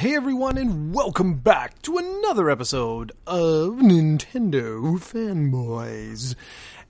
Hey 0.00 0.14
everyone, 0.14 0.56
and 0.56 0.94
welcome 0.94 1.34
back 1.34 1.82
to 1.82 1.98
another 1.98 2.48
episode 2.48 3.12
of 3.26 3.74
Nintendo 3.74 4.98
Fanboys. 4.98 6.36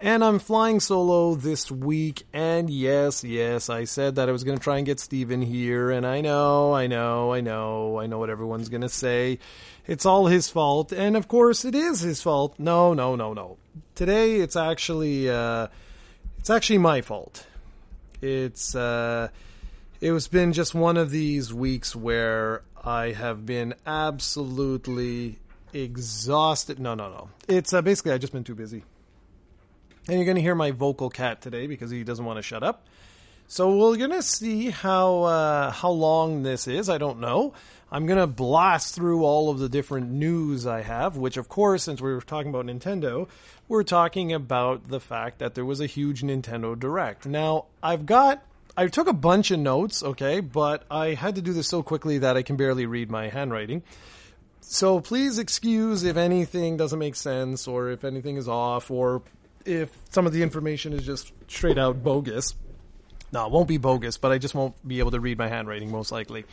And 0.00 0.22
I'm 0.22 0.38
flying 0.38 0.78
solo 0.78 1.34
this 1.34 1.72
week, 1.72 2.22
and 2.32 2.70
yes, 2.70 3.24
yes, 3.24 3.68
I 3.68 3.82
said 3.82 4.14
that 4.14 4.28
I 4.28 4.32
was 4.32 4.44
gonna 4.44 4.60
try 4.60 4.76
and 4.76 4.86
get 4.86 5.00
Steven 5.00 5.42
here, 5.42 5.90
and 5.90 6.06
I 6.06 6.20
know, 6.20 6.72
I 6.72 6.86
know, 6.86 7.32
I 7.32 7.40
know, 7.40 7.98
I 7.98 8.06
know 8.06 8.20
what 8.20 8.30
everyone's 8.30 8.68
gonna 8.68 8.88
say. 8.88 9.40
It's 9.88 10.06
all 10.06 10.26
his 10.26 10.48
fault, 10.48 10.92
and 10.92 11.16
of 11.16 11.26
course 11.26 11.64
it 11.64 11.74
is 11.74 11.98
his 12.02 12.22
fault. 12.22 12.54
No, 12.60 12.94
no, 12.94 13.16
no, 13.16 13.32
no. 13.32 13.56
Today 13.96 14.36
it's 14.36 14.54
actually, 14.54 15.28
uh, 15.28 15.66
it's 16.38 16.48
actually 16.48 16.78
my 16.78 17.00
fault. 17.00 17.44
It's, 18.22 18.76
uh, 18.76 19.30
it 20.00 20.12
was 20.12 20.28
been 20.28 20.52
just 20.52 20.74
one 20.74 20.96
of 20.96 21.10
these 21.10 21.52
weeks 21.52 21.94
where 21.94 22.62
I 22.82 23.12
have 23.12 23.44
been 23.44 23.74
absolutely 23.86 25.38
exhausted. 25.72 26.78
No, 26.78 26.94
no, 26.94 27.10
no. 27.10 27.28
It's 27.48 27.72
uh, 27.72 27.82
basically 27.82 28.12
I've 28.12 28.20
just 28.20 28.32
been 28.32 28.44
too 28.44 28.54
busy. 28.54 28.84
And 30.08 30.16
you're 30.16 30.24
going 30.24 30.36
to 30.36 30.42
hear 30.42 30.54
my 30.54 30.70
vocal 30.70 31.10
cat 31.10 31.42
today 31.42 31.66
because 31.66 31.90
he 31.90 32.04
doesn't 32.04 32.24
want 32.24 32.38
to 32.38 32.42
shut 32.42 32.62
up. 32.62 32.86
So 33.48 33.76
we're 33.76 33.96
going 33.96 34.12
to 34.12 34.22
see 34.22 34.70
how 34.70 35.22
uh, 35.24 35.70
how 35.72 35.90
long 35.90 36.44
this 36.44 36.68
is. 36.68 36.88
I 36.88 36.98
don't 36.98 37.20
know. 37.20 37.52
I'm 37.92 38.06
going 38.06 38.20
to 38.20 38.28
blast 38.28 38.94
through 38.94 39.24
all 39.24 39.50
of 39.50 39.58
the 39.58 39.68
different 39.68 40.10
news 40.10 40.66
I 40.66 40.82
have, 40.82 41.16
which 41.16 41.36
of 41.36 41.48
course, 41.48 41.82
since 41.82 42.00
we 42.00 42.12
were 42.12 42.20
talking 42.20 42.50
about 42.50 42.66
Nintendo, 42.66 43.28
we're 43.66 43.82
talking 43.82 44.32
about 44.32 44.88
the 44.88 45.00
fact 45.00 45.40
that 45.40 45.56
there 45.56 45.64
was 45.64 45.80
a 45.80 45.86
huge 45.86 46.22
Nintendo 46.22 46.78
Direct. 46.78 47.26
Now, 47.26 47.66
I've 47.82 48.06
got 48.06 48.44
I 48.80 48.86
took 48.86 49.08
a 49.08 49.12
bunch 49.12 49.50
of 49.50 49.58
notes, 49.58 50.02
okay, 50.02 50.40
but 50.40 50.84
I 50.90 51.08
had 51.08 51.34
to 51.34 51.42
do 51.42 51.52
this 51.52 51.68
so 51.68 51.82
quickly 51.82 52.16
that 52.16 52.38
I 52.38 52.42
can 52.42 52.56
barely 52.56 52.86
read 52.86 53.10
my 53.10 53.28
handwriting. 53.28 53.82
So 54.62 55.00
please 55.00 55.38
excuse 55.38 56.02
if 56.02 56.16
anything 56.16 56.78
doesn't 56.78 56.98
make 56.98 57.14
sense 57.14 57.68
or 57.68 57.90
if 57.90 58.04
anything 58.04 58.38
is 58.38 58.48
off 58.48 58.90
or 58.90 59.20
if 59.66 59.90
some 60.08 60.26
of 60.26 60.32
the 60.32 60.42
information 60.42 60.94
is 60.94 61.04
just 61.04 61.30
straight 61.46 61.76
out 61.76 62.02
bogus. 62.02 62.54
No, 63.30 63.44
it 63.44 63.52
won't 63.52 63.68
be 63.68 63.76
bogus, 63.76 64.16
but 64.16 64.32
I 64.32 64.38
just 64.38 64.54
won't 64.54 64.74
be 64.88 65.00
able 65.00 65.10
to 65.10 65.20
read 65.20 65.36
my 65.36 65.48
handwriting 65.48 65.90
most 65.90 66.10
likely. 66.10 66.46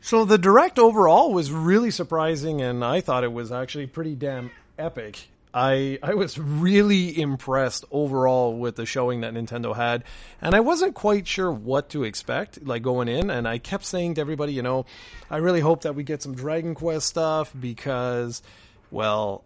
So 0.00 0.24
the 0.24 0.38
direct 0.38 0.78
overall 0.78 1.34
was 1.34 1.52
really 1.52 1.90
surprising 1.90 2.62
and 2.62 2.82
I 2.82 3.02
thought 3.02 3.24
it 3.24 3.32
was 3.32 3.52
actually 3.52 3.88
pretty 3.88 4.14
damn 4.14 4.50
epic. 4.78 5.28
I 5.52 5.98
I 6.02 6.14
was 6.14 6.38
really 6.38 7.20
impressed 7.20 7.84
overall 7.90 8.56
with 8.56 8.76
the 8.76 8.86
showing 8.86 9.22
that 9.22 9.34
Nintendo 9.34 9.74
had, 9.74 10.04
and 10.40 10.54
I 10.54 10.60
wasn't 10.60 10.94
quite 10.94 11.26
sure 11.26 11.50
what 11.50 11.90
to 11.90 12.04
expect 12.04 12.64
like 12.64 12.82
going 12.82 13.08
in. 13.08 13.30
And 13.30 13.48
I 13.48 13.58
kept 13.58 13.84
saying 13.84 14.14
to 14.14 14.20
everybody, 14.20 14.52
you 14.52 14.62
know, 14.62 14.86
I 15.30 15.38
really 15.38 15.60
hope 15.60 15.82
that 15.82 15.94
we 15.94 16.04
get 16.04 16.22
some 16.22 16.34
Dragon 16.34 16.74
Quest 16.74 17.06
stuff 17.06 17.52
because, 17.58 18.42
well, 18.90 19.44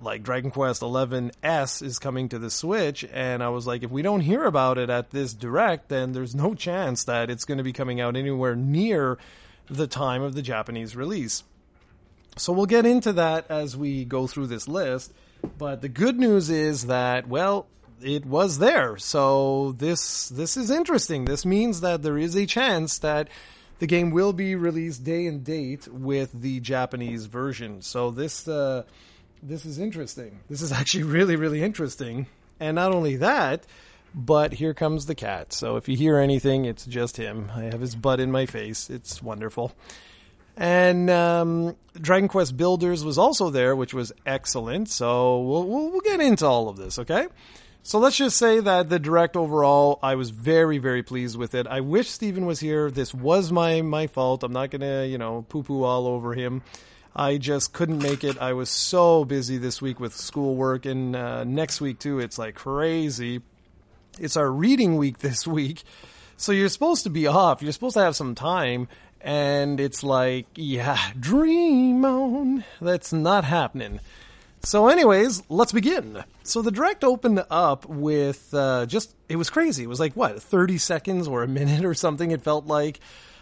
like 0.00 0.22
Dragon 0.22 0.50
Quest 0.50 0.82
11S 0.82 1.82
is 1.82 1.98
coming 1.98 2.28
to 2.30 2.38
the 2.38 2.50
Switch, 2.50 3.04
and 3.12 3.42
I 3.42 3.48
was 3.48 3.66
like, 3.66 3.82
if 3.82 3.90
we 3.90 4.02
don't 4.02 4.20
hear 4.20 4.44
about 4.44 4.78
it 4.78 4.90
at 4.90 5.10
this 5.10 5.34
direct, 5.34 5.88
then 5.88 6.12
there's 6.12 6.34
no 6.34 6.54
chance 6.54 7.04
that 7.04 7.30
it's 7.30 7.44
going 7.44 7.58
to 7.58 7.64
be 7.64 7.72
coming 7.72 8.00
out 8.00 8.16
anywhere 8.16 8.56
near 8.56 9.18
the 9.68 9.86
time 9.86 10.22
of 10.22 10.34
the 10.34 10.42
Japanese 10.42 10.96
release. 10.96 11.44
So 12.36 12.52
we'll 12.52 12.66
get 12.66 12.86
into 12.86 13.12
that 13.14 13.50
as 13.50 13.76
we 13.76 14.04
go 14.04 14.26
through 14.26 14.46
this 14.46 14.68
list. 14.68 15.12
But 15.58 15.82
the 15.82 15.88
good 15.88 16.18
news 16.18 16.50
is 16.50 16.86
that, 16.86 17.28
well, 17.28 17.66
it 18.02 18.24
was 18.24 18.58
there. 18.58 18.96
So 18.96 19.72
this 19.72 20.28
this 20.30 20.56
is 20.56 20.70
interesting. 20.70 21.24
This 21.24 21.44
means 21.44 21.80
that 21.82 22.02
there 22.02 22.18
is 22.18 22.34
a 22.34 22.46
chance 22.46 22.98
that 22.98 23.28
the 23.78 23.86
game 23.86 24.10
will 24.10 24.32
be 24.32 24.54
released 24.54 25.04
day 25.04 25.26
and 25.26 25.44
date 25.44 25.88
with 25.88 26.32
the 26.32 26.60
Japanese 26.60 27.26
version. 27.26 27.82
So 27.82 28.10
this 28.10 28.48
uh, 28.48 28.84
this 29.42 29.64
is 29.64 29.78
interesting. 29.78 30.40
This 30.48 30.62
is 30.62 30.72
actually 30.80 31.04
really 31.04 31.36
really 31.36 31.62
interesting. 31.62 32.26
And 32.58 32.74
not 32.74 32.92
only 32.92 33.16
that, 33.16 33.64
but 34.14 34.52
here 34.52 34.74
comes 34.74 35.06
the 35.06 35.14
cat. 35.14 35.52
So 35.52 35.76
if 35.76 35.88
you 35.88 35.96
hear 35.96 36.18
anything, 36.18 36.66
it's 36.66 36.84
just 36.84 37.16
him. 37.16 37.50
I 37.54 37.64
have 37.64 37.80
his 37.80 37.94
butt 37.94 38.20
in 38.20 38.30
my 38.30 38.46
face. 38.46 38.90
It's 38.90 39.22
wonderful. 39.22 39.72
And 40.56 41.08
um, 41.08 41.76
Dragon 42.00 42.28
Quest 42.28 42.56
Builders 42.56 43.04
was 43.04 43.18
also 43.18 43.50
there, 43.50 43.74
which 43.74 43.94
was 43.94 44.12
excellent. 44.26 44.90
So 44.90 45.40
we'll, 45.40 45.66
we'll, 45.66 45.90
we'll 45.90 46.00
get 46.00 46.20
into 46.20 46.46
all 46.46 46.68
of 46.68 46.76
this, 46.76 46.98
okay? 46.98 47.26
So 47.82 47.98
let's 47.98 48.16
just 48.16 48.36
say 48.36 48.60
that 48.60 48.90
the 48.90 48.98
direct 48.98 49.36
overall, 49.36 49.98
I 50.02 50.14
was 50.14 50.30
very, 50.30 50.78
very 50.78 51.02
pleased 51.02 51.36
with 51.38 51.54
it. 51.54 51.66
I 51.66 51.80
wish 51.80 52.10
Steven 52.10 52.44
was 52.44 52.60
here. 52.60 52.90
This 52.90 53.14
was 53.14 53.50
my 53.50 53.80
my 53.80 54.06
fault. 54.06 54.42
I'm 54.42 54.52
not 54.52 54.70
gonna, 54.70 55.06
you 55.06 55.16
know, 55.16 55.46
poo 55.48 55.62
poo 55.62 55.82
all 55.82 56.06
over 56.06 56.34
him. 56.34 56.62
I 57.16 57.38
just 57.38 57.72
couldn't 57.72 58.02
make 58.02 58.22
it. 58.22 58.38
I 58.38 58.52
was 58.52 58.68
so 58.68 59.24
busy 59.24 59.56
this 59.56 59.80
week 59.80 59.98
with 59.98 60.14
schoolwork, 60.14 60.84
and 60.84 61.16
uh, 61.16 61.44
next 61.44 61.80
week 61.80 61.98
too. 61.98 62.18
It's 62.18 62.38
like 62.38 62.54
crazy. 62.54 63.40
It's 64.18 64.36
our 64.36 64.50
reading 64.50 64.96
week 64.96 65.18
this 65.20 65.46
week, 65.46 65.82
so 66.36 66.52
you're 66.52 66.68
supposed 66.68 67.04
to 67.04 67.10
be 67.10 67.26
off. 67.26 67.62
You're 67.62 67.72
supposed 67.72 67.94
to 67.94 68.02
have 68.02 68.14
some 68.14 68.34
time, 68.34 68.88
and 69.20 69.80
it's 69.80 70.02
like, 70.02 70.46
yeah, 70.54 70.98
dream 71.20 72.04
on. 72.04 72.64
That's 72.80 73.12
not 73.12 73.44
happening. 73.44 74.00
So, 74.62 74.88
anyways, 74.88 75.42
let's 75.48 75.72
begin. 75.72 76.22
So 76.42 76.60
the 76.60 76.70
direct 76.70 77.02
opened 77.02 77.42
up 77.50 77.86
with 77.86 78.52
uh, 78.52 78.84
just 78.86 79.14
it 79.28 79.36
was 79.36 79.48
crazy. 79.48 79.84
It 79.84 79.88
was 79.88 80.00
like 80.00 80.14
what 80.14 80.42
thirty 80.42 80.76
seconds 80.78 81.26
or 81.26 81.42
a 81.42 81.48
minute 81.48 81.84
or 81.84 81.94
something. 81.94 82.30
It 82.30 82.42
felt 82.42 82.66
like 82.66 83.00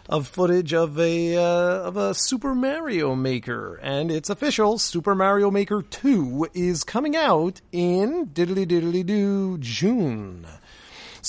of 0.09 0.27
footage 0.27 0.73
of 0.73 0.99
a 0.99 1.37
uh, 1.37 1.41
of 1.41 1.97
a 1.97 2.15
Super 2.15 2.55
Mario 2.55 3.15
Maker, 3.15 3.81
and 3.83 4.11
it's 4.11 4.31
official. 4.31 4.79
Super 4.79 5.15
Mario 5.15 5.51
Maker 5.51 5.83
Two 5.83 6.49
is 6.55 6.85
coming 6.85 7.17
out 7.17 7.61
in 7.73 8.27
diddly 8.29 8.67
diddly 8.67 9.05
doo 9.05 9.59
June. 9.59 10.47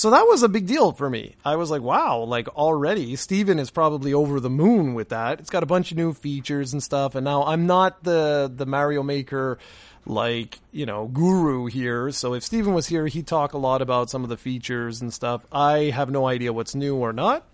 So 0.00 0.08
that 0.08 0.26
was 0.26 0.42
a 0.42 0.48
big 0.48 0.66
deal 0.66 0.92
for 0.92 1.10
me. 1.10 1.34
I 1.44 1.56
was 1.56 1.70
like, 1.70 1.82
wow, 1.82 2.20
like 2.20 2.48
already 2.56 3.16
Steven 3.16 3.58
is 3.58 3.70
probably 3.70 4.14
over 4.14 4.40
the 4.40 4.48
moon 4.48 4.94
with 4.94 5.10
that. 5.10 5.40
It's 5.40 5.50
got 5.50 5.62
a 5.62 5.66
bunch 5.66 5.90
of 5.90 5.98
new 5.98 6.14
features 6.14 6.72
and 6.72 6.82
stuff. 6.82 7.14
And 7.14 7.22
now 7.22 7.44
I'm 7.44 7.66
not 7.66 8.02
the, 8.02 8.50
the 8.50 8.64
Mario 8.64 9.02
Maker, 9.02 9.58
like, 10.06 10.58
you 10.72 10.86
know, 10.86 11.06
guru 11.06 11.66
here. 11.66 12.10
So 12.12 12.32
if 12.32 12.42
Steven 12.42 12.72
was 12.72 12.86
here, 12.86 13.08
he'd 13.08 13.26
talk 13.26 13.52
a 13.52 13.58
lot 13.58 13.82
about 13.82 14.08
some 14.08 14.22
of 14.22 14.30
the 14.30 14.38
features 14.38 15.02
and 15.02 15.12
stuff. 15.12 15.44
I 15.52 15.90
have 15.94 16.10
no 16.10 16.26
idea 16.26 16.50
what's 16.50 16.74
new 16.74 16.96
or 16.96 17.12
not, 17.12 17.44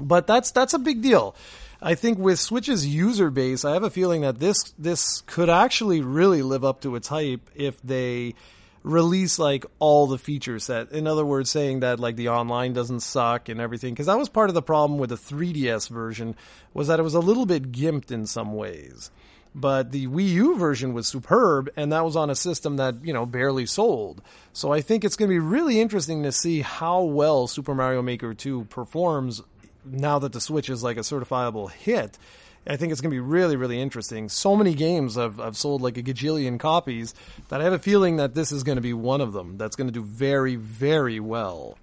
but 0.00 0.26
that's, 0.26 0.52
that's 0.52 0.72
a 0.72 0.78
big 0.78 1.02
deal. 1.02 1.36
I 1.82 1.94
think 1.94 2.18
with 2.18 2.38
Switch's 2.38 2.86
user 2.86 3.28
base, 3.28 3.66
I 3.66 3.74
have 3.74 3.82
a 3.82 3.90
feeling 3.90 4.22
that 4.22 4.38
this, 4.38 4.72
this 4.78 5.20
could 5.26 5.50
actually 5.50 6.00
really 6.00 6.40
live 6.40 6.64
up 6.64 6.80
to 6.80 6.96
its 6.96 7.08
hype 7.08 7.50
if 7.54 7.82
they, 7.82 8.34
release 8.82 9.38
like 9.38 9.66
all 9.78 10.06
the 10.06 10.18
feature 10.18 10.58
set. 10.58 10.92
In 10.92 11.06
other 11.06 11.24
words, 11.24 11.50
saying 11.50 11.80
that 11.80 12.00
like 12.00 12.16
the 12.16 12.28
online 12.28 12.72
doesn't 12.72 13.00
suck 13.00 13.48
and 13.48 13.60
everything. 13.60 13.94
Cause 13.94 14.06
that 14.06 14.18
was 14.18 14.28
part 14.28 14.50
of 14.50 14.54
the 14.54 14.62
problem 14.62 14.98
with 14.98 15.10
the 15.10 15.16
3DS 15.16 15.88
version 15.88 16.34
was 16.72 16.88
that 16.88 16.98
it 16.98 17.02
was 17.02 17.14
a 17.14 17.20
little 17.20 17.46
bit 17.46 17.72
gimped 17.72 18.10
in 18.10 18.26
some 18.26 18.54
ways. 18.54 19.10
But 19.54 19.90
the 19.90 20.06
Wii 20.06 20.28
U 20.28 20.56
version 20.56 20.94
was 20.94 21.08
superb 21.08 21.70
and 21.76 21.92
that 21.92 22.04
was 22.04 22.16
on 22.16 22.30
a 22.30 22.34
system 22.34 22.76
that, 22.76 23.04
you 23.04 23.12
know, 23.12 23.26
barely 23.26 23.66
sold. 23.66 24.22
So 24.52 24.72
I 24.72 24.80
think 24.80 25.04
it's 25.04 25.16
going 25.16 25.28
to 25.28 25.34
be 25.34 25.40
really 25.40 25.80
interesting 25.80 26.22
to 26.22 26.32
see 26.32 26.60
how 26.60 27.02
well 27.02 27.46
Super 27.46 27.74
Mario 27.74 28.00
Maker 28.00 28.32
2 28.32 28.64
performs 28.64 29.42
now 29.84 30.18
that 30.20 30.32
the 30.32 30.40
Switch 30.40 30.70
is 30.70 30.82
like 30.82 30.96
a 30.96 31.00
certifiable 31.00 31.70
hit 31.70 32.16
I 32.66 32.76
think 32.76 32.92
it's 32.92 33.00
going 33.00 33.10
to 33.10 33.14
be 33.14 33.20
really, 33.20 33.56
really 33.56 33.80
interesting. 33.80 34.28
So 34.28 34.54
many 34.54 34.74
games 34.74 35.16
have, 35.16 35.36
have 35.36 35.56
sold 35.56 35.80
like 35.80 35.96
a 35.96 36.02
gajillion 36.02 36.60
copies 36.60 37.14
that 37.48 37.60
I 37.60 37.64
have 37.64 37.72
a 37.72 37.78
feeling 37.78 38.16
that 38.16 38.34
this 38.34 38.52
is 38.52 38.64
going 38.64 38.76
to 38.76 38.82
be 38.82 38.92
one 38.92 39.20
of 39.20 39.32
them 39.32 39.56
that's 39.56 39.76
going 39.76 39.88
to 39.88 39.92
do 39.92 40.02
very, 40.02 40.56
very 40.56 41.20
well. 41.20 41.78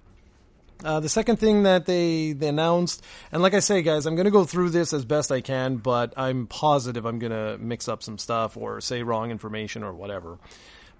Uh, 0.84 1.00
the 1.00 1.08
second 1.08 1.36
thing 1.36 1.64
that 1.64 1.86
they, 1.86 2.32
they 2.32 2.46
announced, 2.46 3.04
and 3.32 3.42
like 3.42 3.54
I 3.54 3.58
say, 3.58 3.82
guys, 3.82 4.06
I'm 4.06 4.14
going 4.14 4.26
to 4.26 4.30
go 4.30 4.44
through 4.44 4.70
this 4.70 4.92
as 4.92 5.04
best 5.04 5.32
I 5.32 5.40
can, 5.40 5.78
but 5.78 6.14
I'm 6.16 6.46
positive 6.46 7.04
I'm 7.04 7.18
going 7.18 7.32
to 7.32 7.58
mix 7.58 7.88
up 7.88 8.04
some 8.04 8.16
stuff 8.16 8.56
or 8.56 8.80
say 8.80 9.02
wrong 9.02 9.32
information 9.32 9.82
or 9.82 9.92
whatever. 9.92 10.38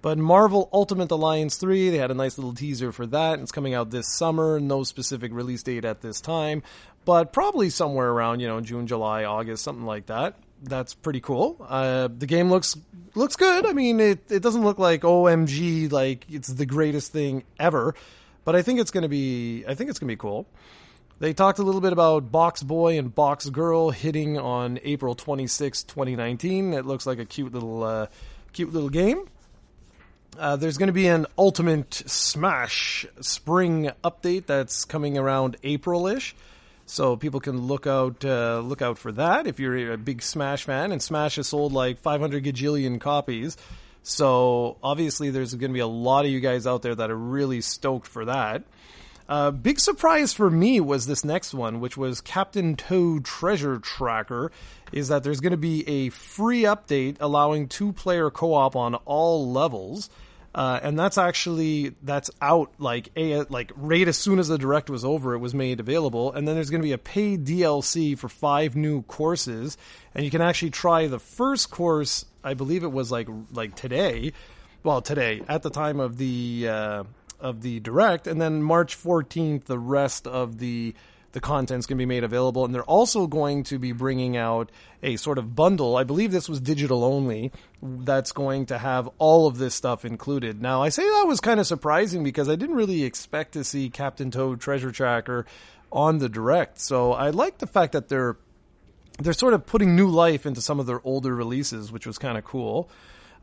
But 0.01 0.17
Marvel 0.17 0.69
Ultimate 0.71 1.11
Alliance 1.11 1.57
3, 1.57 1.89
they 1.89 1.97
had 1.97 2.11
a 2.11 2.13
nice 2.13 2.37
little 2.37 2.53
teaser 2.53 2.91
for 2.91 3.05
that. 3.07 3.39
It's 3.39 3.51
coming 3.51 3.73
out 3.73 3.89
this 3.89 4.07
summer. 4.07 4.59
No 4.59 4.83
specific 4.83 5.33
release 5.33 5.63
date 5.63 5.83
at 5.83 6.01
this 6.01 6.21
time, 6.21 6.63
but 7.09 7.33
probably 7.33 7.71
somewhere 7.71 8.07
around, 8.07 8.39
you 8.39 8.47
know, 8.47 8.61
June, 8.61 8.85
July, 8.85 9.23
August, 9.23 9.63
something 9.63 9.83
like 9.83 10.05
that. 10.05 10.35
That's 10.61 10.93
pretty 10.93 11.21
cool. 11.21 11.57
Uh, 11.67 12.07
the 12.15 12.27
game 12.27 12.51
looks 12.51 12.77
looks 13.15 13.35
good. 13.35 13.65
I 13.65 13.73
mean, 13.73 13.99
it 13.99 14.29
it 14.29 14.43
doesn't 14.43 14.63
look 14.63 14.77
like 14.77 15.01
OMG, 15.01 15.91
like 15.91 16.27
it's 16.29 16.49
the 16.49 16.67
greatest 16.67 17.11
thing 17.11 17.45
ever, 17.59 17.95
but 18.45 18.55
I 18.55 18.61
think 18.61 18.79
it's 18.79 18.91
gonna 18.91 19.09
be. 19.09 19.65
I 19.67 19.73
think 19.73 19.89
it's 19.89 19.97
gonna 19.97 20.09
be 20.11 20.17
cool. 20.17 20.45
They 21.17 21.33
talked 21.33 21.57
a 21.57 21.63
little 21.63 21.81
bit 21.81 21.93
about 21.93 22.31
Box 22.31 22.61
Boy 22.61 22.99
and 22.99 23.13
Box 23.15 23.49
Girl 23.49 23.89
hitting 23.89 24.37
on 24.37 24.79
April 24.83 25.15
26, 25.15 25.81
2019. 25.81 26.73
It 26.73 26.85
looks 26.85 27.07
like 27.07 27.17
a 27.17 27.25
cute 27.25 27.51
little, 27.51 27.81
uh, 27.81 28.05
cute 28.53 28.71
little 28.71 28.89
game. 28.89 29.27
Uh, 30.37 30.57
there's 30.57 30.77
going 30.77 30.87
to 30.87 30.93
be 30.93 31.07
an 31.07 31.25
Ultimate 31.39 31.91
Smash 32.05 33.07
spring 33.19 33.89
update 34.03 34.45
that's 34.45 34.85
coming 34.85 35.17
around 35.17 35.57
April 35.63 36.05
ish. 36.05 36.35
So 36.89 37.15
people 37.15 37.39
can 37.39 37.67
look 37.67 37.85
out 37.85 38.25
uh, 38.25 38.61
look 38.61 38.81
out 38.81 38.97
for 38.97 39.11
that 39.11 39.45
if 39.45 39.59
you're 39.59 39.93
a 39.93 39.97
big 39.97 40.23
Smash 40.23 40.63
fan. 40.63 40.91
And 40.91 40.99
Smash 40.99 41.35
has 41.35 41.47
sold 41.47 41.71
like 41.71 41.99
500 41.99 42.43
gajillion 42.43 42.99
copies. 42.99 43.57
So 44.01 44.77
obviously, 44.81 45.29
there's 45.29 45.53
going 45.53 45.69
to 45.69 45.73
be 45.73 45.81
a 45.81 45.87
lot 45.87 46.25
of 46.25 46.31
you 46.31 46.39
guys 46.39 46.65
out 46.65 46.81
there 46.81 46.95
that 46.95 47.11
are 47.11 47.15
really 47.15 47.61
stoked 47.61 48.07
for 48.07 48.25
that. 48.25 48.63
Uh, 49.27 49.51
big 49.51 49.79
surprise 49.79 50.33
for 50.33 50.49
me 50.49 50.79
was 50.79 51.05
this 51.05 51.23
next 51.23 51.53
one, 51.53 51.79
which 51.79 51.95
was 51.95 52.21
Captain 52.21 52.75
Toad 52.75 53.23
Treasure 53.23 53.77
Tracker. 53.77 54.51
Is 54.91 55.09
that 55.09 55.23
there's 55.23 55.41
going 55.41 55.51
to 55.51 55.57
be 55.57 55.87
a 55.87 56.09
free 56.09 56.63
update 56.63 57.17
allowing 57.19 57.67
two 57.67 57.93
player 57.93 58.31
co 58.31 58.55
op 58.55 58.75
on 58.75 58.95
all 58.95 59.51
levels. 59.51 60.09
Uh, 60.53 60.79
and 60.81 60.97
that's 60.97 61.17
actually 61.17 61.93
that's 62.01 62.31
out 62.41 62.71
like 62.79 63.09
a 63.15 63.43
like 63.43 63.71
right 63.75 64.07
as 64.07 64.17
soon 64.17 64.39
as 64.39 64.47
the 64.47 64.57
direct 64.57 64.89
was 64.89 65.05
over, 65.05 65.35
it 65.35 65.39
was 65.39 65.53
made 65.53 65.79
available. 65.79 66.31
And 66.33 66.47
then 66.47 66.55
there's 66.55 66.71
going 66.71 66.81
to 66.81 66.87
be 66.87 66.91
a 66.91 66.97
paid 66.97 67.45
DLC 67.45 68.17
for 68.17 68.29
five 68.29 68.75
new 68.75 69.03
courses, 69.03 69.77
and 70.15 70.25
you 70.25 70.31
can 70.31 70.41
actually 70.41 70.71
try 70.71 71.07
the 71.07 71.19
first 71.19 71.69
course. 71.69 72.25
I 72.43 72.55
believe 72.55 72.83
it 72.83 72.91
was 72.91 73.11
like 73.11 73.27
like 73.51 73.75
today, 73.75 74.33
well 74.83 75.01
today 75.01 75.43
at 75.47 75.61
the 75.61 75.69
time 75.69 75.99
of 75.99 76.17
the 76.17 76.67
uh, 76.67 77.03
of 77.39 77.61
the 77.61 77.79
direct, 77.79 78.25
and 78.25 78.41
then 78.41 78.63
March 78.63 78.97
14th, 78.97 79.65
the 79.65 79.79
rest 79.79 80.25
of 80.25 80.57
the 80.57 80.95
the 81.31 81.39
content's 81.39 81.85
going 81.85 81.97
to 81.97 82.01
be 82.01 82.05
made 82.05 82.23
available. 82.23 82.65
And 82.65 82.73
they're 82.73 82.83
also 82.83 83.27
going 83.27 83.63
to 83.65 83.79
be 83.79 83.91
bringing 83.91 84.35
out 84.35 84.71
a 85.03 85.15
sort 85.15 85.37
of 85.37 85.55
bundle. 85.55 85.95
I 85.95 86.03
believe 86.03 86.31
this 86.31 86.49
was 86.49 86.59
digital 86.59 87.03
only 87.03 87.51
that's 87.81 88.31
going 88.31 88.67
to 88.67 88.77
have 88.77 89.09
all 89.17 89.47
of 89.47 89.57
this 89.57 89.75
stuff 89.75 90.05
included. 90.05 90.61
Now, 90.61 90.81
I 90.81 90.89
say 90.89 91.03
that 91.03 91.25
was 91.27 91.39
kind 91.39 91.59
of 91.59 91.67
surprising 91.67 92.23
because 92.23 92.49
I 92.49 92.55
didn't 92.55 92.75
really 92.75 93.03
expect 93.03 93.53
to 93.53 93.63
see 93.63 93.89
Captain 93.89 94.31
Toad 94.31 94.59
Treasure 94.59 94.91
Tracker 94.91 95.45
on 95.91 96.19
the 96.19 96.29
direct. 96.29 96.79
So 96.79 97.13
I 97.13 97.29
like 97.29 97.59
the 97.59 97.67
fact 97.67 97.93
that 97.93 98.09
they're 98.09 98.37
they're 99.21 99.33
sort 99.33 99.53
of 99.53 99.65
putting 99.65 99.95
new 99.95 100.07
life 100.07 100.45
into 100.45 100.61
some 100.61 100.79
of 100.79 100.85
their 100.85 101.01
older 101.03 101.35
releases, 101.35 101.91
which 101.91 102.07
was 102.07 102.17
kind 102.17 102.37
of 102.37 102.45
cool. 102.45 102.89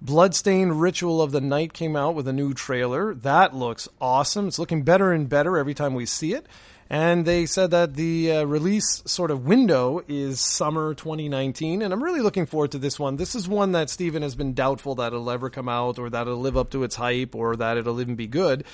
Bloodstained 0.00 0.80
Ritual 0.80 1.22
of 1.22 1.32
the 1.32 1.40
Night 1.40 1.72
came 1.72 1.96
out 1.96 2.14
with 2.14 2.28
a 2.28 2.32
new 2.32 2.52
trailer. 2.54 3.14
That 3.14 3.54
looks 3.54 3.88
awesome. 4.00 4.48
It's 4.48 4.58
looking 4.58 4.82
better 4.82 5.12
and 5.12 5.28
better 5.28 5.56
every 5.56 5.74
time 5.74 5.94
we 5.94 6.06
see 6.06 6.34
it. 6.34 6.46
And 6.88 7.24
they 7.24 7.46
said 7.46 7.72
that 7.72 7.94
the 7.94 8.30
uh, 8.30 8.44
release 8.44 9.02
sort 9.06 9.30
of 9.30 9.44
window 9.44 10.02
is 10.06 10.40
summer 10.40 10.94
2019. 10.94 11.82
And 11.82 11.92
I'm 11.92 12.02
really 12.02 12.20
looking 12.20 12.46
forward 12.46 12.72
to 12.72 12.78
this 12.78 12.98
one. 12.98 13.16
This 13.16 13.34
is 13.34 13.48
one 13.48 13.72
that 13.72 13.90
Steven 13.90 14.22
has 14.22 14.36
been 14.36 14.54
doubtful 14.54 14.94
that 14.96 15.08
it'll 15.12 15.30
ever 15.30 15.50
come 15.50 15.68
out 15.68 15.98
or 15.98 16.08
that 16.10 16.22
it'll 16.22 16.38
live 16.38 16.56
up 16.56 16.70
to 16.70 16.84
its 16.84 16.94
hype 16.94 17.34
or 17.34 17.56
that 17.56 17.76
it'll 17.76 18.00
even 18.00 18.14
be 18.14 18.28
good. 18.28 18.64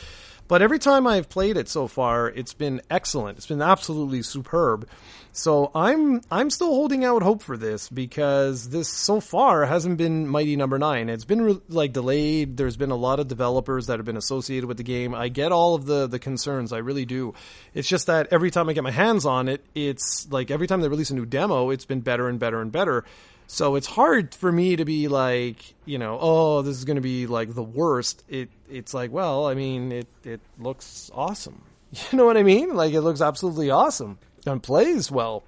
But 0.48 0.62
every 0.62 0.78
time 0.78 1.06
I've 1.06 1.28
played 1.28 1.56
it 1.56 1.68
so 1.68 1.86
far, 1.86 2.28
it's 2.28 2.54
been 2.54 2.82
excellent. 2.90 3.38
It's 3.38 3.46
been 3.46 3.62
absolutely 3.62 4.22
superb. 4.22 4.88
So 5.34 5.70
I'm 5.74 6.20
I'm 6.30 6.50
still 6.50 6.68
holding 6.68 7.06
out 7.06 7.22
hope 7.22 7.42
for 7.42 7.56
this 7.56 7.88
because 7.88 8.68
this 8.68 8.88
so 8.88 9.18
far 9.18 9.64
hasn't 9.64 9.96
been 9.96 10.28
Mighty 10.28 10.56
Number 10.56 10.78
no. 10.78 10.92
Nine. 10.92 11.08
It's 11.08 11.24
been 11.24 11.40
re- 11.40 11.60
like 11.68 11.94
delayed. 11.94 12.58
There's 12.58 12.76
been 12.76 12.90
a 12.90 12.96
lot 12.96 13.18
of 13.18 13.28
developers 13.28 13.86
that 13.86 13.98
have 13.98 14.04
been 14.04 14.18
associated 14.18 14.66
with 14.66 14.76
the 14.76 14.82
game. 14.82 15.14
I 15.14 15.28
get 15.28 15.50
all 15.50 15.74
of 15.74 15.86
the 15.86 16.06
the 16.06 16.18
concerns. 16.18 16.70
I 16.70 16.78
really 16.78 17.06
do. 17.06 17.32
It's 17.72 17.88
just 17.88 18.08
that 18.08 18.28
every 18.30 18.50
time 18.50 18.68
I 18.68 18.74
get 18.74 18.84
my 18.84 18.90
hands 18.90 19.24
on 19.24 19.48
it, 19.48 19.64
it's 19.74 20.30
like 20.30 20.50
every 20.50 20.66
time 20.66 20.82
they 20.82 20.88
release 20.88 21.08
a 21.08 21.14
new 21.14 21.24
demo, 21.24 21.70
it's 21.70 21.86
been 21.86 22.00
better 22.00 22.28
and 22.28 22.38
better 22.38 22.60
and 22.60 22.70
better. 22.70 23.04
So 23.52 23.74
it's 23.74 23.86
hard 23.86 24.34
for 24.34 24.50
me 24.50 24.76
to 24.76 24.86
be 24.86 25.08
like, 25.08 25.74
you 25.84 25.98
know, 25.98 26.16
oh, 26.18 26.62
this 26.62 26.74
is 26.78 26.86
going 26.86 26.96
to 26.96 27.02
be 27.02 27.26
like 27.26 27.54
the 27.54 27.62
worst. 27.62 28.24
It 28.26 28.48
it's 28.70 28.94
like, 28.94 29.12
well, 29.12 29.46
I 29.46 29.52
mean, 29.52 29.92
it 29.92 30.08
it 30.24 30.40
looks 30.58 31.10
awesome. 31.14 31.60
You 32.10 32.16
know 32.16 32.24
what 32.24 32.38
I 32.38 32.44
mean? 32.44 32.74
Like 32.74 32.94
it 32.94 33.02
looks 33.02 33.20
absolutely 33.20 33.68
awesome 33.68 34.16
and 34.46 34.62
plays 34.62 35.10
well. 35.10 35.42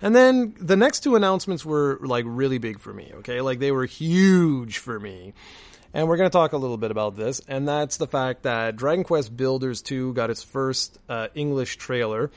And 0.00 0.14
then 0.14 0.54
the 0.60 0.76
next 0.76 1.00
two 1.00 1.16
announcements 1.16 1.64
were 1.64 1.98
like 2.00 2.24
really 2.28 2.58
big 2.58 2.78
for 2.78 2.94
me, 2.94 3.10
okay? 3.16 3.40
Like 3.40 3.58
they 3.58 3.72
were 3.72 3.84
huge 3.84 4.78
for 4.78 5.00
me. 5.00 5.34
And 5.92 6.06
we're 6.06 6.16
going 6.16 6.30
to 6.30 6.32
talk 6.32 6.52
a 6.52 6.58
little 6.58 6.76
bit 6.76 6.92
about 6.92 7.16
this, 7.16 7.40
and 7.48 7.66
that's 7.66 7.96
the 7.96 8.06
fact 8.06 8.42
that 8.42 8.76
Dragon 8.76 9.04
Quest 9.04 9.34
Builders 9.34 9.80
2 9.80 10.12
got 10.12 10.28
its 10.30 10.42
first 10.42 10.98
uh, 11.08 11.28
English 11.34 11.78
trailer 11.78 12.30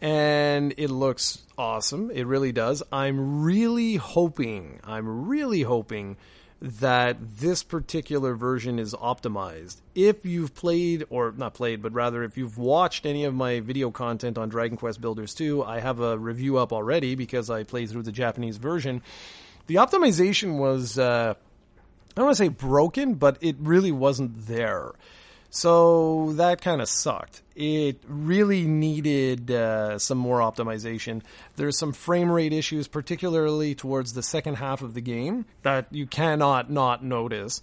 and 0.00 0.74
it 0.76 0.90
looks 0.90 1.42
awesome. 1.56 2.10
It 2.10 2.26
really 2.26 2.52
does. 2.52 2.82
I'm 2.92 3.42
really 3.42 3.96
hoping, 3.96 4.80
I'm 4.84 5.26
really 5.26 5.62
hoping 5.62 6.16
that 6.60 7.18
this 7.38 7.62
particular 7.62 8.34
version 8.34 8.78
is 8.78 8.94
optimized. 8.94 9.76
If 9.94 10.24
you've 10.24 10.54
played, 10.54 11.04
or 11.10 11.34
not 11.36 11.54
played, 11.54 11.82
but 11.82 11.92
rather 11.92 12.22
if 12.22 12.38
you've 12.38 12.56
watched 12.56 13.04
any 13.04 13.24
of 13.24 13.34
my 13.34 13.60
video 13.60 13.90
content 13.90 14.38
on 14.38 14.48
Dragon 14.48 14.76
Quest 14.76 15.00
Builders 15.00 15.34
2, 15.34 15.62
I 15.62 15.80
have 15.80 16.00
a 16.00 16.18
review 16.18 16.56
up 16.56 16.72
already 16.72 17.14
because 17.14 17.50
I 17.50 17.64
played 17.64 17.90
through 17.90 18.04
the 18.04 18.12
Japanese 18.12 18.56
version. 18.56 19.02
The 19.66 19.76
optimization 19.76 20.58
was, 20.58 20.98
uh, 20.98 21.34
I 21.36 22.12
don't 22.14 22.24
want 22.24 22.36
to 22.38 22.44
say 22.44 22.48
broken, 22.48 23.14
but 23.14 23.36
it 23.42 23.56
really 23.58 23.92
wasn't 23.92 24.46
there. 24.46 24.92
So 25.56 26.32
that 26.34 26.60
kind 26.60 26.82
of 26.82 26.88
sucked. 26.90 27.40
It 27.54 28.02
really 28.06 28.66
needed 28.66 29.50
uh, 29.50 29.98
some 29.98 30.18
more 30.18 30.40
optimization. 30.40 31.22
There's 31.56 31.78
some 31.78 31.94
frame 31.94 32.30
rate 32.30 32.52
issues, 32.52 32.88
particularly 32.88 33.74
towards 33.74 34.12
the 34.12 34.22
second 34.22 34.56
half 34.56 34.82
of 34.82 34.92
the 34.92 35.00
game, 35.00 35.46
that 35.62 35.86
you 35.90 36.06
cannot 36.06 36.70
not 36.70 37.02
notice. 37.02 37.62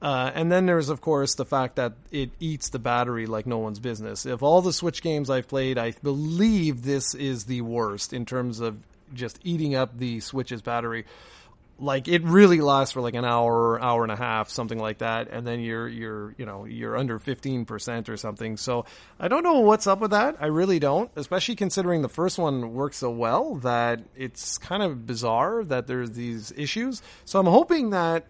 Uh, 0.00 0.30
and 0.32 0.52
then 0.52 0.66
there's, 0.66 0.88
of 0.88 1.00
course, 1.00 1.34
the 1.34 1.44
fact 1.44 1.74
that 1.76 1.94
it 2.12 2.30
eats 2.38 2.68
the 2.68 2.78
battery 2.78 3.26
like 3.26 3.44
no 3.44 3.58
one's 3.58 3.80
business. 3.80 4.24
Of 4.24 4.44
all 4.44 4.62
the 4.62 4.72
Switch 4.72 5.02
games 5.02 5.28
I've 5.28 5.48
played, 5.48 5.78
I 5.78 5.94
believe 6.00 6.84
this 6.84 7.12
is 7.12 7.46
the 7.46 7.62
worst 7.62 8.12
in 8.12 8.24
terms 8.24 8.60
of 8.60 8.76
just 9.14 9.40
eating 9.42 9.74
up 9.74 9.98
the 9.98 10.20
Switch's 10.20 10.62
battery 10.62 11.06
like 11.78 12.06
it 12.06 12.22
really 12.22 12.60
lasts 12.60 12.92
for 12.92 13.00
like 13.00 13.14
an 13.14 13.24
hour, 13.24 13.80
hour 13.80 14.02
and 14.02 14.12
a 14.12 14.16
half, 14.16 14.48
something 14.50 14.78
like 14.78 14.98
that, 14.98 15.28
and 15.28 15.46
then 15.46 15.60
you're 15.60 15.88
you're 15.88 16.34
you 16.38 16.46
know 16.46 16.64
you're 16.64 16.96
under 16.96 17.18
fifteen 17.18 17.64
percent 17.64 18.08
or 18.08 18.16
something. 18.16 18.56
So 18.56 18.84
I 19.18 19.28
don't 19.28 19.42
know 19.42 19.60
what's 19.60 19.86
up 19.86 20.00
with 20.00 20.12
that. 20.12 20.36
I 20.40 20.46
really 20.46 20.78
don't, 20.78 21.10
especially 21.16 21.56
considering 21.56 22.02
the 22.02 22.08
first 22.08 22.38
one 22.38 22.74
worked 22.74 22.94
so 22.94 23.10
well 23.10 23.56
that 23.56 24.00
it's 24.16 24.58
kind 24.58 24.82
of 24.82 25.06
bizarre 25.06 25.64
that 25.64 25.86
there's 25.86 26.12
these 26.12 26.52
issues. 26.56 27.02
So 27.24 27.40
I'm 27.40 27.46
hoping 27.46 27.90
that 27.90 28.26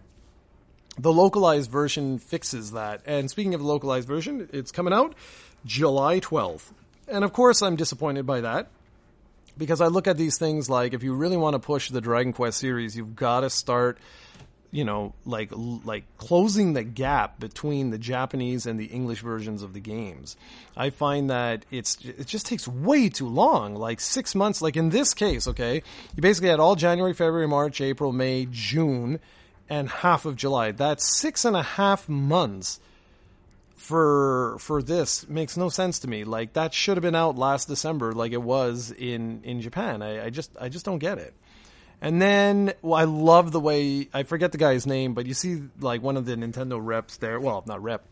the 0.99 1.13
localized 1.13 1.71
version 1.71 2.19
fixes 2.19 2.73
that. 2.73 3.03
And 3.07 3.31
speaking 3.31 3.55
of 3.55 3.61
the 3.61 3.67
localized 3.67 4.07
version, 4.07 4.49
it's 4.53 4.71
coming 4.71 4.93
out 4.93 5.15
July 5.65 6.21
12th. 6.21 6.73
And 7.09 7.25
of 7.25 7.33
course, 7.33 7.63
I'm 7.63 7.77
disappointed 7.77 8.27
by 8.27 8.43
that 8.43 8.69
because 9.57 9.81
I 9.81 9.87
look 9.87 10.07
at 10.07 10.17
these 10.17 10.39
things 10.39 10.69
like 10.71 10.95
if 10.95 11.03
you 11.03 11.15
really 11.15 11.37
want 11.37 11.55
to 11.55 11.59
push 11.59 11.91
the 11.91 12.01
Dragon 12.01 12.33
Quest 12.33 12.59
series, 12.59 12.97
you've 12.97 13.17
got 13.17 13.41
to 13.41 13.51
start 13.51 13.99
you 14.71 14.85
know 14.85 15.13
like 15.27 15.51
like 15.53 16.05
closing 16.17 16.73
the 16.73 16.83
gap 16.83 17.39
between 17.39 17.91
the 17.91 17.99
Japanese 17.99 18.67
and 18.67 18.81
the 18.81 18.87
English 18.87 19.21
versions 19.21 19.63
of 19.63 19.75
the 19.75 19.81
games. 19.81 20.37
I 20.77 20.91
find 20.91 21.31
that 21.31 21.65
it's 21.71 21.99
it 22.05 22.27
just 22.27 22.47
takes 22.47 22.67
way 22.67 23.09
too 23.09 23.29
long, 23.29 23.75
like 23.75 24.01
6 24.01 24.35
months 24.35 24.63
like 24.63 24.77
in 24.77 24.91
this 24.91 25.15
case, 25.15 25.47
okay? 25.47 25.83
You 26.17 26.23
basically 26.23 26.49
had 26.49 26.61
all 26.61 26.75
January, 26.75 27.13
February, 27.13 27.49
March, 27.49 27.81
April, 27.81 28.13
May, 28.13 28.47
June 28.51 29.21
and 29.69 29.89
half 29.89 30.27
of 30.27 30.37
July. 30.37 30.73
That's 30.73 31.19
six 31.19 31.45
and 31.45 31.57
a 31.57 31.63
half 31.63 32.09
months 32.09 32.81
for 33.77 34.57
for 34.59 34.83
this 34.83 35.29
makes 35.29 35.57
no 35.57 35.69
sense 35.69 36.01
to 36.01 36.09
me. 36.09 36.25
Like 36.25 36.53
that 36.55 36.75
should 36.75 36.97
have 36.97 37.03
been 37.03 37.15
out 37.15 37.37
last 37.37 37.69
December, 37.69 38.13
like 38.13 38.33
it 38.33 38.43
was 38.43 38.91
in 38.91 39.43
in 39.45 39.61
Japan. 39.61 40.03
I, 40.03 40.27
I 40.27 40.31
just 40.31 40.51
I 40.61 40.69
just 40.69 40.85
don't 40.85 40.99
get 40.99 41.19
it. 41.19 41.35
And 42.01 42.21
then 42.21 42.73
well, 42.83 42.99
I 42.99 43.05
love 43.05 43.53
the 43.53 43.61
way 43.61 44.09
I 44.13 44.25
forget 44.25 44.53
the 44.53 44.59
guy's 44.59 44.87
name, 44.87 45.15
but 45.15 45.27
you 45.27 45.35
see 45.35 45.63
like 45.81 46.03
one 46.03 46.17
of 46.17 46.27
the 46.27 46.37
Nintendo 46.37 46.79
reps 46.83 47.17
there. 47.19 47.39
Well, 47.39 47.63
not 47.67 47.83
rep. 47.83 48.05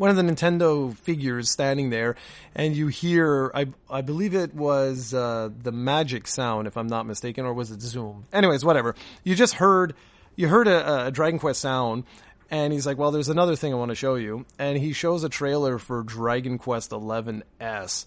One 0.00 0.08
of 0.08 0.16
the 0.16 0.22
Nintendo 0.22 0.96
figures 0.96 1.50
standing 1.50 1.90
there, 1.90 2.16
and 2.54 2.74
you 2.74 2.86
hear, 2.86 3.50
I, 3.54 3.66
I 3.90 4.00
believe 4.00 4.34
it 4.34 4.54
was 4.54 5.12
uh, 5.12 5.50
the 5.62 5.72
magic 5.72 6.26
sound, 6.26 6.66
if 6.66 6.78
I'm 6.78 6.86
not 6.86 7.04
mistaken, 7.04 7.44
or 7.44 7.52
was 7.52 7.70
it 7.70 7.82
Zoom? 7.82 8.24
Anyways, 8.32 8.64
whatever. 8.64 8.94
You 9.24 9.34
just 9.34 9.56
heard, 9.56 9.94
you 10.36 10.48
heard 10.48 10.68
a, 10.68 11.08
a 11.08 11.10
Dragon 11.10 11.38
Quest 11.38 11.60
sound, 11.60 12.04
and 12.50 12.72
he's 12.72 12.86
like, 12.86 12.98
"Well, 12.98 13.10
there's 13.10 13.28
another 13.28 13.56
thing 13.56 13.72
I 13.72 13.76
want 13.76 13.90
to 13.90 13.94
show 13.94 14.16
you." 14.16 14.44
And 14.58 14.78
he 14.78 14.92
shows 14.92 15.24
a 15.24 15.28
trailer 15.28 15.78
for 15.78 16.02
Dragon 16.02 16.58
Quest 16.58 16.90
XI 16.90 17.42
S, 17.60 18.06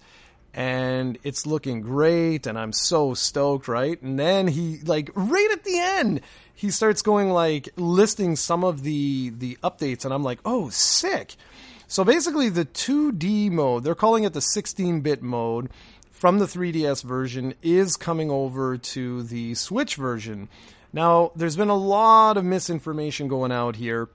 and 0.53 1.17
it's 1.23 1.45
looking 1.45 1.81
great, 1.81 2.45
and 2.45 2.59
I'm 2.59 2.73
so 2.73 3.13
stoked, 3.13 3.67
right? 3.67 3.99
And 4.01 4.19
then 4.19 4.47
he 4.47 4.79
like 4.85 5.09
right 5.15 5.49
at 5.51 5.63
the 5.63 5.79
end, 5.79 6.21
he 6.53 6.69
starts 6.69 7.01
going 7.01 7.29
like 7.29 7.69
listing 7.77 8.35
some 8.35 8.63
of 8.63 8.83
the 8.83 9.29
the 9.29 9.57
updates, 9.63 10.05
and 10.05 10.13
I'm 10.13 10.23
like, 10.23 10.39
"Oh, 10.45 10.69
sick!" 10.69 11.35
So 11.87 12.03
basically, 12.03 12.49
the 12.49 12.65
2D 12.65 13.51
mode, 13.51 13.83
they're 13.83 13.93
calling 13.93 14.23
it 14.23 14.33
the 14.33 14.39
16-bit 14.39 15.21
mode 15.21 15.69
from 16.09 16.39
the 16.39 16.45
3DS 16.45 17.03
version, 17.03 17.53
is 17.61 17.97
coming 17.97 18.31
over 18.31 18.77
to 18.77 19.21
the 19.21 19.53
Switch 19.53 19.95
version. 19.95 20.49
Now, 20.91 21.31
there's 21.35 21.55
been 21.55 21.69
a 21.69 21.75
lot 21.75 22.37
of 22.37 22.45
misinformation 22.45 23.27
going 23.27 23.51
out 23.51 23.75
here 23.75 24.09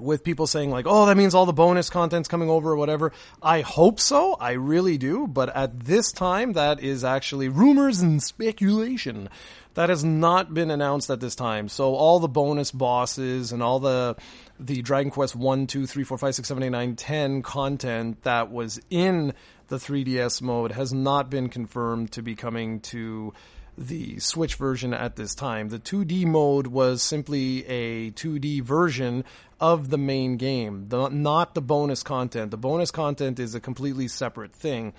with 0.00 0.24
people 0.24 0.46
saying 0.46 0.70
like, 0.70 0.86
"Oh, 0.88 1.06
that 1.06 1.16
means 1.16 1.34
all 1.34 1.46
the 1.46 1.52
bonus 1.52 1.90
content's 1.90 2.28
coming 2.28 2.50
over 2.50 2.72
or 2.72 2.76
whatever." 2.76 3.12
I 3.42 3.60
hope 3.60 4.00
so. 4.00 4.34
I 4.34 4.52
really 4.52 4.98
do. 4.98 5.26
But 5.26 5.54
at 5.54 5.80
this 5.80 6.12
time, 6.12 6.52
that 6.54 6.80
is 6.80 7.04
actually 7.04 7.48
rumors 7.48 8.00
and 8.00 8.22
speculation. 8.22 9.28
That 9.74 9.88
has 9.88 10.04
not 10.04 10.54
been 10.54 10.70
announced 10.70 11.10
at 11.10 11.20
this 11.20 11.34
time. 11.34 11.68
So 11.68 11.94
all 11.94 12.20
the 12.20 12.28
bonus 12.28 12.70
bosses 12.70 13.52
and 13.52 13.62
all 13.62 13.80
the 13.80 14.16
the 14.58 14.82
Dragon 14.82 15.10
Quest 15.10 15.34
1, 15.34 15.66
2, 15.66 15.86
3, 15.86 16.04
4, 16.04 16.18
5, 16.18 16.34
6, 16.36 16.48
7, 16.48 16.62
8, 16.62 16.68
9, 16.70 16.96
10 16.96 17.42
content 17.42 18.22
that 18.22 18.52
was 18.52 18.80
in 18.88 19.34
the 19.68 19.76
3DS 19.76 20.40
mode 20.42 20.72
has 20.72 20.92
not 20.92 21.30
been 21.30 21.48
confirmed 21.48 22.12
to 22.12 22.22
be 22.22 22.34
coming 22.34 22.80
to 22.80 23.32
the 23.76 24.18
Switch 24.18 24.54
version 24.54 24.94
at 24.94 25.16
this 25.16 25.34
time. 25.34 25.68
The 25.68 25.78
2D 25.78 26.26
mode 26.26 26.68
was 26.68 27.02
simply 27.02 27.66
a 27.66 28.10
2D 28.12 28.62
version 28.62 29.24
of 29.60 29.90
the 29.90 29.98
main 29.98 30.36
game, 30.36 30.88
the, 30.88 31.08
not 31.08 31.54
the 31.54 31.62
bonus 31.62 32.02
content. 32.02 32.50
The 32.50 32.56
bonus 32.56 32.90
content 32.90 33.38
is 33.38 33.54
a 33.54 33.60
completely 33.60 34.08
separate 34.08 34.52
thing. 34.52 34.92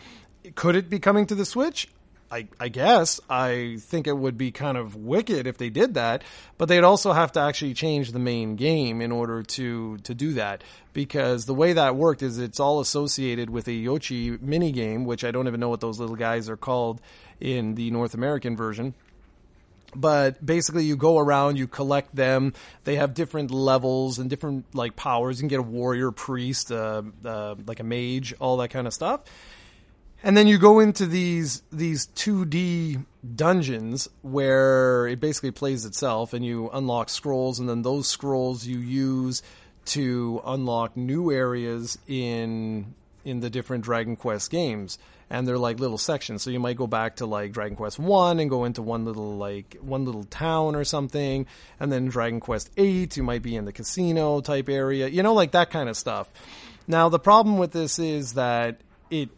Could 0.56 0.76
it 0.76 0.90
be 0.90 1.00
coming 1.00 1.26
to 1.28 1.36
the 1.36 1.46
Switch? 1.46 1.88
I, 2.32 2.48
I, 2.60 2.70
guess 2.70 3.22
I 3.30 3.78
think 3.80 4.08
it 4.08 4.18
would 4.18 4.38
be 4.38 4.52
kind 4.52 4.78
of 4.78 4.96
wicked 4.96 5.46
if 5.46 5.58
they 5.58 5.70
did 5.70 5.94
that, 5.94 6.24
but 6.58 6.68
they'd 6.68 6.84
also 6.84 7.14
have 7.14 7.32
to 7.34 7.40
actually 7.40 7.76
change 7.76 8.12
the 8.12 8.20
main 8.20 8.56
game 8.56 9.00
in 9.00 9.12
order 9.12 9.44
to 9.44 9.98
to 10.00 10.16
do 10.16 10.34
that. 10.34 10.64
Because 10.92 11.46
the 11.46 11.54
way 11.54 11.74
that 11.74 11.96
worked 11.96 12.24
is 12.24 12.40
it's 12.40 12.60
all 12.60 12.80
associated 12.80 13.50
with 13.50 13.68
a 13.68 13.72
Yocchi 13.72 14.42
mini 14.42 14.72
game, 14.72 15.06
which 15.06 15.24
I 15.24 15.32
don't 15.32 15.48
even 15.48 15.60
know 15.60 15.70
what 15.70 15.82
those 15.82 16.00
little 16.00 16.16
guys 16.16 16.50
are 16.50 16.58
called 16.58 17.00
in 17.40 17.76
the 17.76 17.92
North 17.92 18.14
American 18.14 18.56
version. 18.56 18.94
But 19.96 20.46
basically, 20.46 20.84
you 20.84 20.98
go 20.98 21.18
around, 21.18 21.58
you 21.58 21.68
collect 21.68 22.14
them. 22.16 22.54
They 22.84 22.98
have 22.98 23.14
different 23.14 23.52
levels 23.52 24.20
and 24.20 24.30
different 24.30 24.66
like 24.76 24.96
powers. 24.96 25.38
You 25.38 25.44
can 25.44 25.48
get 25.48 25.60
a 25.60 25.64
warrior, 25.64 26.12
priest, 26.12 26.72
uh, 26.72 27.04
uh, 27.24 27.56
like 27.66 27.80
a 27.80 27.84
mage, 27.84 28.34
all 28.40 28.58
that 28.58 28.70
kind 28.70 28.88
of 28.88 28.94
stuff 28.94 29.24
and 30.26 30.36
then 30.36 30.48
you 30.48 30.58
go 30.58 30.80
into 30.80 31.06
these 31.06 31.62
these 31.72 32.08
2D 32.08 33.06
dungeons 33.36 34.10
where 34.24 35.08
it 35.08 35.20
basically 35.20 35.52
plays 35.52 35.86
itself 35.86 36.34
and 36.34 36.44
you 36.44 36.70
unlock 36.74 37.10
scrolls 37.10 37.60
and 37.60 37.70
then 37.70 37.84
those 37.84 38.08
scrolls 38.08 38.66
you 38.66 38.80
use 38.80 39.44
to 39.86 40.42
unlock 40.46 40.98
new 40.98 41.32
areas 41.32 41.98
in 42.08 42.96
in 43.24 43.40
the 43.40 43.52
different 43.52 43.84
Dragon 43.84 44.16
Quest 44.16 44.50
games 44.50 44.98
and 45.30 45.48
they're 45.48 45.58
like 45.58 45.80
little 45.80 45.98
sections. 45.98 46.44
So 46.44 46.50
you 46.50 46.60
might 46.60 46.78
go 46.78 46.88
back 46.88 47.18
to 47.18 47.26
like 47.26 47.52
Dragon 47.52 47.76
Quest 47.76 48.00
1 48.00 48.40
and 48.40 48.50
go 48.50 48.66
into 48.66 48.82
one 48.82 49.06
little 49.06 49.38
like 49.38 49.78
one 49.82 50.06
little 50.06 50.24
town 50.26 50.76
or 50.76 50.84
something. 50.84 51.46
And 51.80 51.92
then 51.92 52.08
Dragon 52.08 52.40
Quest 52.40 52.72
8 52.78 53.18
you 53.18 53.24
might 53.24 53.42
be 53.42 53.56
in 53.56 53.66
the 53.66 53.74
casino 53.74 54.42
type 54.42 54.70
area 54.70 55.08
you 55.08 55.24
know 55.24 55.34
like 55.34 55.52
that 55.52 55.72
kind 55.72 55.90
of 55.90 55.98
stuff. 55.98 56.32
Now 56.88 57.10
the 57.10 57.20
problem 57.20 57.58
with 57.58 57.72
this 57.72 58.00
is 58.00 58.34
that 58.34 58.82
it 59.10 59.30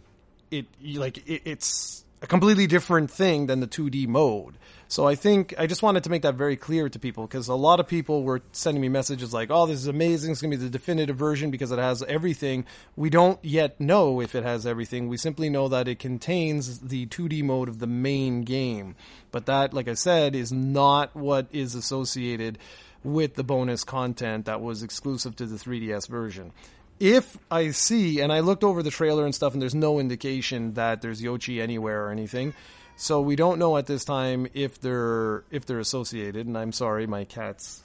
it 0.51 0.65
like 0.95 1.17
it, 1.29 1.43
it's 1.45 2.03
a 2.21 2.27
completely 2.27 2.67
different 2.67 3.11
thing 3.11 3.47
than 3.47 3.59
the 3.59 3.67
2D 3.67 4.07
mode. 4.07 4.57
So 4.89 5.05
I 5.05 5.15
think 5.15 5.53
I 5.57 5.67
just 5.67 5.83
wanted 5.83 6.05
to 6.05 6.09
make 6.09 6.21
that 6.21 6.35
very 6.35 6.55
clear 6.55 6.87
to 6.87 6.97
people 6.99 7.27
because 7.27 7.49
a 7.49 7.55
lot 7.55 7.79
of 7.79 7.87
people 7.87 8.23
were 8.23 8.41
sending 8.53 8.81
me 8.81 8.87
messages 8.87 9.33
like, 9.33 9.49
"Oh, 9.51 9.65
this 9.65 9.79
is 9.79 9.87
amazing! 9.87 10.31
It's 10.31 10.41
going 10.41 10.51
to 10.51 10.57
be 10.57 10.63
the 10.63 10.69
definitive 10.69 11.17
version 11.17 11.51
because 11.51 11.71
it 11.71 11.79
has 11.79 12.03
everything." 12.03 12.65
We 12.95 13.09
don't 13.09 13.43
yet 13.43 13.79
know 13.81 14.21
if 14.21 14.33
it 14.33 14.43
has 14.43 14.65
everything. 14.65 15.09
We 15.09 15.17
simply 15.17 15.49
know 15.49 15.67
that 15.67 15.87
it 15.87 15.99
contains 15.99 16.79
the 16.79 17.05
2D 17.07 17.43
mode 17.43 17.67
of 17.67 17.79
the 17.79 17.87
main 17.87 18.43
game. 18.43 18.95
But 19.31 19.45
that, 19.47 19.73
like 19.73 19.89
I 19.89 19.93
said, 19.93 20.35
is 20.35 20.51
not 20.51 21.15
what 21.15 21.47
is 21.51 21.75
associated 21.75 22.57
with 23.03 23.35
the 23.35 23.43
bonus 23.43 23.83
content 23.83 24.45
that 24.45 24.61
was 24.61 24.83
exclusive 24.83 25.35
to 25.35 25.45
the 25.45 25.57
3DS 25.57 26.07
version 26.07 26.53
if 26.99 27.37
I 27.51 27.71
see, 27.71 28.21
and 28.21 28.33
I 28.33 28.39
looked 28.39 28.63
over 28.63 28.81
the 28.81 28.89
trailer 28.89 29.25
and 29.25 29.35
stuff, 29.35 29.53
and 29.53 29.61
there's 29.61 29.75
no 29.75 29.99
indication 29.99 30.73
that 30.73 31.01
there's 31.01 31.21
Yocchi 31.21 31.61
anywhere 31.61 32.07
or 32.07 32.11
anything, 32.11 32.53
so 32.97 33.21
we 33.21 33.35
don't 33.35 33.59
know 33.59 33.77
at 33.77 33.85
this 33.85 34.03
time 34.03 34.47
if 34.55 34.81
they're 34.81 35.43
if 35.51 35.65
they're 35.67 35.79
associated. 35.79 36.47
And 36.47 36.57
I'm 36.57 36.71
sorry, 36.71 37.05
my 37.05 37.25
cat's 37.25 37.83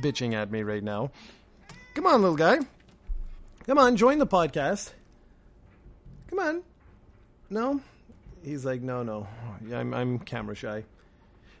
bitching 0.00 0.34
at 0.34 0.50
me 0.50 0.62
right 0.62 0.82
now. 0.82 1.10
Come 1.94 2.06
on, 2.06 2.22
little 2.22 2.36
guy. 2.36 2.58
Come 3.66 3.78
on, 3.78 3.96
join 3.96 4.18
the 4.18 4.26
podcast. 4.26 4.92
Come 6.30 6.38
on. 6.38 6.62
No, 7.50 7.80
he's 8.44 8.64
like, 8.64 8.82
no, 8.82 9.02
no. 9.02 9.26
I'm 9.74 9.92
I'm 9.92 10.18
camera 10.20 10.54
shy. 10.54 10.84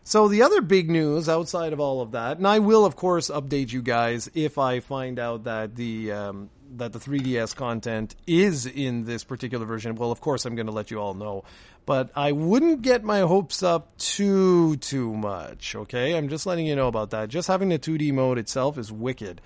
So 0.04 0.28
the 0.28 0.42
other 0.42 0.60
big 0.60 0.88
news 0.88 1.28
outside 1.28 1.72
of 1.72 1.80
all 1.80 2.00
of 2.00 2.12
that, 2.12 2.38
and 2.38 2.46
I 2.46 2.60
will 2.60 2.84
of 2.84 2.94
course 2.94 3.28
update 3.30 3.72
you 3.72 3.82
guys 3.82 4.30
if 4.34 4.58
I 4.58 4.78
find 4.78 5.18
out 5.18 5.44
that 5.44 5.74
the 5.74 6.12
um, 6.12 6.50
that 6.76 6.92
the 6.92 6.98
3DS 6.98 7.54
content 7.56 8.14
is 8.26 8.66
in 8.66 9.04
this 9.04 9.24
particular 9.24 9.66
version, 9.66 9.96
well, 9.96 10.12
of 10.12 10.20
course, 10.20 10.44
I'm 10.44 10.54
going 10.54 10.66
to 10.66 10.72
let 10.72 10.90
you 10.90 10.98
all 10.98 11.14
know. 11.14 11.44
But 11.86 12.10
I 12.16 12.32
wouldn't 12.32 12.82
get 12.82 13.04
my 13.04 13.20
hopes 13.20 13.62
up 13.62 13.96
too, 13.96 14.76
too 14.78 15.14
much, 15.14 15.76
okay? 15.76 16.16
I'm 16.16 16.28
just 16.28 16.44
letting 16.44 16.66
you 16.66 16.74
know 16.74 16.88
about 16.88 17.10
that. 17.10 17.28
Just 17.28 17.46
having 17.46 17.68
the 17.68 17.78
2D 17.78 18.12
mode 18.12 18.38
itself 18.38 18.76
is 18.76 18.90
wicked, 18.90 19.40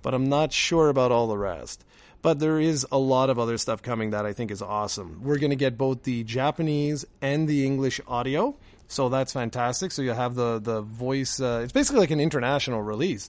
but 0.00 0.14
I'm 0.14 0.30
not 0.30 0.54
sure 0.54 0.88
about 0.88 1.12
all 1.12 1.28
the 1.28 1.36
rest. 1.36 1.84
But 2.22 2.38
there 2.38 2.58
is 2.58 2.86
a 2.90 2.98
lot 2.98 3.28
of 3.28 3.38
other 3.38 3.58
stuff 3.58 3.82
coming 3.82 4.10
that 4.10 4.24
I 4.24 4.32
think 4.32 4.50
is 4.50 4.62
awesome. 4.62 5.20
We're 5.22 5.38
going 5.38 5.50
to 5.50 5.56
get 5.56 5.76
both 5.76 6.04
the 6.04 6.24
Japanese 6.24 7.04
and 7.20 7.46
the 7.46 7.66
English 7.66 8.00
audio, 8.08 8.56
so 8.88 9.10
that's 9.10 9.34
fantastic. 9.34 9.92
So 9.92 10.00
you 10.00 10.12
have 10.12 10.34
the, 10.34 10.60
the 10.60 10.80
voice, 10.80 11.40
uh, 11.40 11.60
it's 11.62 11.72
basically 11.72 12.00
like 12.00 12.10
an 12.10 12.20
international 12.20 12.80
release. 12.80 13.28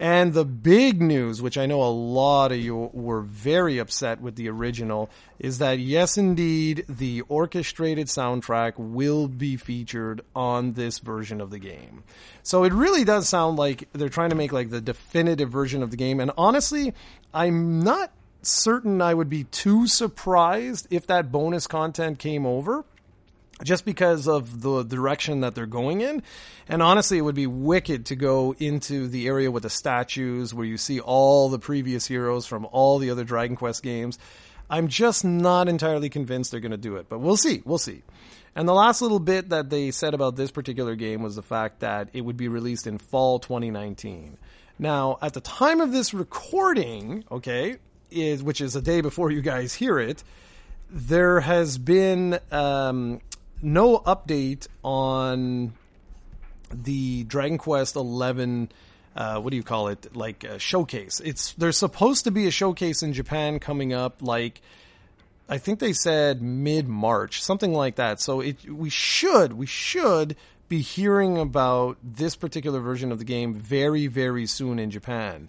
And 0.00 0.34
the 0.34 0.44
big 0.44 1.00
news, 1.00 1.40
which 1.40 1.56
I 1.56 1.66
know 1.66 1.82
a 1.82 1.86
lot 1.86 2.50
of 2.50 2.58
you 2.58 2.90
were 2.92 3.20
very 3.20 3.78
upset 3.78 4.20
with 4.20 4.34
the 4.34 4.48
original, 4.48 5.08
is 5.38 5.58
that 5.58 5.78
yes, 5.78 6.18
indeed, 6.18 6.84
the 6.88 7.20
orchestrated 7.22 8.08
soundtrack 8.08 8.72
will 8.76 9.28
be 9.28 9.56
featured 9.56 10.22
on 10.34 10.72
this 10.72 10.98
version 10.98 11.40
of 11.40 11.50
the 11.50 11.60
game. 11.60 12.02
So 12.42 12.64
it 12.64 12.72
really 12.72 13.04
does 13.04 13.28
sound 13.28 13.56
like 13.56 13.88
they're 13.92 14.08
trying 14.08 14.30
to 14.30 14.36
make 14.36 14.52
like 14.52 14.70
the 14.70 14.80
definitive 14.80 15.50
version 15.50 15.82
of 15.82 15.92
the 15.92 15.96
game. 15.96 16.18
And 16.18 16.32
honestly, 16.36 16.92
I'm 17.32 17.80
not 17.80 18.12
certain 18.42 19.00
I 19.00 19.14
would 19.14 19.30
be 19.30 19.44
too 19.44 19.86
surprised 19.86 20.88
if 20.90 21.06
that 21.06 21.30
bonus 21.30 21.66
content 21.66 22.18
came 22.18 22.44
over 22.44 22.84
just 23.62 23.84
because 23.84 24.26
of 24.26 24.62
the 24.62 24.82
direction 24.82 25.40
that 25.40 25.54
they're 25.54 25.66
going 25.66 26.00
in. 26.00 26.22
And 26.68 26.82
honestly, 26.82 27.18
it 27.18 27.22
would 27.22 27.34
be 27.34 27.46
wicked 27.46 28.06
to 28.06 28.16
go 28.16 28.54
into 28.58 29.06
the 29.06 29.26
area 29.26 29.50
with 29.50 29.62
the 29.62 29.70
statues 29.70 30.52
where 30.52 30.66
you 30.66 30.76
see 30.76 31.00
all 31.00 31.48
the 31.48 31.58
previous 31.58 32.06
heroes 32.06 32.46
from 32.46 32.66
all 32.72 32.98
the 32.98 33.10
other 33.10 33.24
Dragon 33.24 33.56
Quest 33.56 33.82
games. 33.82 34.18
I'm 34.68 34.88
just 34.88 35.24
not 35.24 35.68
entirely 35.68 36.08
convinced 36.08 36.50
they're 36.50 36.60
going 36.60 36.72
to 36.72 36.76
do 36.76 36.96
it, 36.96 37.08
but 37.08 37.20
we'll 37.20 37.36
see. 37.36 37.62
We'll 37.64 37.78
see. 37.78 38.02
And 38.56 38.68
the 38.68 38.74
last 38.74 39.02
little 39.02 39.18
bit 39.18 39.50
that 39.50 39.68
they 39.68 39.90
said 39.90 40.14
about 40.14 40.36
this 40.36 40.50
particular 40.50 40.94
game 40.94 41.22
was 41.22 41.36
the 41.36 41.42
fact 41.42 41.80
that 41.80 42.08
it 42.12 42.22
would 42.22 42.36
be 42.36 42.48
released 42.48 42.86
in 42.86 42.98
fall 42.98 43.38
2019. 43.38 44.38
Now, 44.78 45.18
at 45.22 45.34
the 45.34 45.40
time 45.40 45.80
of 45.80 45.92
this 45.92 46.14
recording, 46.14 47.24
okay, 47.30 47.76
is 48.10 48.42
which 48.42 48.60
is 48.60 48.76
a 48.76 48.82
day 48.82 49.00
before 49.00 49.30
you 49.30 49.42
guys 49.42 49.74
hear 49.74 49.98
it, 49.98 50.22
there 50.90 51.40
has 51.40 51.78
been 51.78 52.38
um, 52.52 53.20
no 53.64 53.98
update 53.98 54.68
on 54.82 55.72
the 56.70 57.24
Dragon 57.24 57.58
Quest 57.58 57.96
Eleven. 57.96 58.70
Uh, 59.16 59.40
what 59.40 59.50
do 59.50 59.56
you 59.56 59.62
call 59.62 59.88
it? 59.88 60.14
Like 60.14 60.44
a 60.44 60.58
showcase. 60.58 61.20
It's 61.24 61.52
there's 61.54 61.78
supposed 61.78 62.24
to 62.24 62.30
be 62.30 62.46
a 62.46 62.50
showcase 62.50 63.02
in 63.02 63.12
Japan 63.12 63.58
coming 63.58 63.92
up. 63.92 64.22
Like 64.22 64.60
I 65.48 65.58
think 65.58 65.78
they 65.78 65.92
said 65.92 66.42
mid 66.42 66.88
March, 66.88 67.42
something 67.42 67.72
like 67.72 67.96
that. 67.96 68.20
So 68.20 68.40
it 68.40 68.68
we 68.68 68.90
should 68.90 69.52
we 69.54 69.66
should 69.66 70.36
be 70.68 70.80
hearing 70.80 71.38
about 71.38 71.98
this 72.02 72.36
particular 72.36 72.80
version 72.80 73.12
of 73.12 73.18
the 73.18 73.24
game 73.24 73.54
very 73.54 74.06
very 74.06 74.46
soon 74.46 74.78
in 74.78 74.90
Japan 74.90 75.48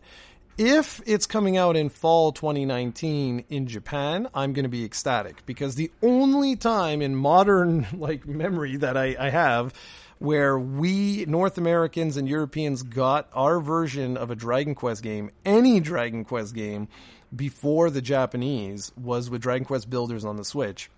if 0.58 1.02
it's 1.06 1.26
coming 1.26 1.58
out 1.58 1.76
in 1.76 1.90
fall 1.90 2.32
2019 2.32 3.46
in 3.50 3.68
Japan, 3.68 4.30
I'm 4.34 4.54
going 4.54 4.64
to 4.64 4.70
be 4.70 4.86
ecstatic 4.86 5.46
because 5.46 5.76
the 5.76 5.92
only 6.02 6.56
time 6.56 7.02
in 7.02 7.16
modern 7.16 7.88
like 7.94 8.26
memory 8.26 8.78
that 8.78 8.96
I, 8.96 9.16
I 9.20 9.30
have 9.30 9.74
where 10.18 10.58
we 10.58 11.26
North 11.26 11.58
Americans 11.58 12.16
and 12.16 12.28
Europeans 12.28 12.84
got 12.84 13.30
our 13.34 13.60
version 13.60 14.16
of 14.16 14.32
a 14.32 14.36
Dragon 14.36 14.76
Quest 14.76 15.04
game, 15.04 15.30
any 15.44 15.82
Dragon 15.82 16.24
Quest 16.24 16.56
game, 16.56 16.88
before 17.36 17.90
the 17.90 18.02
Japanese 18.02 18.94
was 18.96 19.30
with 19.30 19.42
Dragon 19.42 19.66
Quest 19.66 19.90
Builders 19.90 20.24
on 20.24 20.38
the 20.38 20.46
Switch. 20.46 20.90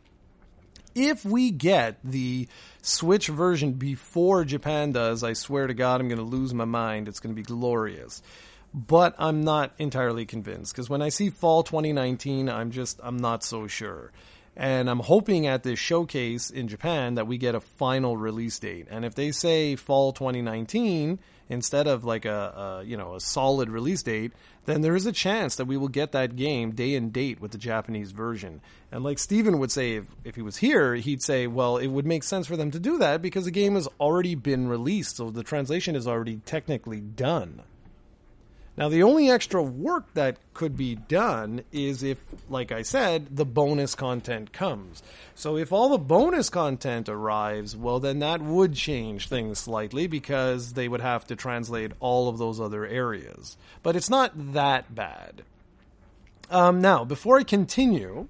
If 0.93 1.25
we 1.25 1.49
get 1.49 1.97
the 2.03 2.47
Switch 2.83 3.27
version 3.27 3.73
before 3.73 4.45
Japan 4.45 4.91
does, 4.91 5.23
I 5.23 5.33
swear 5.33 5.65
to 5.65 5.73
God, 5.73 5.99
I'm 5.99 6.09
going 6.09 6.17
to 6.19 6.23
lose 6.23 6.53
my 6.53 6.65
mind. 6.65 7.07
It's 7.07 7.19
going 7.19 7.35
to 7.35 7.39
be 7.39 7.45
glorious 7.45 8.21
but 8.73 9.15
I'm 9.17 9.41
not 9.41 9.73
entirely 9.77 10.25
convinced 10.25 10.73
because 10.73 10.89
when 10.89 11.01
I 11.01 11.09
see 11.09 11.29
fall 11.29 11.63
2019, 11.63 12.49
I'm 12.49 12.71
just 12.71 12.99
I'm 13.03 13.17
not 13.17 13.43
so 13.43 13.67
sure. 13.67 14.11
And 14.55 14.89
I'm 14.89 14.99
hoping 14.99 15.45
at 15.45 15.61
this 15.61 15.77
showcase 15.77 16.49
in 16.49 16.67
Japan 16.67 17.15
that 17.15 17.27
we 17.27 17.37
get 17.37 17.53
a 17.53 17.59
final 17.59 18.17
release 18.17 18.57
date. 18.57 18.87
And 18.89 19.05
if 19.05 19.13
they 19.13 19.31
say 19.31 19.75
fall 19.75 20.13
2019 20.13 21.19
instead 21.49 21.87
of 21.87 22.03
like 22.03 22.25
a, 22.25 22.79
a 22.81 22.83
you 22.83 22.97
know 22.97 23.15
a 23.15 23.21
solid 23.21 23.69
release 23.69 24.03
date, 24.03 24.33
then 24.65 24.81
there 24.81 24.95
is 24.95 25.05
a 25.05 25.11
chance 25.11 25.55
that 25.55 25.65
we 25.65 25.77
will 25.77 25.87
get 25.87 26.11
that 26.11 26.35
game 26.35 26.71
day 26.71 26.95
and 26.95 27.13
date 27.13 27.39
with 27.39 27.51
the 27.51 27.57
Japanese 27.57 28.11
version. 28.11 28.61
And 28.91 29.03
like 29.03 29.19
Steven 29.19 29.59
would 29.59 29.71
say 29.71 29.97
if, 29.97 30.05
if 30.23 30.35
he 30.35 30.41
was 30.41 30.57
here, 30.57 30.95
he'd 30.95 31.21
say, 31.21 31.47
well, 31.47 31.77
it 31.77 31.87
would 31.87 32.05
make 32.05 32.23
sense 32.23 32.47
for 32.47 32.57
them 32.57 32.71
to 32.71 32.79
do 32.79 32.97
that 32.97 33.21
because 33.21 33.45
the 33.45 33.51
game 33.51 33.75
has 33.75 33.87
already 33.99 34.35
been 34.35 34.67
released, 34.67 35.17
so 35.17 35.29
the 35.29 35.43
translation 35.43 35.95
is 35.95 36.07
already 36.07 36.37
technically 36.45 36.99
done. 36.99 37.61
Now, 38.77 38.89
the 38.89 39.01
only 39.01 39.31
extra 39.31 39.63
work 39.63 40.13
that 40.13 40.37
could 40.53 40.77
be 40.77 40.93
done 40.93 41.63
is 41.71 42.03
if, 42.03 42.19
like 42.47 42.71
I 42.71 42.83
said, 42.83 43.35
the 43.35 43.45
bonus 43.45 43.95
content 43.95 44.53
comes. 44.53 45.01
So 45.33 45.57
if 45.57 45.73
all 45.73 45.89
the 45.89 45.97
bonus 45.97 46.49
content 46.49 47.09
arrives, 47.09 47.75
well, 47.75 47.99
then 47.99 48.19
that 48.19 48.39
would 48.39 48.75
change 48.75 49.29
things 49.29 49.57
slightly 49.57 50.05
because 50.05 50.73
they 50.73 50.87
would 50.87 51.01
have 51.01 51.25
to 51.27 51.35
translate 51.35 51.93
all 51.99 52.29
of 52.29 52.37
those 52.37 52.61
other 52.61 52.85
areas. 52.85 53.57
But 53.81 53.95
it's 53.95 54.11
not 54.11 54.53
that 54.53 54.93
bad. 54.93 55.41
Um, 56.51 56.79
now, 56.79 57.03
before 57.03 57.39
I 57.39 57.43
continue, 57.43 58.27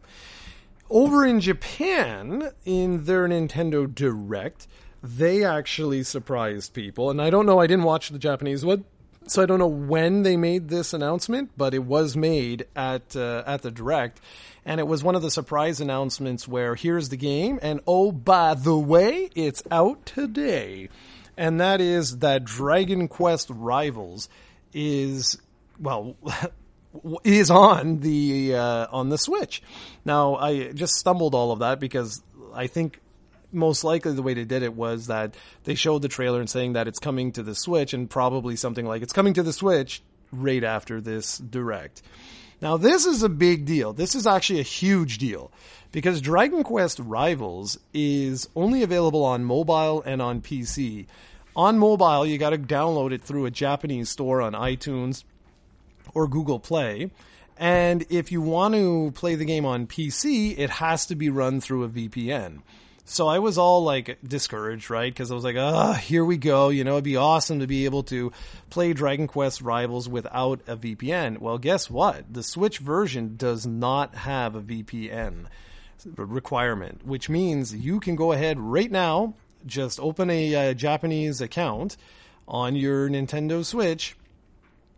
over 0.89 1.25
in 1.25 1.41
Japan, 1.41 2.51
in 2.63 3.03
their 3.03 3.27
Nintendo 3.27 3.93
Direct, 3.93 4.65
they 5.03 5.43
actually 5.43 6.03
surprised 6.03 6.73
people. 6.73 7.09
And 7.09 7.21
I 7.21 7.29
don't 7.29 7.45
know, 7.45 7.59
I 7.59 7.67
didn't 7.67 7.83
watch 7.83 8.09
the 8.09 8.17
Japanese 8.17 8.63
one 8.63 8.85
so 9.27 9.41
I 9.41 9.45
don't 9.45 9.59
know 9.59 9.67
when 9.67 10.23
they 10.23 10.37
made 10.37 10.69
this 10.69 10.93
announcement, 10.93 11.51
but 11.57 11.73
it 11.73 11.83
was 11.83 12.15
made 12.15 12.65
at 12.75 13.15
uh, 13.15 13.43
at 13.45 13.61
the 13.61 13.71
direct, 13.71 14.19
and 14.65 14.79
it 14.79 14.87
was 14.87 15.03
one 15.03 15.15
of 15.15 15.21
the 15.21 15.31
surprise 15.31 15.81
announcements 15.81 16.47
where 16.47 16.75
here's 16.75 17.09
the 17.09 17.17
game, 17.17 17.59
and 17.61 17.81
oh 17.87 18.11
by 18.11 18.53
the 18.53 18.77
way, 18.77 19.29
it's 19.35 19.63
out 19.71 20.05
today, 20.05 20.89
and 21.35 21.59
that 21.59 21.81
is 21.81 22.19
that 22.19 22.43
Dragon 22.43 23.07
Quest 23.07 23.49
Rivals 23.49 24.29
is 24.73 25.37
well. 25.79 26.15
is 27.23 27.51
on 27.51 27.99
the 27.99 28.55
uh, 28.55 28.87
on 28.91 29.09
the 29.09 29.17
Switch. 29.17 29.61
Now 30.03 30.35
I 30.35 30.71
just 30.71 30.95
stumbled 30.95 31.35
all 31.35 31.51
of 31.51 31.59
that 31.59 31.79
because 31.79 32.23
I 32.53 32.67
think 32.67 32.99
most 33.51 33.83
likely 33.83 34.13
the 34.13 34.21
way 34.21 34.33
they 34.33 34.45
did 34.45 34.63
it 34.63 34.73
was 34.73 35.07
that 35.07 35.35
they 35.63 35.75
showed 35.75 36.01
the 36.01 36.07
trailer 36.07 36.39
and 36.39 36.49
saying 36.49 36.73
that 36.73 36.87
it's 36.87 36.99
coming 36.99 37.31
to 37.33 37.43
the 37.43 37.55
Switch 37.55 37.93
and 37.93 38.09
probably 38.09 38.55
something 38.55 38.85
like 38.85 39.01
it's 39.01 39.13
coming 39.13 39.33
to 39.33 39.43
the 39.43 39.53
Switch 39.53 40.01
right 40.31 40.63
after 40.63 40.99
this 40.99 41.37
direct. 41.37 42.01
Now 42.61 42.77
this 42.77 43.05
is 43.05 43.23
a 43.23 43.29
big 43.29 43.65
deal. 43.65 43.93
This 43.93 44.15
is 44.15 44.27
actually 44.27 44.59
a 44.59 44.63
huge 44.63 45.17
deal 45.17 45.51
because 45.91 46.21
Dragon 46.21 46.63
Quest 46.63 46.99
Rivals 46.99 47.79
is 47.93 48.49
only 48.55 48.83
available 48.83 49.23
on 49.23 49.43
mobile 49.43 50.01
and 50.01 50.21
on 50.21 50.41
PC. 50.41 51.05
On 51.55 51.77
mobile, 51.79 52.25
you 52.25 52.37
got 52.37 52.51
to 52.51 52.57
download 52.57 53.11
it 53.11 53.21
through 53.21 53.45
a 53.45 53.51
Japanese 53.51 54.09
store 54.09 54.41
on 54.41 54.53
iTunes 54.53 55.23
or 56.13 56.27
Google 56.27 56.59
Play. 56.59 57.09
And 57.57 58.05
if 58.09 58.31
you 58.31 58.41
want 58.41 58.75
to 58.75 59.11
play 59.15 59.35
the 59.35 59.45
game 59.45 59.65
on 59.65 59.87
PC, 59.87 60.57
it 60.57 60.69
has 60.69 61.07
to 61.07 61.15
be 61.15 61.29
run 61.29 61.59
through 61.59 61.83
a 61.83 61.89
VPN. 61.89 62.61
So 63.09 63.27
I 63.27 63.39
was 63.39 63.57
all 63.57 63.83
like 63.83 64.17
discouraged, 64.21 64.89
right? 64.89 65.11
Because 65.11 65.31
I 65.31 65.35
was 65.35 65.45
like, 65.45 65.55
ah, 65.55 65.93
here 65.93 66.25
we 66.25 66.35
go. 66.35 66.67
You 66.67 66.83
know, 66.83 66.93
it'd 66.93 67.05
be 67.05 67.15
awesome 67.15 67.61
to 67.61 67.67
be 67.67 67.85
able 67.85 68.03
to 68.03 68.33
play 68.69 68.91
Dragon 68.91 69.27
Quest 69.27 69.61
Rivals 69.61 70.09
without 70.09 70.59
a 70.67 70.75
VPN. 70.75 71.37
Well, 71.39 71.57
guess 71.57 71.89
what? 71.89 72.25
The 72.31 72.43
Switch 72.43 72.79
version 72.79 73.37
does 73.37 73.65
not 73.65 74.13
have 74.13 74.55
a 74.55 74.61
VPN 74.61 75.45
requirement, 76.17 77.07
which 77.07 77.29
means 77.29 77.73
you 77.73 78.01
can 78.01 78.17
go 78.17 78.33
ahead 78.33 78.59
right 78.59 78.91
now, 78.91 79.35
just 79.65 80.01
open 80.01 80.29
a 80.29 80.71
uh, 80.71 80.73
Japanese 80.73 81.39
account 81.39 81.95
on 82.45 82.75
your 82.75 83.09
Nintendo 83.09 83.63
Switch 83.63 84.17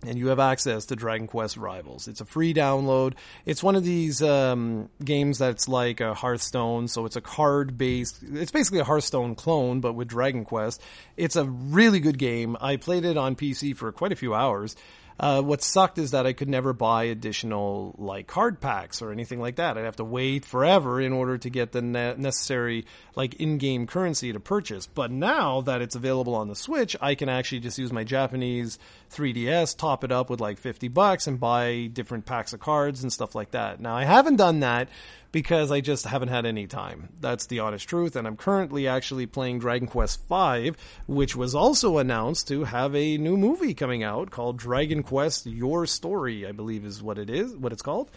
and 0.05 0.17
you 0.17 0.27
have 0.27 0.39
access 0.39 0.85
to 0.85 0.95
Dragon 0.95 1.27
Quest 1.27 1.57
Rivals. 1.57 2.07
It's 2.07 2.21
a 2.21 2.25
free 2.25 2.53
download. 2.53 3.13
It's 3.45 3.61
one 3.61 3.75
of 3.75 3.83
these 3.83 4.21
um, 4.21 4.89
games 5.03 5.37
that's 5.37 5.67
like 5.67 5.99
a 5.99 6.13
Hearthstone, 6.13 6.87
so 6.87 7.05
it's 7.05 7.15
a 7.15 7.21
card 7.21 7.77
based. 7.77 8.19
It's 8.23 8.51
basically 8.51 8.79
a 8.79 8.85
Hearthstone 8.85 9.35
clone, 9.35 9.81
but 9.81 9.93
with 9.93 10.07
Dragon 10.07 10.45
Quest. 10.45 10.81
It's 11.17 11.35
a 11.35 11.45
really 11.45 11.99
good 11.99 12.17
game. 12.17 12.55
I 12.61 12.77
played 12.77 13.03
it 13.03 13.17
on 13.17 13.35
PC 13.35 13.75
for 13.75 13.91
quite 13.91 14.11
a 14.11 14.15
few 14.15 14.33
hours. 14.33 14.75
Uh, 15.19 15.41
what 15.41 15.61
sucked 15.61 15.97
is 15.97 16.11
that 16.11 16.25
I 16.25 16.31
could 16.31 16.47
never 16.47 16.71
buy 16.71 17.03
additional 17.05 17.93
like 17.97 18.27
card 18.27 18.61
packs 18.61 19.01
or 19.01 19.11
anything 19.11 19.41
like 19.41 19.57
that. 19.57 19.77
I'd 19.77 19.83
have 19.83 19.97
to 19.97 20.05
wait 20.05 20.45
forever 20.45 21.01
in 21.01 21.11
order 21.11 21.37
to 21.37 21.49
get 21.49 21.73
the 21.73 21.81
ne- 21.81 22.15
necessary 22.15 22.85
like 23.15 23.33
in-game 23.35 23.85
currency 23.85 24.31
to 24.31 24.39
purchase. 24.39 24.87
But 24.87 25.11
now 25.11 25.59
that 25.61 25.81
it's 25.81 25.95
available 25.95 26.35
on 26.35 26.47
the 26.47 26.55
Switch, 26.55 26.95
I 27.01 27.15
can 27.15 27.27
actually 27.27 27.59
just 27.59 27.77
use 27.77 27.91
my 27.91 28.05
Japanese 28.05 28.79
3DS, 29.11 29.77
top 29.77 30.05
it 30.05 30.11
up 30.11 30.29
with 30.29 30.39
like 30.39 30.57
50 30.57 30.87
bucks 30.87 31.27
and 31.27 31.37
buy 31.37 31.89
different 31.91 32.25
packs 32.25 32.53
of 32.53 32.61
cards 32.61 33.03
and 33.03 33.11
stuff 33.11 33.35
like 33.35 33.51
that. 33.51 33.81
Now 33.81 33.95
I 33.95 34.05
haven't 34.05 34.37
done 34.37 34.61
that 34.61 34.87
because 35.31 35.71
I 35.71 35.81
just 35.81 36.05
haven't 36.05 36.29
had 36.29 36.45
any 36.45 36.67
time. 36.67 37.09
That's 37.19 37.45
the 37.45 37.59
honest 37.59 37.87
truth. 37.87 38.15
And 38.15 38.27
I'm 38.27 38.37
currently 38.37 38.87
actually 38.87 39.25
playing 39.25 39.59
Dragon 39.59 39.87
Quest 39.87 40.21
V, 40.27 40.73
which 41.07 41.35
was 41.35 41.53
also 41.55 41.97
announced 41.97 42.47
to 42.47 42.63
have 42.63 42.95
a 42.95 43.17
new 43.17 43.37
movie 43.37 43.73
coming 43.73 44.03
out 44.03 44.31
called 44.31 44.57
Dragon 44.57 45.03
Quest 45.03 45.45
Your 45.45 45.85
Story, 45.85 46.47
I 46.47 46.51
believe 46.51 46.85
is 46.85 47.03
what 47.03 47.17
it 47.17 47.29
is, 47.29 47.55
what 47.55 47.71
it's 47.71 47.81
called. 47.81 48.09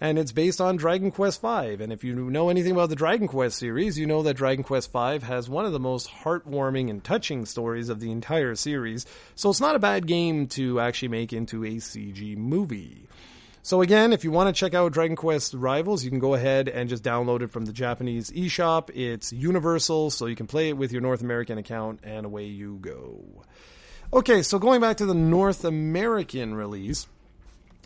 And 0.00 0.16
it's 0.16 0.30
based 0.30 0.60
on 0.60 0.76
Dragon 0.76 1.10
Quest 1.10 1.40
V. 1.40 1.82
And 1.82 1.92
if 1.92 2.04
you 2.04 2.14
know 2.14 2.50
anything 2.50 2.72
about 2.72 2.88
the 2.88 2.94
Dragon 2.94 3.26
Quest 3.26 3.58
series, 3.58 3.98
you 3.98 4.06
know 4.06 4.22
that 4.22 4.34
Dragon 4.34 4.62
Quest 4.62 4.92
V 4.92 5.18
has 5.26 5.48
one 5.48 5.66
of 5.66 5.72
the 5.72 5.80
most 5.80 6.08
heartwarming 6.08 6.88
and 6.88 7.02
touching 7.02 7.44
stories 7.46 7.88
of 7.88 7.98
the 7.98 8.12
entire 8.12 8.54
series. 8.54 9.06
So 9.34 9.50
it's 9.50 9.60
not 9.60 9.74
a 9.74 9.80
bad 9.80 10.06
game 10.06 10.46
to 10.48 10.78
actually 10.78 11.08
make 11.08 11.32
into 11.32 11.64
a 11.64 11.76
CG 11.76 12.36
movie. 12.36 13.08
So 13.62 13.82
again, 13.82 14.12
if 14.12 14.24
you 14.24 14.30
want 14.30 14.54
to 14.54 14.58
check 14.58 14.74
out 14.74 14.92
Dragon 14.92 15.16
Quest 15.16 15.52
Rivals, 15.54 16.04
you 16.04 16.10
can 16.10 16.20
go 16.20 16.34
ahead 16.34 16.68
and 16.68 16.88
just 16.88 17.02
download 17.02 17.42
it 17.42 17.50
from 17.50 17.64
the 17.64 17.72
Japanese 17.72 18.30
eShop. 18.30 18.90
It's 18.94 19.32
universal, 19.32 20.10
so 20.10 20.26
you 20.26 20.36
can 20.36 20.46
play 20.46 20.70
it 20.70 20.76
with 20.76 20.92
your 20.92 21.02
North 21.02 21.20
American 21.20 21.58
account, 21.58 22.00
and 22.02 22.24
away 22.24 22.44
you 22.44 22.78
go. 22.80 23.20
Okay, 24.12 24.42
so 24.42 24.58
going 24.58 24.80
back 24.80 24.98
to 24.98 25.06
the 25.06 25.14
North 25.14 25.64
American 25.64 26.54
release, 26.54 27.06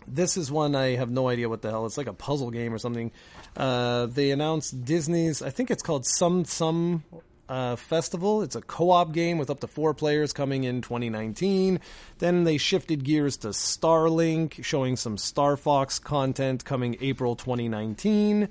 this 0.07 0.37
is 0.37 0.51
one 0.51 0.75
I 0.75 0.95
have 0.95 1.09
no 1.09 1.27
idea 1.27 1.49
what 1.49 1.61
the 1.61 1.69
hell. 1.69 1.85
It's 1.85 1.97
like 1.97 2.07
a 2.07 2.13
puzzle 2.13 2.51
game 2.51 2.73
or 2.73 2.77
something. 2.77 3.11
Uh, 3.57 4.05
they 4.05 4.31
announced 4.31 4.85
Disney's, 4.85 5.41
I 5.41 5.49
think 5.49 5.69
it's 5.69 5.83
called 5.83 6.03
Tsum 6.03 6.45
Tsum 6.45 7.01
uh, 7.49 7.75
Festival. 7.75 8.41
It's 8.41 8.55
a 8.55 8.61
co-op 8.61 9.11
game 9.11 9.37
with 9.37 9.49
up 9.49 9.59
to 9.61 9.67
four 9.67 9.93
players 9.93 10.33
coming 10.33 10.63
in 10.63 10.81
2019. 10.81 11.79
Then 12.19 12.43
they 12.43 12.57
shifted 12.57 13.03
gears 13.03 13.37
to 13.37 13.49
Starlink, 13.49 14.63
showing 14.63 14.95
some 14.95 15.17
Star 15.17 15.57
Fox 15.57 15.99
content 15.99 16.65
coming 16.65 16.97
April 17.01 17.35
2019. 17.35 18.49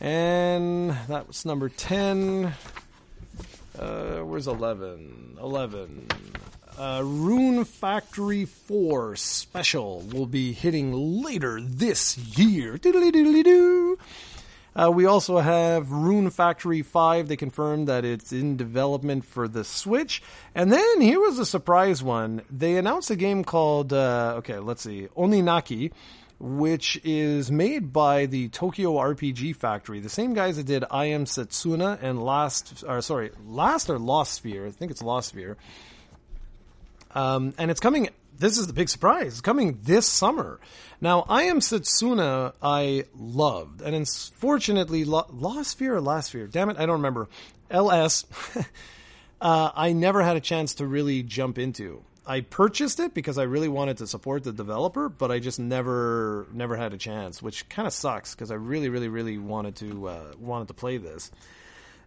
And 0.00 0.90
that 1.08 1.28
was 1.28 1.44
number 1.44 1.68
10. 1.68 2.52
Uh, 3.78 4.18
where's 4.18 4.46
11? 4.46 5.38
11. 5.40 6.08
Uh, 6.76 7.02
Rune 7.04 7.64
Factory 7.64 8.44
4 8.44 9.14
Special 9.14 10.00
will 10.12 10.26
be 10.26 10.52
hitting 10.52 11.22
later 11.22 11.60
this 11.60 12.18
year. 12.18 12.76
Doodly-doodly-doo. 12.78 13.98
Uh, 14.76 14.90
we 14.90 15.06
also 15.06 15.38
have 15.38 15.92
Rune 15.92 16.30
Factory 16.30 16.82
5. 16.82 17.28
They 17.28 17.36
confirmed 17.36 17.88
that 17.88 18.04
it's 18.04 18.32
in 18.32 18.56
development 18.56 19.24
for 19.24 19.46
the 19.46 19.64
Switch. 19.64 20.22
And 20.54 20.72
then 20.72 21.00
here 21.00 21.20
was 21.20 21.38
a 21.38 21.46
surprise 21.46 22.02
one. 22.02 22.42
They 22.50 22.76
announced 22.76 23.10
a 23.10 23.16
game 23.16 23.44
called, 23.44 23.92
uh, 23.92 24.34
okay, 24.38 24.58
let's 24.58 24.82
see, 24.82 25.08
Oninaki, 25.16 25.92
which 26.40 27.00
is 27.04 27.50
made 27.52 27.92
by 27.92 28.26
the 28.26 28.48
Tokyo 28.48 28.94
RPG 28.94 29.54
Factory, 29.56 30.00
the 30.00 30.08
same 30.08 30.34
guys 30.34 30.56
that 30.56 30.66
did 30.66 30.84
I 30.90 31.06
Am 31.06 31.24
Setsuna 31.24 32.02
and 32.02 32.22
Last, 32.22 32.82
or 32.86 33.00
sorry, 33.00 33.30
Last 33.46 33.88
or 33.88 33.98
Lost 33.98 34.34
Sphere. 34.34 34.66
I 34.66 34.70
think 34.72 34.90
it's 34.90 35.02
Lost 35.02 35.28
Sphere. 35.28 35.56
Um, 37.14 37.54
and 37.58 37.70
it's 37.70 37.78
coming 37.78 38.08
this 38.38 38.58
is 38.58 38.66
the 38.66 38.72
big 38.72 38.88
surprise. 38.88 39.40
Coming 39.40 39.78
this 39.82 40.06
summer. 40.06 40.60
Now, 41.00 41.24
I 41.28 41.44
am 41.44 41.60
Setsuna 41.60 42.54
I 42.62 43.04
loved, 43.14 43.82
and 43.82 43.94
unfortunately, 43.94 45.04
Lost 45.04 45.72
Sphere 45.72 45.96
or 45.96 46.00
Last 46.00 46.28
Sphere? 46.28 46.46
Damn 46.46 46.70
it, 46.70 46.78
I 46.78 46.86
don't 46.86 46.96
remember. 46.96 47.28
LS, 47.70 48.24
uh, 49.40 49.70
I 49.74 49.92
never 49.92 50.22
had 50.22 50.36
a 50.36 50.40
chance 50.40 50.74
to 50.74 50.86
really 50.86 51.22
jump 51.22 51.58
into. 51.58 52.02
I 52.26 52.40
purchased 52.40 53.00
it 53.00 53.12
because 53.12 53.36
I 53.36 53.42
really 53.42 53.68
wanted 53.68 53.98
to 53.98 54.06
support 54.06 54.44
the 54.44 54.52
developer, 54.52 55.08
but 55.08 55.30
I 55.30 55.40
just 55.40 55.58
never 55.58 56.46
never 56.52 56.76
had 56.76 56.94
a 56.94 56.96
chance, 56.96 57.42
which 57.42 57.68
kind 57.68 57.86
of 57.86 57.92
sucks 57.92 58.34
because 58.34 58.50
I 58.50 58.54
really, 58.54 58.88
really, 58.88 59.08
really 59.08 59.36
wanted 59.36 59.76
to 59.76 60.08
uh, 60.08 60.32
wanted 60.38 60.68
to 60.68 60.74
play 60.74 60.96
this. 60.96 61.30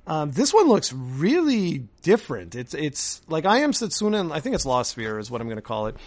Um, 0.07 0.31
this 0.31 0.53
one 0.53 0.69
looks 0.69 0.93
really 0.93 1.87
different. 2.01 2.55
It's 2.55 2.73
it's 2.73 3.21
like 3.27 3.45
I 3.45 3.59
am 3.59 3.73
Setsuna. 3.73 4.31
I 4.31 4.39
think 4.39 4.55
it's 4.55 4.65
Lost 4.65 4.91
Sphere 4.91 5.19
is 5.19 5.29
what 5.29 5.41
I'm 5.41 5.47
going 5.47 5.57
to 5.57 5.61
call 5.61 5.87
it. 5.87 5.97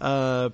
Uh, 0.00 0.50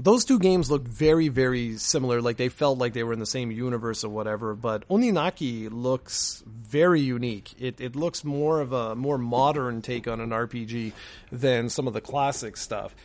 those 0.00 0.24
two 0.24 0.38
games 0.38 0.70
looked 0.70 0.88
very, 0.88 1.28
very 1.28 1.76
similar. 1.76 2.20
Like 2.20 2.36
they 2.36 2.48
felt 2.48 2.78
like 2.78 2.94
they 2.94 3.04
were 3.04 3.12
in 3.12 3.20
the 3.20 3.26
same 3.26 3.50
universe 3.50 4.04
or 4.04 4.08
whatever. 4.08 4.54
But 4.54 4.88
Oninaki 4.88 5.68
looks 5.70 6.42
very 6.46 7.00
unique. 7.00 7.52
It 7.58 7.80
it 7.80 7.94
looks 7.94 8.24
more 8.24 8.60
of 8.60 8.72
a 8.72 8.94
more 8.96 9.18
modern 9.18 9.82
take 9.82 10.08
on 10.08 10.20
an 10.20 10.30
RPG 10.30 10.92
than 11.30 11.68
some 11.68 11.86
of 11.86 11.92
the 11.92 12.00
classic 12.00 12.56
stuff. 12.56 12.96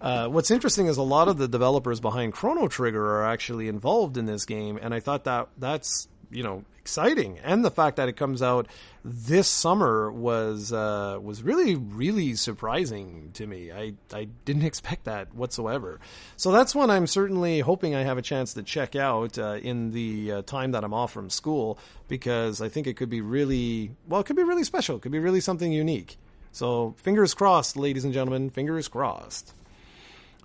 Uh, 0.00 0.28
what's 0.28 0.52
interesting 0.52 0.86
is 0.86 0.96
a 0.96 1.02
lot 1.02 1.26
of 1.26 1.38
the 1.38 1.48
developers 1.48 1.98
behind 1.98 2.32
Chrono 2.32 2.68
Trigger 2.68 3.04
are 3.16 3.26
actually 3.26 3.66
involved 3.66 4.16
in 4.16 4.26
this 4.26 4.44
game, 4.44 4.78
and 4.80 4.94
I 4.94 5.00
thought 5.00 5.24
that 5.24 5.48
that's 5.58 6.06
you 6.30 6.42
know 6.42 6.64
exciting, 6.78 7.38
and 7.44 7.64
the 7.64 7.70
fact 7.70 7.96
that 7.96 8.08
it 8.08 8.16
comes 8.16 8.42
out 8.42 8.66
this 9.04 9.48
summer 9.48 10.10
was 10.10 10.72
uh, 10.72 11.18
was 11.20 11.42
really 11.42 11.74
really 11.74 12.34
surprising 12.34 13.30
to 13.34 13.46
me. 13.46 13.70
I 13.72 13.94
I 14.12 14.28
didn't 14.44 14.64
expect 14.64 15.04
that 15.04 15.34
whatsoever. 15.34 16.00
So 16.36 16.52
that's 16.52 16.74
one 16.74 16.90
I'm 16.90 17.06
certainly 17.06 17.60
hoping 17.60 17.94
I 17.94 18.02
have 18.02 18.18
a 18.18 18.22
chance 18.22 18.54
to 18.54 18.62
check 18.62 18.96
out 18.96 19.38
uh, 19.38 19.58
in 19.62 19.90
the 19.92 20.32
uh, 20.32 20.42
time 20.42 20.72
that 20.72 20.84
I'm 20.84 20.94
off 20.94 21.12
from 21.12 21.30
school 21.30 21.78
because 22.08 22.60
I 22.60 22.68
think 22.68 22.86
it 22.86 22.96
could 22.96 23.10
be 23.10 23.20
really 23.20 23.92
well. 24.06 24.20
It 24.20 24.24
could 24.24 24.36
be 24.36 24.42
really 24.44 24.64
special. 24.64 24.96
It 24.96 25.02
could 25.02 25.12
be 25.12 25.18
really 25.18 25.40
something 25.40 25.72
unique. 25.72 26.16
So 26.52 26.94
fingers 26.98 27.34
crossed, 27.34 27.76
ladies 27.76 28.04
and 28.04 28.12
gentlemen. 28.12 28.50
Fingers 28.50 28.88
crossed. 28.88 29.52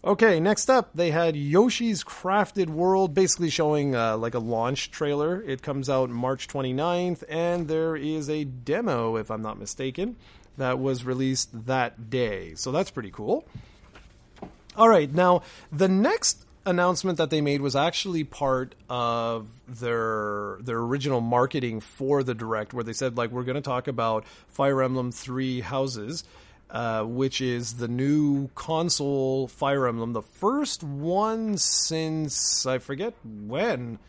Okay, 0.06 0.42
next 0.42 0.70
up, 0.70 0.90
they 0.94 1.12
had 1.12 1.38
Yoshi's 1.38 2.04
Crafted 2.04 2.68
World, 2.68 3.14
basically 3.14 3.50
showing 3.50 3.96
uh, 3.96 4.18
like 4.18 4.34
a 4.34 4.40
launch 4.40 4.92
trailer. 4.92 5.42
It 5.42 5.62
comes 5.62 5.90
out 5.90 6.10
March 6.10 6.50
29th, 6.50 7.24
and 7.30 7.70
there 7.70 7.96
is 7.96 8.30
a 8.30 8.44
demo, 8.44 9.16
if 9.16 9.32
I'm 9.32 9.42
not 9.42 9.58
mistaken, 9.58 10.18
that 10.58 10.78
was 10.78 11.06
released 11.06 11.68
that 11.68 12.10
day. 12.10 12.54
So 12.56 12.74
that's 12.74 12.92
pretty 12.92 13.12
cool. 13.12 13.46
All 14.76 14.90
right, 14.90 15.10
now 15.10 15.44
the 15.72 15.88
next 15.88 16.46
announcement 16.66 17.18
that 17.20 17.30
they 17.30 17.40
made 17.40 17.62
was 17.62 17.76
actually 17.76 18.26
part 18.26 18.76
of 18.90 19.48
their 19.68 20.58
their 20.62 20.80
original 20.80 21.22
marketing 21.22 21.80
for 21.80 22.24
the 22.24 22.34
direct 22.34 22.74
where 22.74 22.86
they 22.86 22.94
said 22.94 23.18
like 23.18 23.32
we're 23.32 23.44
going 23.44 23.56
to 23.56 23.62
talk 23.62 23.90
about 23.90 24.26
Fire 24.48 24.82
Emblem 24.82 25.12
3 25.12 25.60
houses 25.60 26.24
uh, 26.74 27.04
which 27.04 27.40
is 27.40 27.74
the 27.74 27.88
new 27.88 28.50
console 28.56 29.48
Fire 29.48 29.88
Emblem, 29.88 30.14
the 30.14 30.24
first 30.24 30.84
one 30.84 31.56
since 31.56 32.66
I 32.66 32.80
forget 32.80 33.14
when. 33.24 34.00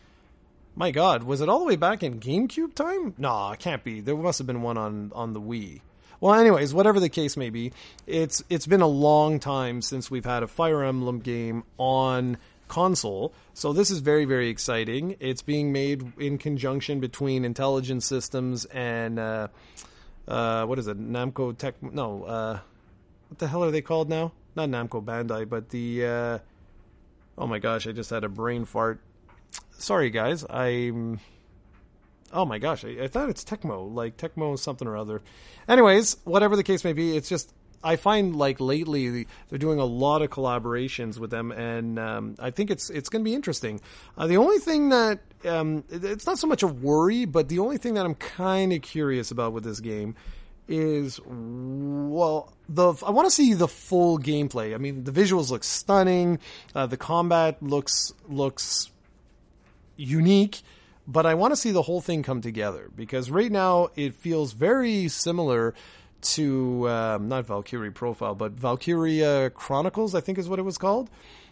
My 0.75 0.89
God, 0.91 1.23
was 1.23 1.39
it 1.39 1.47
all 1.47 1.59
the 1.59 1.65
way 1.65 1.75
back 1.75 2.01
in 2.01 2.19
GameCube 2.19 2.73
time? 2.73 3.13
Nah, 3.17 3.51
it 3.51 3.59
can't 3.59 3.83
be. 3.83 4.01
There 4.01 4.17
must 4.17 4.39
have 4.39 4.47
been 4.47 4.63
one 4.63 4.77
on 4.77 5.11
on 5.13 5.33
the 5.33 5.39
Wii. 5.39 5.81
Well, 6.19 6.33
anyways, 6.33 6.73
whatever 6.73 6.99
the 6.99 7.07
case 7.07 7.37
may 7.37 7.51
be, 7.51 7.71
it's 8.07 8.43
it's 8.49 8.65
been 8.65 8.81
a 8.81 8.87
long 8.87 9.39
time 9.39 9.81
since 9.83 10.09
we've 10.09 10.25
had 10.25 10.41
a 10.41 10.47
Fire 10.47 10.83
Emblem 10.83 11.19
game 11.19 11.63
on 11.77 12.37
console. 12.67 13.31
So 13.53 13.73
this 13.73 13.91
is 13.91 13.99
very 13.99 14.25
very 14.25 14.49
exciting. 14.49 15.17
It's 15.19 15.43
being 15.43 15.71
made 15.71 16.13
in 16.17 16.39
conjunction 16.39 16.99
between 16.99 17.45
Intelligent 17.45 18.01
Systems 18.01 18.65
and. 18.65 19.19
Uh, 19.19 19.47
uh, 20.27 20.65
what 20.65 20.79
is 20.79 20.87
it? 20.87 20.99
Namco 20.99 21.57
Tech? 21.57 21.81
No, 21.81 22.23
uh, 22.23 22.59
what 23.29 23.39
the 23.39 23.47
hell 23.47 23.63
are 23.63 23.71
they 23.71 23.81
called 23.81 24.09
now? 24.09 24.31
Not 24.55 24.69
Namco 24.69 25.03
Bandai, 25.03 25.47
but 25.47 25.69
the. 25.69 26.05
Uh, 26.05 26.39
oh 27.37 27.47
my 27.47 27.59
gosh! 27.59 27.87
I 27.87 27.91
just 27.91 28.09
had 28.09 28.23
a 28.23 28.29
brain 28.29 28.65
fart. 28.65 28.99
Sorry, 29.71 30.09
guys. 30.09 30.45
I'm. 30.49 31.19
Oh 32.33 32.45
my 32.45 32.57
gosh! 32.57 32.83
I, 32.83 33.03
I 33.03 33.07
thought 33.07 33.29
it's 33.29 33.43
Tecmo, 33.43 33.93
like 33.93 34.17
Tecmo 34.17 34.57
something 34.57 34.87
or 34.87 34.97
other. 34.97 35.21
Anyways, 35.67 36.17
whatever 36.23 36.55
the 36.55 36.63
case 36.63 36.83
may 36.83 36.93
be, 36.93 37.15
it's 37.15 37.29
just 37.29 37.53
I 37.85 37.97
find 37.97 38.35
like 38.35 38.59
lately 38.59 39.27
they're 39.49 39.59
doing 39.59 39.79
a 39.79 39.85
lot 39.85 40.23
of 40.23 40.31
collaborations 40.31 41.19
with 41.19 41.29
them, 41.29 41.51
and 41.51 41.99
um, 41.99 42.35
I 42.39 42.49
think 42.49 42.71
it's 42.71 42.89
it's 42.89 43.09
going 43.09 43.23
to 43.23 43.29
be 43.29 43.35
interesting. 43.35 43.79
Uh, 44.17 44.25
the 44.25 44.37
only 44.37 44.57
thing 44.57 44.89
that 44.89 45.19
um, 45.45 45.83
it's 45.89 46.25
not 46.25 46.37
so 46.37 46.47
much 46.47 46.63
a 46.63 46.67
worry, 46.67 47.25
but 47.25 47.49
the 47.49 47.59
only 47.59 47.77
thing 47.77 47.95
that 47.95 48.05
I'm 48.05 48.15
kind 48.15 48.73
of 48.73 48.81
curious 48.81 49.31
about 49.31 49.53
with 49.53 49.63
this 49.63 49.79
game 49.79 50.15
is 50.67 51.19
well 51.27 52.51
the 52.67 52.93
I 53.05 53.11
want 53.11 53.27
to 53.27 53.31
see 53.31 53.53
the 53.53 53.67
full 53.67 54.17
gameplay. 54.17 54.73
I 54.73 54.77
mean, 54.77 55.03
the 55.03 55.11
visuals 55.11 55.51
look 55.51 55.63
stunning, 55.63 56.39
uh, 56.73 56.87
the 56.87 56.97
combat 56.97 57.61
looks 57.61 58.13
looks 58.27 58.89
unique, 59.95 60.61
but 61.07 61.25
I 61.25 61.35
want 61.35 61.51
to 61.51 61.55
see 61.55 61.71
the 61.71 61.83
whole 61.83 62.01
thing 62.01 62.23
come 62.23 62.41
together 62.41 62.89
because 62.95 63.29
right 63.29 63.51
now 63.51 63.89
it 63.95 64.15
feels 64.15 64.53
very 64.53 65.07
similar 65.07 65.75
to 66.21 66.89
um, 66.89 67.27
not 67.27 67.45
Valkyrie 67.45 67.91
Profile, 67.91 68.33
but 68.33 68.53
Valkyria 68.53 69.51
Chronicles, 69.51 70.15
I 70.15 70.21
think 70.21 70.39
is 70.39 70.49
what 70.49 70.57
it 70.57 70.63
was 70.63 70.77
called. 70.79 71.09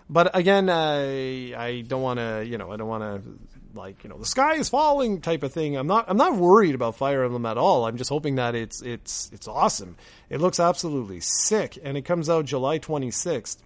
But 0.09 0.35
again, 0.35 0.69
I 0.69 1.53
I 1.55 1.81
don't 1.81 2.01
want 2.01 2.19
to, 2.19 2.43
you 2.45 2.57
know, 2.57 2.71
I 2.71 2.77
don't 2.77 2.87
want 2.87 3.03
to 3.03 3.52
like 3.75 4.03
you 4.03 4.09
know 4.09 4.17
the 4.17 4.25
sky 4.25 4.55
is 4.55 4.69
falling 4.69 5.21
type 5.21 5.43
of 5.43 5.53
thing. 5.53 5.75
I'm 5.75 5.87
not 5.87 6.05
I'm 6.07 6.17
not 6.17 6.35
worried 6.35 6.75
about 6.75 6.95
Fire 6.95 7.23
Emblem 7.23 7.45
at 7.45 7.57
all. 7.57 7.85
I'm 7.85 7.97
just 7.97 8.09
hoping 8.09 8.35
that 8.35 8.55
it's 8.55 8.81
it's 8.81 9.29
it's 9.33 9.47
awesome. 9.47 9.95
It 10.29 10.41
looks 10.41 10.59
absolutely 10.59 11.19
sick, 11.19 11.77
and 11.83 11.97
it 11.97 12.03
comes 12.03 12.29
out 12.29 12.45
July 12.45 12.79
26th. 12.79 13.57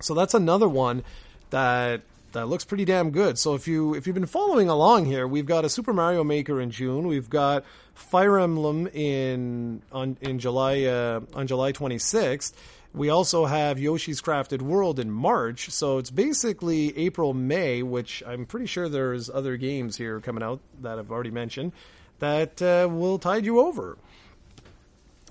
So 0.00 0.14
that's 0.14 0.34
another 0.34 0.68
one 0.68 1.04
that 1.50 2.02
that 2.32 2.46
looks 2.48 2.64
pretty 2.64 2.84
damn 2.84 3.10
good. 3.10 3.38
So 3.38 3.54
if 3.54 3.66
you 3.66 3.94
if 3.94 4.06
you've 4.06 4.14
been 4.14 4.26
following 4.26 4.68
along 4.68 5.06
here, 5.06 5.26
we've 5.26 5.46
got 5.46 5.64
a 5.64 5.68
Super 5.68 5.92
Mario 5.92 6.22
Maker 6.22 6.60
in 6.60 6.70
June. 6.70 7.06
We've 7.06 7.30
got 7.30 7.64
Fire 7.94 8.38
Emblem 8.38 8.86
in 8.88 9.82
on 9.90 10.16
in 10.20 10.38
July 10.38 10.84
uh, 10.84 11.20
on 11.34 11.46
July 11.46 11.72
26th. 11.72 12.52
We 12.96 13.10
also 13.10 13.44
have 13.44 13.78
Yoshi's 13.78 14.22
Crafted 14.22 14.62
World 14.62 14.98
in 14.98 15.10
March, 15.10 15.68
so 15.68 15.98
it's 15.98 16.10
basically 16.10 16.96
April 16.96 17.34
May, 17.34 17.82
which 17.82 18.22
I'm 18.26 18.46
pretty 18.46 18.64
sure 18.64 18.88
there's 18.88 19.28
other 19.28 19.58
games 19.58 19.98
here 19.98 20.18
coming 20.20 20.42
out 20.42 20.60
that 20.80 20.98
I've 20.98 21.10
already 21.10 21.30
mentioned 21.30 21.72
that 22.20 22.62
uh, 22.62 22.88
will 22.90 23.18
tide 23.18 23.44
you 23.44 23.60
over. 23.60 23.98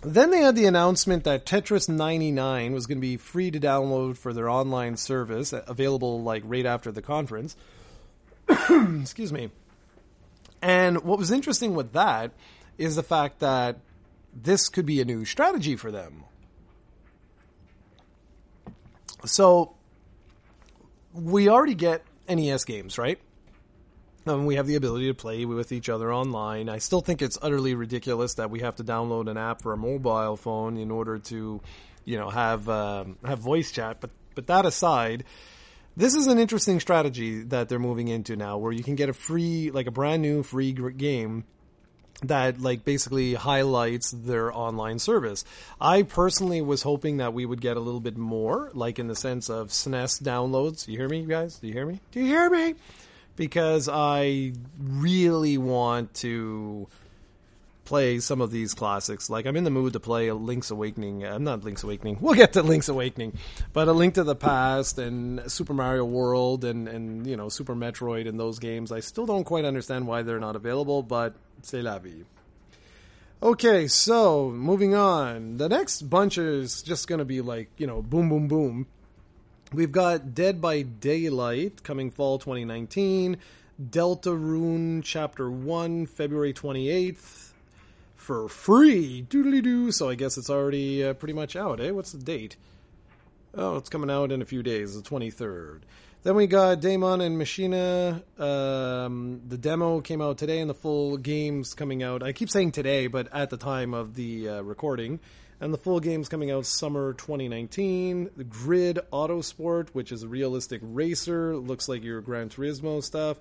Then 0.03 0.29
they 0.29 0.41
had 0.41 0.55
the 0.55 0.67
announcement 0.67 1.23
that 1.23 1.47
Tetris 1.47 1.89
99 1.89 2.71
was 2.71 2.85
going 2.85 2.99
to 2.99 3.01
be 3.01 3.17
free 3.17 3.49
to 3.49 3.59
download 3.59 4.15
for 4.15 4.31
their 4.31 4.47
online 4.47 4.95
service, 4.95 5.51
available 5.51 6.21
like 6.21 6.43
right 6.45 6.67
after 6.67 6.91
the 6.91 7.01
conference. 7.01 7.55
Excuse 8.47 9.33
me. 9.33 9.49
And 10.61 11.03
what 11.03 11.17
was 11.17 11.31
interesting 11.31 11.73
with 11.73 11.93
that 11.93 12.29
is 12.77 12.95
the 12.95 13.01
fact 13.01 13.39
that 13.39 13.79
this 14.35 14.69
could 14.69 14.85
be 14.85 15.01
a 15.01 15.05
new 15.05 15.25
strategy 15.25 15.75
for 15.75 15.89
them. 15.89 16.25
So 19.25 19.75
we 21.13 21.49
already 21.49 21.75
get 21.75 22.03
NES 22.27 22.65
games, 22.65 22.97
right? 22.97 23.19
Um, 24.27 24.45
we 24.45 24.55
have 24.55 24.65
the 24.65 24.75
ability 24.75 25.07
to 25.07 25.13
play 25.13 25.45
with 25.45 25.71
each 25.71 25.87
other 25.87 26.11
online. 26.11 26.67
I 26.67 26.79
still 26.79 27.01
think 27.01 27.21
it's 27.21 27.37
utterly 27.41 27.75
ridiculous 27.75 28.35
that 28.35 28.49
we 28.49 28.61
have 28.61 28.75
to 28.77 28.83
download 28.83 29.29
an 29.29 29.37
app 29.37 29.61
for 29.61 29.71
a 29.71 29.77
mobile 29.77 30.35
phone 30.35 30.77
in 30.77 30.89
order 30.89 31.19
to, 31.19 31.61
you 32.05 32.17
know, 32.17 32.29
have 32.29 32.67
um, 32.67 33.17
have 33.23 33.39
voice 33.39 33.71
chat. 33.71 34.01
But 34.01 34.09
but 34.33 34.47
that 34.47 34.65
aside, 34.65 35.25
this 35.95 36.15
is 36.15 36.25
an 36.25 36.39
interesting 36.39 36.79
strategy 36.79 37.43
that 37.43 37.69
they're 37.69 37.77
moving 37.77 38.07
into 38.07 38.35
now, 38.35 38.57
where 38.57 38.71
you 38.71 38.83
can 38.83 38.95
get 38.95 39.09
a 39.09 39.13
free, 39.13 39.69
like 39.69 39.85
a 39.85 39.91
brand 39.91 40.23
new 40.23 40.41
free 40.41 40.73
game 40.73 41.45
that 42.23 42.61
like 42.61 42.85
basically 42.85 43.33
highlights 43.33 44.11
their 44.11 44.53
online 44.55 44.99
service. 44.99 45.43
I 45.79 46.03
personally 46.03 46.61
was 46.61 46.83
hoping 46.83 47.17
that 47.17 47.33
we 47.33 47.45
would 47.45 47.61
get 47.61 47.77
a 47.77 47.81
little 47.81 47.99
bit 47.99 48.17
more, 48.17 48.71
like 48.73 48.99
in 48.99 49.07
the 49.07 49.15
sense 49.15 49.49
of 49.49 49.69
SNES 49.69 50.23
downloads. 50.23 50.87
You 50.87 50.97
hear 50.97 51.09
me, 51.09 51.25
guys? 51.25 51.59
Do 51.59 51.67
you 51.67 51.73
hear 51.73 51.85
me? 51.85 51.99
Do 52.11 52.19
you 52.19 52.27
hear 52.27 52.49
me? 52.49 52.75
because 53.35 53.89
I 53.91 54.53
really 54.79 55.57
want 55.57 56.13
to 56.15 56.87
play 57.85 58.19
some 58.19 58.41
of 58.41 58.51
these 58.51 58.73
classics. 58.73 59.29
Like 59.29 59.45
I'm 59.45 59.55
in 59.55 59.63
the 59.63 59.69
mood 59.69 59.93
to 59.93 59.99
play 59.99 60.31
Link's 60.31 60.71
Awakening. 60.71 61.23
I'm 61.23 61.33
uh, 61.33 61.37
not 61.37 61.63
Link's 61.63 61.83
Awakening. 61.83 62.17
We'll 62.25 62.33
get 62.33 62.53
to 62.53 62.63
Link's 62.63 62.89
Awakening, 62.89 63.37
but 63.71 63.87
a 63.87 63.93
Link 63.93 64.15
to 64.15 64.23
the 64.23 64.35
Past 64.35 64.97
and 64.97 65.49
Super 65.51 65.73
Mario 65.73 66.03
World 66.03 66.65
and 66.65 66.87
and 66.87 67.27
you 67.27 67.37
know 67.37 67.49
Super 67.49 67.75
Metroid 67.75 68.27
and 68.27 68.39
those 68.39 68.59
games. 68.59 68.91
I 68.91 68.99
still 68.99 69.25
don't 69.25 69.43
quite 69.43 69.63
understand 69.63 70.07
why 70.07 70.23
they're 70.23 70.39
not 70.39 70.55
available, 70.55 71.03
but 71.03 71.35
c'est 71.61 71.81
la 71.81 71.99
vie. 71.99 72.25
Okay, 73.43 73.87
so 73.87 74.49
moving 74.49 74.95
on. 74.95 75.57
The 75.57 75.69
next 75.69 76.01
bunch 76.09 76.39
is 76.39 76.81
just 76.81 77.07
going 77.07 77.19
to 77.19 77.25
be 77.25 77.41
like, 77.41 77.69
you 77.77 77.85
know, 77.85 78.01
boom, 78.01 78.29
boom, 78.29 78.47
boom. 78.47 78.87
We've 79.71 79.91
got 79.91 80.33
Dead 80.33 80.61
by 80.61 80.81
Daylight 80.81 81.83
coming 81.83 82.09
fall 82.09 82.39
2019. 82.39 83.37
Delta 83.89 84.33
Rune 84.33 85.01
Chapter 85.03 85.51
1, 85.51 86.05
February 86.05 86.53
28th 86.53 87.44
for 88.25 88.49
free. 88.49 89.25
Doodly 89.29 89.61
doo. 89.61 89.91
So 89.91 90.09
I 90.09 90.15
guess 90.15 90.37
it's 90.37 90.49
already 90.49 91.05
uh, 91.05 91.13
pretty 91.13 91.33
much 91.33 91.55
out, 91.55 91.79
eh? 91.79 91.91
What's 91.91 92.11
the 92.11 92.17
date? 92.17 92.57
Oh, 93.53 93.77
it's 93.77 93.87
coming 93.87 94.09
out 94.09 94.31
in 94.31 94.41
a 94.41 94.45
few 94.45 94.63
days, 94.63 95.01
the 95.01 95.07
23rd. 95.07 95.81
Then 96.23 96.35
we 96.35 96.47
got 96.47 96.81
Daemon 96.81 97.21
and 97.21 97.37
Machina. 97.37 98.23
Um, 98.39 99.41
the 99.47 99.59
demo 99.59 100.01
came 100.01 100.21
out 100.21 100.39
today, 100.39 100.59
and 100.59 100.67
the 100.67 100.73
full 100.73 101.17
game's 101.17 101.75
coming 101.75 102.01
out. 102.01 102.23
I 102.23 102.33
keep 102.33 102.49
saying 102.49 102.71
today, 102.71 103.05
but 103.05 103.31
at 103.31 103.51
the 103.51 103.57
time 103.57 103.93
of 103.93 104.15
the 104.15 104.49
uh, 104.49 104.61
recording. 104.61 105.19
And 105.61 105.71
the 105.71 105.77
full 105.77 105.99
game's 105.99 106.27
coming 106.27 106.49
out 106.49 106.65
summer 106.65 107.13
2019. 107.13 108.31
The 108.35 108.43
Grid 108.43 108.99
Autosport, 109.13 109.89
which 109.89 110.11
is 110.11 110.23
a 110.23 110.27
realistic 110.27 110.81
racer, 110.83 111.55
looks 111.55 111.87
like 111.87 112.03
your 112.03 112.21
Gran 112.21 112.49
Turismo 112.49 113.03
stuff. 113.03 113.37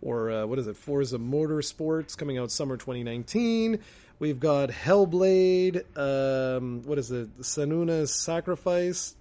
Or 0.00 0.30
uh, 0.30 0.46
what 0.46 0.58
is 0.58 0.66
it? 0.66 0.76
Forza 0.76 1.18
Motorsports 1.18 2.16
coming 2.16 2.38
out 2.38 2.50
summer 2.50 2.76
2019. 2.76 3.80
We've 4.20 4.38
got 4.38 4.68
Hellblade. 4.68 5.96
Um, 5.96 6.82
what 6.84 6.98
is 6.98 7.10
it? 7.10 7.40
Senua's 7.40 8.14
Sacrifice 8.14 9.16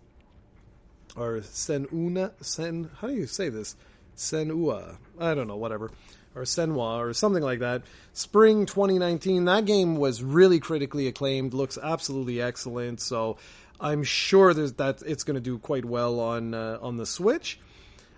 or 1.16 1.38
Senuna, 1.40 2.32
Sen, 2.42 2.90
how 3.00 3.08
do 3.08 3.14
you 3.14 3.26
say 3.26 3.48
this? 3.48 3.78
Senua. 4.18 4.98
I 5.18 5.34
don't 5.34 5.48
know, 5.48 5.56
whatever. 5.56 5.90
Or 6.36 6.44
Senwa 6.44 7.00
or 7.00 7.14
something 7.14 7.42
like 7.42 7.60
that. 7.60 7.84
Spring 8.12 8.66
2019. 8.66 9.46
That 9.46 9.64
game 9.64 9.96
was 9.96 10.22
really 10.22 10.60
critically 10.60 11.08
acclaimed, 11.08 11.54
looks 11.54 11.78
absolutely 11.82 12.42
excellent. 12.42 13.00
So 13.00 13.38
I'm 13.80 14.04
sure 14.04 14.54
that 14.54 15.02
it's 15.06 15.24
going 15.24 15.36
to 15.36 15.42
do 15.42 15.60
quite 15.60 15.86
well 15.86 16.20
on 16.20 16.54
uh, 16.54 16.78
on 16.82 16.98
the 16.98 17.06
Switch. 17.06 17.58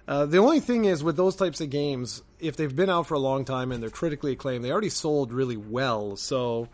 Uh, 0.07 0.25
the 0.25 0.37
only 0.37 0.59
thing 0.59 0.85
is 0.85 1.03
with 1.03 1.15
those 1.15 1.35
types 1.35 1.61
of 1.61 1.69
games, 1.69 2.21
if 2.39 2.57
they've 2.57 2.75
been 2.75 2.89
out 2.89 3.07
for 3.07 3.13
a 3.13 3.19
long 3.19 3.45
time 3.45 3.71
and 3.71 3.81
they're 3.81 3.89
critically 3.89 4.33
acclaimed, 4.33 4.63
they 4.63 4.71
already 4.71 4.89
sold 4.89 5.31
really 5.31 5.57
well. 5.57 6.15
So 6.17 6.67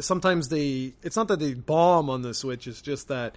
sometimes 0.00 0.48
they, 0.48 0.94
it's 1.02 1.16
not 1.16 1.28
that 1.28 1.38
they 1.38 1.54
bomb 1.54 2.10
on 2.10 2.22
the 2.22 2.34
Switch, 2.34 2.66
it's 2.66 2.82
just 2.82 3.08
that 3.08 3.36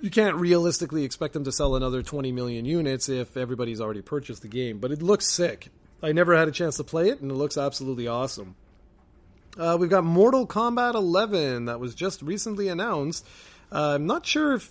you 0.00 0.10
can't 0.10 0.36
realistically 0.36 1.04
expect 1.04 1.34
them 1.34 1.44
to 1.44 1.52
sell 1.52 1.76
another 1.76 2.02
20 2.02 2.32
million 2.32 2.64
units 2.64 3.08
if 3.08 3.36
everybody's 3.36 3.80
already 3.80 4.02
purchased 4.02 4.42
the 4.42 4.48
game. 4.48 4.78
But 4.78 4.92
it 4.92 5.02
looks 5.02 5.26
sick. 5.26 5.68
I 6.02 6.12
never 6.12 6.36
had 6.36 6.48
a 6.48 6.52
chance 6.52 6.76
to 6.78 6.84
play 6.84 7.10
it, 7.10 7.20
and 7.20 7.30
it 7.30 7.34
looks 7.34 7.58
absolutely 7.58 8.08
awesome. 8.08 8.56
Uh, 9.58 9.76
we've 9.78 9.90
got 9.90 10.04
Mortal 10.04 10.46
Kombat 10.46 10.94
11 10.94 11.66
that 11.66 11.80
was 11.80 11.94
just 11.94 12.22
recently 12.22 12.68
announced. 12.68 13.26
Uh, 13.70 13.94
I'm 13.94 14.06
not 14.06 14.24
sure 14.24 14.54
if 14.54 14.70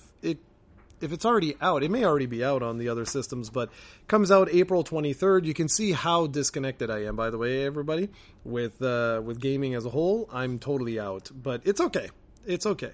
if 1.01 1.11
it's 1.11 1.25
already 1.25 1.55
out. 1.61 1.83
It 1.83 1.91
may 1.91 2.05
already 2.05 2.25
be 2.25 2.43
out 2.43 2.61
on 2.61 2.77
the 2.77 2.89
other 2.89 3.05
systems, 3.05 3.49
but 3.49 3.69
comes 4.07 4.31
out 4.31 4.49
April 4.51 4.83
23rd. 4.83 5.45
You 5.45 5.53
can 5.53 5.69
see 5.69 5.91
how 5.91 6.27
disconnected 6.27 6.89
I 6.89 7.03
am, 7.05 7.15
by 7.15 7.29
the 7.29 7.37
way, 7.37 7.65
everybody, 7.65 8.09
with 8.43 8.81
uh, 8.81 9.21
with 9.23 9.39
gaming 9.39 9.75
as 9.75 9.85
a 9.85 9.89
whole. 9.89 10.29
I'm 10.31 10.59
totally 10.59 10.99
out, 10.99 11.31
but 11.33 11.61
it's 11.65 11.81
okay. 11.81 12.09
It's 12.45 12.65
okay. 12.65 12.91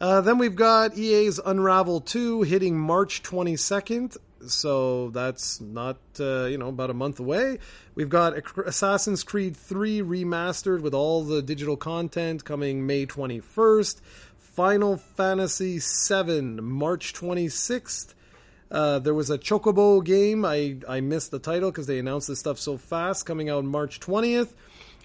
Uh, 0.00 0.20
then 0.20 0.38
we've 0.38 0.56
got 0.56 0.96
EA's 0.96 1.38
Unravel 1.38 2.00
2 2.00 2.42
hitting 2.42 2.78
March 2.78 3.22
22nd. 3.22 4.16
So 4.46 5.10
that's 5.10 5.60
not, 5.60 5.96
uh, 6.20 6.44
you 6.44 6.58
know, 6.58 6.68
about 6.68 6.90
a 6.90 6.94
month 6.94 7.20
away. 7.20 7.58
We've 7.94 8.08
got 8.08 8.34
Assassin's 8.66 9.22
Creed 9.22 9.56
3 9.56 10.02
remastered 10.02 10.82
with 10.82 10.92
all 10.92 11.24
the 11.24 11.40
digital 11.40 11.76
content 11.76 12.44
coming 12.44 12.86
May 12.86 13.06
21st. 13.06 14.00
Final 14.54 14.96
Fantasy 14.96 15.80
7, 15.80 16.62
March 16.62 17.12
26th. 17.12 18.14
Uh, 18.70 19.00
there 19.00 19.12
was 19.12 19.28
a 19.28 19.36
Chocobo 19.36 20.04
game. 20.04 20.44
I, 20.44 20.76
I 20.88 21.00
missed 21.00 21.32
the 21.32 21.40
title 21.40 21.72
because 21.72 21.88
they 21.88 21.98
announced 21.98 22.28
this 22.28 22.38
stuff 22.38 22.60
so 22.60 22.78
fast, 22.78 23.26
coming 23.26 23.50
out 23.50 23.64
March 23.64 23.98
20th. 23.98 24.52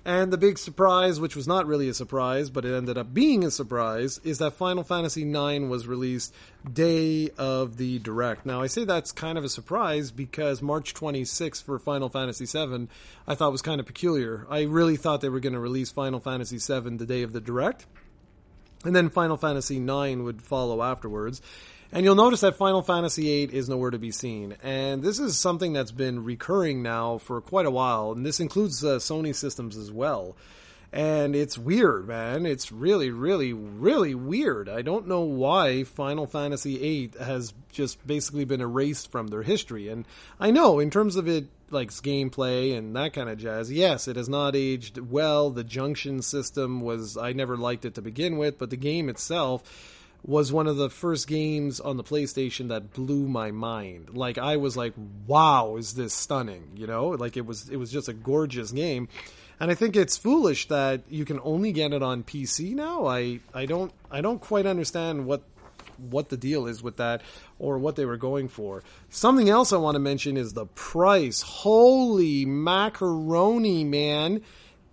And 0.05 0.31
the 0.31 0.37
big 0.37 0.59
surprise, 0.59 1.19
which 1.19 1.35
was 1.35 1.47
not 1.47 1.65
really 1.65 1.89
a 1.89 1.95
surprise, 1.95 2.51
but 2.51 2.63
it 2.63 2.75
ended 2.75 2.99
up 2.99 3.11
being 3.11 3.43
a 3.43 3.49
surprise, 3.49 4.19
is 4.23 4.37
that 4.37 4.53
Final 4.53 4.83
Fantasy 4.83 5.23
IX 5.23 5.65
was 5.65 5.87
released 5.87 6.31
day 6.71 7.31
of 7.37 7.77
the 7.77 7.97
direct. 7.97 8.45
Now, 8.45 8.61
I 8.61 8.67
say 8.67 8.85
that's 8.85 9.11
kind 9.11 9.37
of 9.37 9.43
a 9.43 9.49
surprise 9.49 10.11
because 10.11 10.61
March 10.61 10.93
26th 10.93 11.63
for 11.63 11.79
Final 11.79 12.09
Fantasy 12.09 12.45
VII 12.45 12.87
I 13.27 13.33
thought 13.33 13.51
was 13.51 13.63
kind 13.63 13.79
of 13.79 13.87
peculiar. 13.87 14.45
I 14.47 14.61
really 14.61 14.95
thought 14.95 15.21
they 15.21 15.29
were 15.29 15.39
going 15.39 15.53
to 15.53 15.59
release 15.59 15.91
Final 15.91 16.19
Fantasy 16.19 16.59
VII 16.59 16.97
the 16.97 17.05
day 17.07 17.23
of 17.23 17.33
the 17.33 17.41
direct, 17.41 17.87
and 18.83 18.95
then 18.95 19.09
Final 19.09 19.37
Fantasy 19.37 19.77
IX 19.77 20.21
would 20.21 20.41
follow 20.41 20.81
afterwards. 20.81 21.41
And 21.91 22.05
you'll 22.05 22.15
notice 22.15 22.41
that 22.41 22.55
Final 22.55 22.83
Fantasy 22.83 23.23
VIII 23.23 23.57
is 23.57 23.67
nowhere 23.67 23.89
to 23.89 23.97
be 23.97 24.11
seen. 24.11 24.55
And 24.61 25.01
this 25.01 25.17
is 25.17 25.37
something 25.37 25.73
that's 25.73 25.91
been 25.91 26.23
recurring 26.23 26.83
now 26.83 27.17
for 27.17 27.41
quite 27.41 27.65
a 27.65 27.71
while, 27.71 28.11
and 28.11 28.23
this 28.23 28.39
includes 28.39 28.85
uh, 28.85 28.97
Sony 28.97 29.33
systems 29.33 29.75
as 29.75 29.91
well. 29.91 30.35
And 30.91 31.35
it's 31.35 31.57
weird, 31.57 32.07
man. 32.07 32.47
It's 32.47 32.71
really, 32.71 33.11
really, 33.11 33.53
really 33.53 34.15
weird. 34.15 34.67
I 34.67 34.81
don't 34.81 35.07
know 35.07 35.21
why 35.21 35.83
Final 35.83 36.25
Fantasy 36.25 36.77
VIII 36.77 37.11
has 37.23 37.53
just 37.71 38.05
basically 38.07 38.45
been 38.45 38.61
erased 38.61 39.11
from 39.11 39.27
their 39.27 39.43
history. 39.43 39.87
And 39.89 40.05
I 40.39 40.49
know, 40.49 40.79
in 40.79 40.89
terms 40.89 41.15
of 41.15 41.27
it, 41.27 41.47
like 41.69 41.91
gameplay 41.91 42.75
and 42.75 42.95
that 42.95 43.13
kind 43.13 43.29
of 43.29 43.37
jazz, 43.37 43.71
yes, 43.71 44.07
it 44.07 44.15
has 44.15 44.27
not 44.27 44.55
aged 44.55 44.97
well. 44.97 45.51
The 45.51 45.63
junction 45.63 46.23
system 46.23 46.81
was, 46.81 47.17
I 47.17 47.33
never 47.33 47.55
liked 47.55 47.85
it 47.85 47.93
to 47.95 48.01
begin 48.01 48.37
with, 48.39 48.57
but 48.57 48.71
the 48.71 48.77
game 48.77 49.09
itself 49.09 49.63
was 50.23 50.51
one 50.51 50.67
of 50.67 50.77
the 50.77 50.89
first 50.89 51.27
games 51.27 51.79
on 51.79 51.97
the 51.97 52.03
PlayStation 52.03 52.69
that 52.69 52.93
blew 52.93 53.27
my 53.27 53.51
mind. 53.51 54.09
Like 54.17 54.37
I 54.37 54.57
was 54.57 54.75
like, 54.75 54.93
"Wow, 55.27 55.77
is 55.77 55.93
this 55.93 56.13
stunning?" 56.13 56.71
You 56.75 56.87
know, 56.87 57.07
like 57.09 57.37
it 57.37 57.45
was 57.45 57.69
it 57.69 57.77
was 57.77 57.91
just 57.91 58.09
a 58.09 58.13
gorgeous 58.13 58.71
game. 58.71 59.07
And 59.59 59.69
I 59.69 59.75
think 59.75 59.95
it's 59.95 60.17
foolish 60.17 60.67
that 60.69 61.01
you 61.09 61.25
can 61.25 61.39
only 61.43 61.71
get 61.71 61.93
it 61.93 62.01
on 62.01 62.23
PC 62.23 62.73
now. 62.73 63.05
I 63.05 63.39
I 63.53 63.65
don't 63.65 63.91
I 64.09 64.21
don't 64.21 64.39
quite 64.39 64.65
understand 64.65 65.25
what 65.25 65.43
what 65.97 66.29
the 66.29 66.37
deal 66.37 66.65
is 66.65 66.81
with 66.81 66.97
that 66.97 67.21
or 67.57 67.77
what 67.77 67.97
they 67.97 68.05
were 68.05 68.17
going 68.17 68.47
for. 68.47 68.83
Something 69.09 69.49
else 69.49 69.73
I 69.73 69.77
want 69.77 69.95
to 69.95 69.99
mention 69.99 70.37
is 70.37 70.53
the 70.53 70.65
price. 70.65 71.41
Holy 71.41 72.45
macaroni, 72.45 73.83
man. 73.83 74.41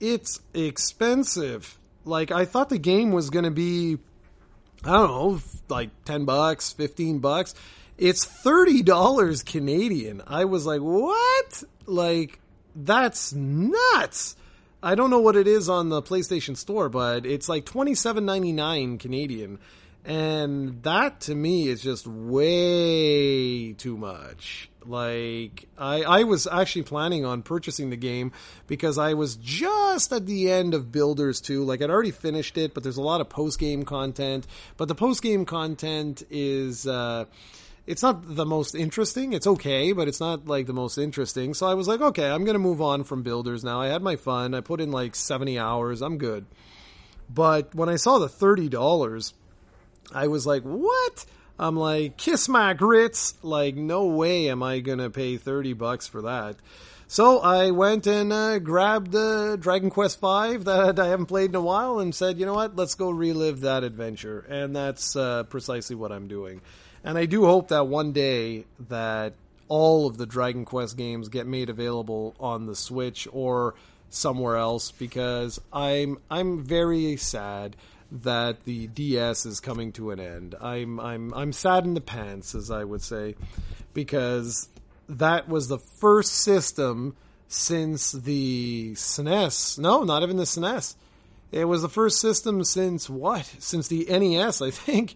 It's 0.01 0.41
expensive. 0.53 1.79
Like 2.05 2.31
I 2.31 2.45
thought 2.45 2.69
the 2.69 2.79
game 2.79 3.13
was 3.13 3.31
going 3.31 3.45
to 3.45 3.51
be 3.51 3.99
I 4.85 4.93
don't 4.93 5.09
know, 5.09 5.41
like 5.69 5.91
10 6.05 6.25
bucks, 6.25 6.73
15 6.73 7.19
bucks. 7.19 7.55
It's 7.99 8.27
$30 8.27 9.45
Canadian. 9.45 10.23
I 10.27 10.45
was 10.45 10.67
like, 10.67 10.81
what? 10.81 11.65
Like, 11.87 12.41
that's 12.75 13.33
nuts. 13.33 14.37
I 14.87 14.95
don't 14.95 15.11
know 15.11 15.19
what 15.19 15.35
it 15.35 15.49
is 15.49 15.69
on 15.69 15.89
the 15.89 16.01
PlayStation 16.01 16.57
Store, 16.57 16.89
but 16.89 17.27
it's 17.27 17.49
like 17.49 17.65
twenty 17.65 17.97
seven 17.97 18.25
ninety 18.25 18.53
nine 18.53 18.99
Canadian. 18.99 19.59
And 20.05 20.81
that 20.85 21.23
to 21.23 21.35
me 21.35 21.67
is 21.67 21.83
just 21.83 22.07
way 22.07 23.73
too 23.73 23.97
much. 23.97 24.71
Like 24.85 25.67
I, 25.77 26.03
I 26.03 26.23
was 26.23 26.47
actually 26.47 26.85
planning 26.85 27.25
on 27.25 27.43
purchasing 27.43 27.91
the 27.91 27.97
game 27.97 28.31
because 28.69 28.97
I 28.97 29.15
was 29.15 29.35
just 29.35 30.13
at 30.13 30.27
the 30.27 30.53
end 30.53 30.75
of 30.75 30.93
Builders 30.93 31.41
2. 31.41 31.65
Like 31.65 31.83
I'd 31.83 31.91
already 31.91 32.13
finished 32.13 32.57
it, 32.57 32.73
but 32.73 32.85
there's 32.85 32.97
a 32.97 33.03
lot 33.03 33.21
of 33.21 33.29
post 33.29 33.59
game 33.59 33.85
content. 33.85 34.47
But 34.77 34.87
the 34.87 34.95
post 34.95 35.21
game 35.21 35.45
content 35.47 36.23
is 36.31 36.87
uh, 36.87 37.25
it's 37.87 38.03
not 38.03 38.35
the 38.35 38.47
most 38.47 38.75
interesting. 38.75 39.33
It's 39.33 39.47
okay, 39.47 39.93
but 39.93 40.09
it's 40.09 40.21
not 40.21 40.47
like 40.47 40.67
the 40.67 40.73
most 40.73 40.99
interesting. 40.99 41.55
So 41.55 41.67
I 41.67 41.75
was 41.75 41.89
like, 41.89 42.01
okay, 42.01 42.31
I'm 42.31 42.45
gonna 42.45 42.59
move 42.59 42.81
on 42.81 43.05
from 43.05 43.23
Builders 43.23 43.65
now. 43.65 43.81
I 43.81 43.89
had 43.89 44.03
my 44.03 44.17
fun. 44.17 44.55
I 44.55 44.61
put 44.61 44.81
in 44.81 44.91
like 44.91 45.15
70 45.15 45.59
hours. 45.59 46.03
I'm 46.03 46.19
good. 46.19 46.47
But 47.29 47.75
when 47.75 47.89
I 47.89 47.97
saw 47.97 48.19
the 48.19 48.29
thirty 48.29 48.69
dollars 48.69 49.35
I 50.13 50.29
was 50.29 50.47
like, 50.47 50.63
what? 50.63 51.25
I'm 51.59 51.77
like, 51.77 52.17
kiss 52.17 52.49
my 52.49 52.75
grits. 52.75 53.35
Like, 53.43 53.77
no 53.77 54.07
way 54.07 54.49
am 54.49 54.63
I 54.63 54.81
going 54.81 54.99
to 54.99 55.11
pay 55.11 55.37
30 55.37 55.73
bucks 55.73 56.07
for 56.07 56.23
that. 56.23 56.57
So 57.09 57.39
I 57.39 57.71
went 57.71 58.07
and 58.07 58.33
uh, 58.33 58.59
grabbed 58.59 59.15
uh, 59.15 59.57
Dragon 59.57 59.91
Quest 59.91 60.21
V 60.21 60.57
that 60.65 60.99
I 60.99 61.09
haven't 61.09 61.27
played 61.27 61.51
in 61.51 61.57
a 61.57 61.61
while 61.61 62.01
and 62.01 62.15
said, 62.15 62.39
you 62.39 62.47
know 62.47 62.55
what, 62.55 62.77
let's 62.77 62.95
go 62.95 63.11
relive 63.11 63.61
that 63.61 63.85
adventure. 63.85 64.45
And 64.49 64.75
that's 64.75 65.15
uh, 65.15 65.45
precisely 65.45 65.97
what 65.97 66.13
I'm 66.13 66.27
doing. 66.27 66.61
And 67.07 67.17
I 67.17 67.27
do 67.27 67.45
hope 67.45 67.69
that 67.69 67.87
one 67.87 68.11
day 68.11 68.65
that 68.89 69.35
all 69.69 70.09
of 70.09 70.19
the 70.19 70.27
Dragon 70.27 70.65
Quest 70.65 70.97
games 70.97 71.29
get 71.29 71.47
made 71.47 71.71
available 71.71 72.35
on 72.41 72.67
the 72.67 72.75
Switch 72.75 73.29
or 73.33 73.77
somewhere 74.11 74.57
else 74.57 74.91
because 74.91 75.61
I'm 75.73 76.19
I'm 76.29 76.65
very 76.65 77.17
sad 77.17 77.77
that 78.11 78.65
the 78.65 78.89
DS 78.89 79.47
is 79.47 79.61
coming 79.61 79.93
to 79.93 80.11
an 80.11 80.19
end. 80.19 80.57
I'm 80.61 80.99
I'm 80.99 81.33
I'm 81.33 81.53
sad 81.53 81.85
in 81.85 81.95
the 81.95 82.01
pants, 82.01 82.57
as 82.57 82.73
I 82.73 82.83
would 82.83 83.03
say, 83.03 83.37
because 83.95 84.69
that 85.09 85.49
was 85.49 85.69
the 85.69 85.79
first 85.79 86.33
system 86.33 87.15
since 87.47 88.11
the 88.11 88.95
SNES. 88.95 89.79
No, 89.79 90.03
not 90.03 90.25
even 90.25 90.39
the 90.39 90.43
SNES. 90.43 90.97
It 91.53 91.67
was 91.67 91.83
the 91.83 91.89
first 91.89 92.21
system 92.21 92.65
since 92.65 93.09
what? 93.09 93.47
Since 93.61 93.87
the 93.87 94.07
NES, 94.11 94.61
I 94.61 94.73
think, 94.73 95.15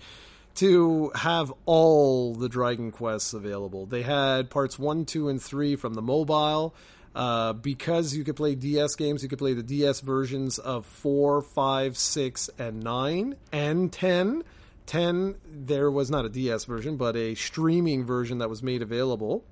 to 0.56 1.10
have 1.14 1.52
all 1.64 2.34
the 2.34 2.48
Dragon 2.48 2.90
Quests 2.90 3.32
available. 3.32 3.86
They 3.86 4.02
had 4.02 4.50
parts 4.50 4.78
one, 4.78 5.04
two, 5.04 5.28
and 5.28 5.40
three 5.40 5.76
from 5.76 5.94
the 5.94 6.02
mobile. 6.02 6.74
Uh, 7.14 7.52
because 7.52 8.14
you 8.14 8.22
could 8.22 8.36
play 8.36 8.54
DS 8.54 8.94
games, 8.94 9.22
you 9.22 9.28
could 9.28 9.38
play 9.38 9.52
the 9.52 9.64
DS 9.64 10.00
versions 10.00 10.58
of 10.58 10.86
4, 10.86 11.42
5, 11.42 11.96
6, 11.96 12.50
and 12.56 12.82
9, 12.84 13.36
and 13.52 13.92
10. 13.92 14.44
10, 14.86 15.36
there 15.44 15.90
was 15.90 16.08
not 16.08 16.24
a 16.24 16.28
DS 16.28 16.64
version, 16.64 16.96
but 16.96 17.16
a 17.16 17.34
streaming 17.34 18.04
version 18.04 18.38
that 18.38 18.48
was 18.48 18.62
made 18.62 18.80
available. 18.80 19.44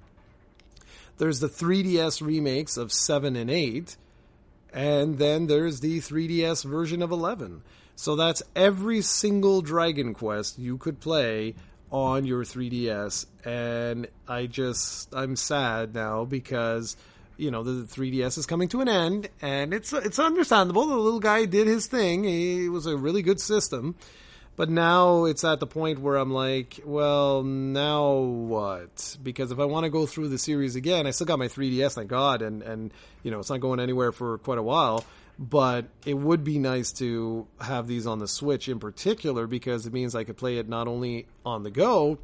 There's 1.19 1.41
the 1.41 1.49
3DS 1.49 2.25
remakes 2.25 2.77
of 2.77 2.93
7 2.93 3.35
and 3.35 3.51
8. 3.51 3.97
And 4.73 5.19
then 5.19 5.47
there's 5.47 5.81
the 5.81 5.99
3DS 5.99 6.65
version 6.65 7.03
of 7.03 7.11
11. 7.11 7.63
So 7.99 8.15
that's 8.15 8.45
every 8.55 9.03
single 9.03 9.61
Dragon 9.61 10.15
Quest 10.15 10.57
you 10.57 10.79
could 10.79 11.01
play 11.01 11.57
on 11.91 12.25
your 12.25 12.45
3DS. 12.45 13.27
And 13.45 14.07
I 14.29 14.47
just, 14.47 15.13
I'm 15.13 15.35
sad 15.35 15.97
now 15.97 16.25
because, 16.25 16.97
you 17.37 17.51
know, 17.51 17.65
the 17.65 17.87
3DS 17.87 18.39
is 18.39 18.47
coming 18.47 18.69
to 18.69 18.83
an 18.83 18.89
end 18.89 19.29
and 19.43 19.75
it's, 19.75 19.93
it's 19.93 20.21
understandable. 20.21 20.87
The 20.87 20.95
little 20.95 21.19
guy 21.19 21.45
did 21.45 21.67
his 21.67 21.89
thing. 21.89 22.25
It 22.25 22.69
was 22.69 22.87
a 22.87 22.97
really 22.97 23.21
good 23.21 23.41
system. 23.41 23.97
But 24.55 24.71
now 24.71 25.25
it's 25.25 25.43
at 25.43 25.59
the 25.59 25.67
point 25.67 25.99
where 25.99 26.15
I'm 26.15 26.33
like, 26.33 26.79
well, 26.85 27.43
now 27.43 28.13
what? 28.15 29.17
Because 29.21 29.51
if 29.51 29.59
I 29.59 29.65
want 29.65 29.85
to 29.85 29.91
go 29.91 30.07
through 30.07 30.29
the 30.29 30.39
series 30.39 30.77
again, 30.77 31.09
I 31.09 31.11
still 31.11 31.27
got 31.27 31.41
my 31.41 31.49
3DS, 31.49 31.95
thank 31.95 32.09
God, 32.09 32.43
and 32.43 32.63
and 32.63 32.93
you 33.23 33.31
know 33.31 33.39
it's 33.39 33.51
not 33.51 33.61
going 33.61 33.79
anywhere 33.79 34.11
for 34.11 34.39
quite 34.39 34.59
a 34.59 34.63
while. 34.63 35.05
But 35.39 35.87
it 36.05 36.15
would 36.15 36.43
be 36.43 36.59
nice 36.59 36.91
to 36.95 37.47
have 37.61 37.87
these 37.87 38.07
on 38.07 38.19
the 38.19 38.27
Switch 38.27 38.69
in 38.69 38.81
particular 38.81 39.47
because 39.47 39.87
it 39.87 39.93
means 39.93 40.15
I 40.15 40.25
could 40.25 40.37
play 40.37 40.59
it 40.59 40.69
not 40.69 40.89
only 40.89 41.27
on 41.47 41.63
the 41.63 41.71
go, 41.71 42.19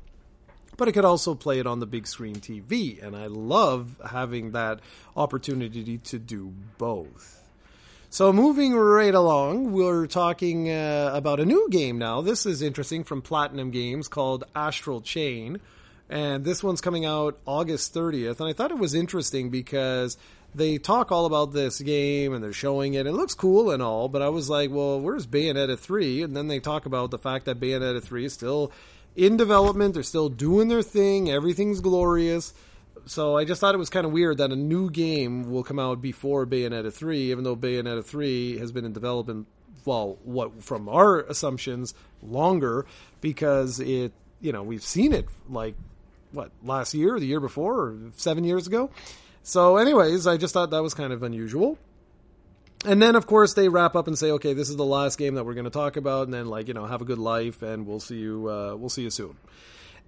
but 0.76 0.88
I 0.88 0.92
could 0.92 1.04
also 1.04 1.34
play 1.34 1.60
it 1.60 1.66
on 1.66 1.78
the 1.78 1.86
big 1.86 2.06
screen 2.06 2.36
TV, 2.36 3.00
and 3.00 3.14
I 3.14 3.26
love 3.26 4.00
having 4.10 4.52
that 4.52 4.80
opportunity 5.16 5.98
to 5.98 6.18
do 6.18 6.52
both. 6.78 7.44
So 8.10 8.32
moving 8.32 8.74
right 8.74 9.14
along, 9.14 9.72
we're 9.72 10.06
talking 10.06 10.70
uh, 10.70 11.10
about 11.12 11.40
a 11.40 11.44
new 11.44 11.68
game 11.70 11.98
now. 11.98 12.20
This 12.20 12.46
is 12.46 12.62
interesting 12.62 13.02
from 13.02 13.22
Platinum 13.22 13.72
Games 13.72 14.06
called 14.06 14.44
Astral 14.54 15.00
Chain. 15.00 15.60
And 16.08 16.44
this 16.44 16.62
one's 16.62 16.80
coming 16.80 17.04
out 17.04 17.40
August 17.44 17.92
30th. 17.92 18.38
And 18.38 18.48
I 18.48 18.52
thought 18.52 18.70
it 18.70 18.78
was 18.78 18.94
interesting 18.94 19.50
because 19.50 20.16
they 20.54 20.78
talk 20.78 21.10
all 21.10 21.26
about 21.26 21.52
this 21.52 21.80
game 21.80 22.32
and 22.32 22.42
they're 22.42 22.52
showing 22.52 22.94
it. 22.94 23.06
It 23.06 23.12
looks 23.12 23.34
cool 23.34 23.70
and 23.70 23.82
all, 23.82 24.08
but 24.08 24.22
I 24.22 24.28
was 24.28 24.48
like, 24.48 24.70
well, 24.70 25.00
where's 25.00 25.26
Bayonetta 25.26 25.78
3? 25.78 26.22
And 26.22 26.36
then 26.36 26.48
they 26.48 26.60
talk 26.60 26.86
about 26.86 27.10
the 27.10 27.18
fact 27.18 27.46
that 27.46 27.60
Bayonetta 27.60 28.02
3 28.02 28.24
is 28.24 28.32
still 28.32 28.72
in 29.16 29.36
development. 29.36 29.94
They're 29.94 30.02
still 30.02 30.28
doing 30.28 30.68
their 30.68 30.82
thing. 30.82 31.30
Everything's 31.30 31.80
glorious 31.80 32.54
so 33.06 33.36
I 33.36 33.44
just 33.44 33.60
thought 33.60 33.74
it 33.74 33.78
was 33.78 33.90
kind 33.90 34.06
of 34.06 34.12
weird 34.12 34.38
that 34.38 34.50
a 34.50 34.56
new 34.56 34.90
game 34.90 35.50
will 35.50 35.62
come 35.62 35.78
out 35.78 36.00
before 36.00 36.46
Bayonetta 36.46 36.92
3, 36.92 37.30
even 37.30 37.44
though 37.44 37.56
Bayonetta 37.56 38.04
3 38.04 38.58
has 38.58 38.72
been 38.72 38.84
in 38.84 38.92
development, 38.92 39.46
well, 39.84 40.18
what 40.24 40.62
from 40.62 40.88
our 40.88 41.20
assumptions, 41.20 41.94
longer, 42.22 42.86
because 43.20 43.80
it, 43.80 44.12
you 44.40 44.52
know, 44.52 44.62
we've 44.62 44.82
seen 44.82 45.12
it 45.12 45.26
like, 45.48 45.74
what, 46.32 46.50
last 46.62 46.94
year, 46.94 47.18
the 47.18 47.26
year 47.26 47.40
before, 47.40 47.80
or 47.80 47.98
seven 48.16 48.44
years 48.44 48.66
ago? 48.66 48.90
So, 49.44 49.76
anyways, 49.76 50.26
I 50.26 50.38
just 50.38 50.54
thought 50.54 50.70
that 50.70 50.82
was 50.82 50.94
kind 50.94 51.12
of 51.12 51.22
unusual. 51.22 51.78
And 52.86 53.00
then, 53.00 53.14
of 53.14 53.26
course, 53.26 53.54
they 53.54 53.68
wrap 53.68 53.94
up 53.94 54.08
and 54.08 54.18
say, 54.18 54.30
"Okay, 54.32 54.54
this 54.54 54.68
is 54.68 54.76
the 54.76 54.84
last 54.84 55.18
game 55.18 55.34
that 55.34 55.44
we're 55.44 55.54
going 55.54 55.64
to 55.64 55.70
talk 55.70 55.96
about," 55.96 56.24
and 56.24 56.34
then, 56.34 56.46
like, 56.46 56.66
you 56.66 56.74
know, 56.74 56.86
have 56.86 57.02
a 57.02 57.04
good 57.04 57.18
life, 57.18 57.62
and 57.62 57.86
we'll 57.86 58.00
see 58.00 58.16
you. 58.16 58.50
Uh, 58.50 58.74
we'll 58.74 58.88
see 58.88 59.02
you 59.02 59.10
soon. 59.10 59.36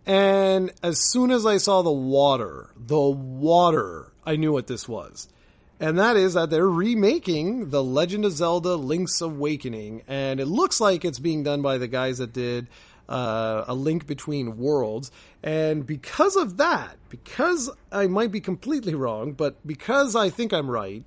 And 0.07 0.73
as 0.83 0.99
soon 1.11 1.31
as 1.31 1.45
I 1.45 1.59
saw 1.59 1.83
the 1.83 1.93
water, 1.93 2.71
the 2.77 2.99
water, 3.01 4.13
I 4.25 4.37
knew 4.37 4.53
what 4.53 4.69
this 4.69 4.89
was. 4.89 5.29
And 5.79 5.99
that 5.99 6.17
is 6.17 6.35
that 6.35 6.49
they're 6.49 6.69
remaking 6.69 7.71
The 7.71 7.83
Legend 7.83 8.25
of 8.25 8.33
Zelda 8.33 8.77
Link's 8.77 9.21
Awakening. 9.21 10.03
And 10.09 10.41
it 10.41 10.47
looks 10.47 10.81
like 10.81 11.05
it's 11.05 11.19
being 11.19 11.43
done 11.43 11.61
by 11.61 11.77
the 11.77 11.89
guys 11.89 12.19
that 12.19 12.33
did 12.33 12.69
uh, 13.09 13.65
A 13.67 13.75
Link 13.75 14.07
Between 14.07 14.57
Worlds. 14.57 15.11
And 15.47 15.87
because 15.87 16.35
of 16.35 16.57
that, 16.57 16.97
because 17.09 17.71
I 17.93 18.09
might 18.09 18.33
be 18.33 18.41
completely 18.41 18.97
wrong, 18.97 19.33
but 19.33 19.65
because 19.65 20.17
I 20.17 20.29
think 20.29 20.53
I'm 20.53 20.69
right, 20.69 21.05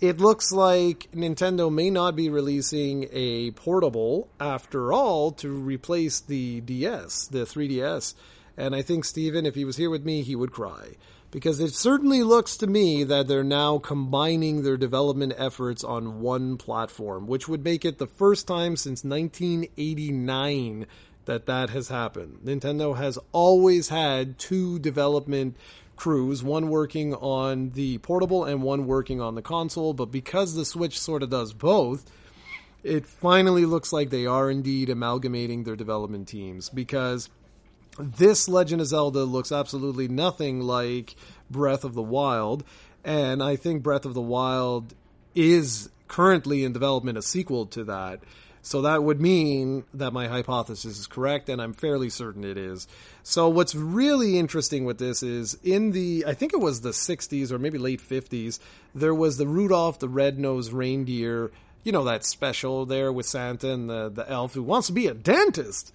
it 0.00 0.18
looks 0.18 0.50
like 0.50 1.08
Nintendo 1.12 1.72
may 1.72 1.88
not 1.88 2.16
be 2.16 2.28
releasing 2.28 3.06
a 3.12 3.52
portable 3.52 4.28
after 4.40 4.92
all 4.92 5.30
to 5.32 5.48
replace 5.50 6.18
the 6.18 6.62
DS, 6.62 7.28
the 7.28 7.44
3DS. 7.44 8.14
And 8.56 8.74
I 8.74 8.82
think 8.82 9.04
Steven, 9.04 9.46
if 9.46 9.54
he 9.54 9.64
was 9.64 9.76
here 9.76 9.90
with 9.90 10.04
me, 10.04 10.22
he 10.22 10.34
would 10.34 10.50
cry. 10.50 10.96
Because 11.30 11.60
it 11.60 11.74
certainly 11.74 12.24
looks 12.24 12.56
to 12.56 12.66
me 12.66 13.04
that 13.04 13.28
they're 13.28 13.44
now 13.44 13.78
combining 13.78 14.62
their 14.62 14.76
development 14.76 15.32
efforts 15.36 15.84
on 15.84 16.20
one 16.20 16.56
platform, 16.56 17.28
which 17.28 17.46
would 17.46 17.62
make 17.62 17.84
it 17.84 17.98
the 17.98 18.06
first 18.08 18.48
time 18.48 18.76
since 18.76 19.04
1989 19.04 20.86
that 21.26 21.46
that 21.46 21.70
has 21.70 21.88
happened. 21.88 22.40
Nintendo 22.44 22.96
has 22.96 23.18
always 23.32 23.88
had 23.88 24.38
two 24.38 24.78
development 24.78 25.56
crews, 25.96 26.42
one 26.42 26.68
working 26.68 27.14
on 27.14 27.70
the 27.70 27.98
portable 27.98 28.44
and 28.44 28.62
one 28.62 28.86
working 28.86 29.20
on 29.20 29.34
the 29.34 29.42
console. 29.42 29.94
But 29.94 30.06
because 30.06 30.54
the 30.54 30.64
Switch 30.64 30.98
sort 30.98 31.22
of 31.22 31.30
does 31.30 31.52
both, 31.52 32.10
it 32.82 33.06
finally 33.06 33.64
looks 33.64 33.92
like 33.92 34.10
they 34.10 34.26
are 34.26 34.50
indeed 34.50 34.90
amalgamating 34.90 35.64
their 35.64 35.76
development 35.76 36.28
teams 36.28 36.68
because 36.68 37.30
this 37.98 38.48
Legend 38.48 38.80
of 38.80 38.88
Zelda 38.88 39.24
looks 39.24 39.52
absolutely 39.52 40.08
nothing 40.08 40.60
like 40.60 41.14
Breath 41.50 41.84
of 41.84 41.94
the 41.94 42.02
Wild. 42.02 42.64
And 43.04 43.42
I 43.42 43.56
think 43.56 43.82
Breath 43.82 44.04
of 44.04 44.14
the 44.14 44.20
Wild 44.20 44.94
is 45.34 45.90
currently 46.08 46.64
in 46.64 46.72
development 46.72 47.18
a 47.18 47.22
sequel 47.22 47.66
to 47.66 47.84
that. 47.84 48.20
So 48.64 48.80
that 48.80 49.04
would 49.04 49.20
mean 49.20 49.84
that 49.92 50.14
my 50.14 50.26
hypothesis 50.26 50.98
is 50.98 51.06
correct, 51.06 51.50
and 51.50 51.60
I'm 51.60 51.74
fairly 51.74 52.08
certain 52.08 52.44
it 52.44 52.56
is. 52.56 52.88
So 53.22 53.46
what's 53.46 53.74
really 53.74 54.38
interesting 54.38 54.86
with 54.86 54.96
this 54.96 55.22
is 55.22 55.58
in 55.62 55.90
the, 55.90 56.24
I 56.26 56.32
think 56.32 56.54
it 56.54 56.60
was 56.60 56.80
the 56.80 56.90
60s 56.90 57.52
or 57.52 57.58
maybe 57.58 57.76
late 57.76 58.00
50s, 58.00 58.60
there 58.94 59.14
was 59.14 59.36
the 59.36 59.46
Rudolph 59.46 59.98
the 59.98 60.08
Red-Nosed 60.08 60.72
Reindeer, 60.72 61.52
you 61.82 61.92
know, 61.92 62.04
that 62.04 62.24
special 62.24 62.86
there 62.86 63.12
with 63.12 63.26
Santa 63.26 63.70
and 63.70 63.90
the, 63.90 64.08
the 64.08 64.26
elf 64.30 64.54
who 64.54 64.62
wants 64.62 64.86
to 64.86 64.94
be 64.94 65.08
a 65.08 65.14
dentist. 65.14 65.92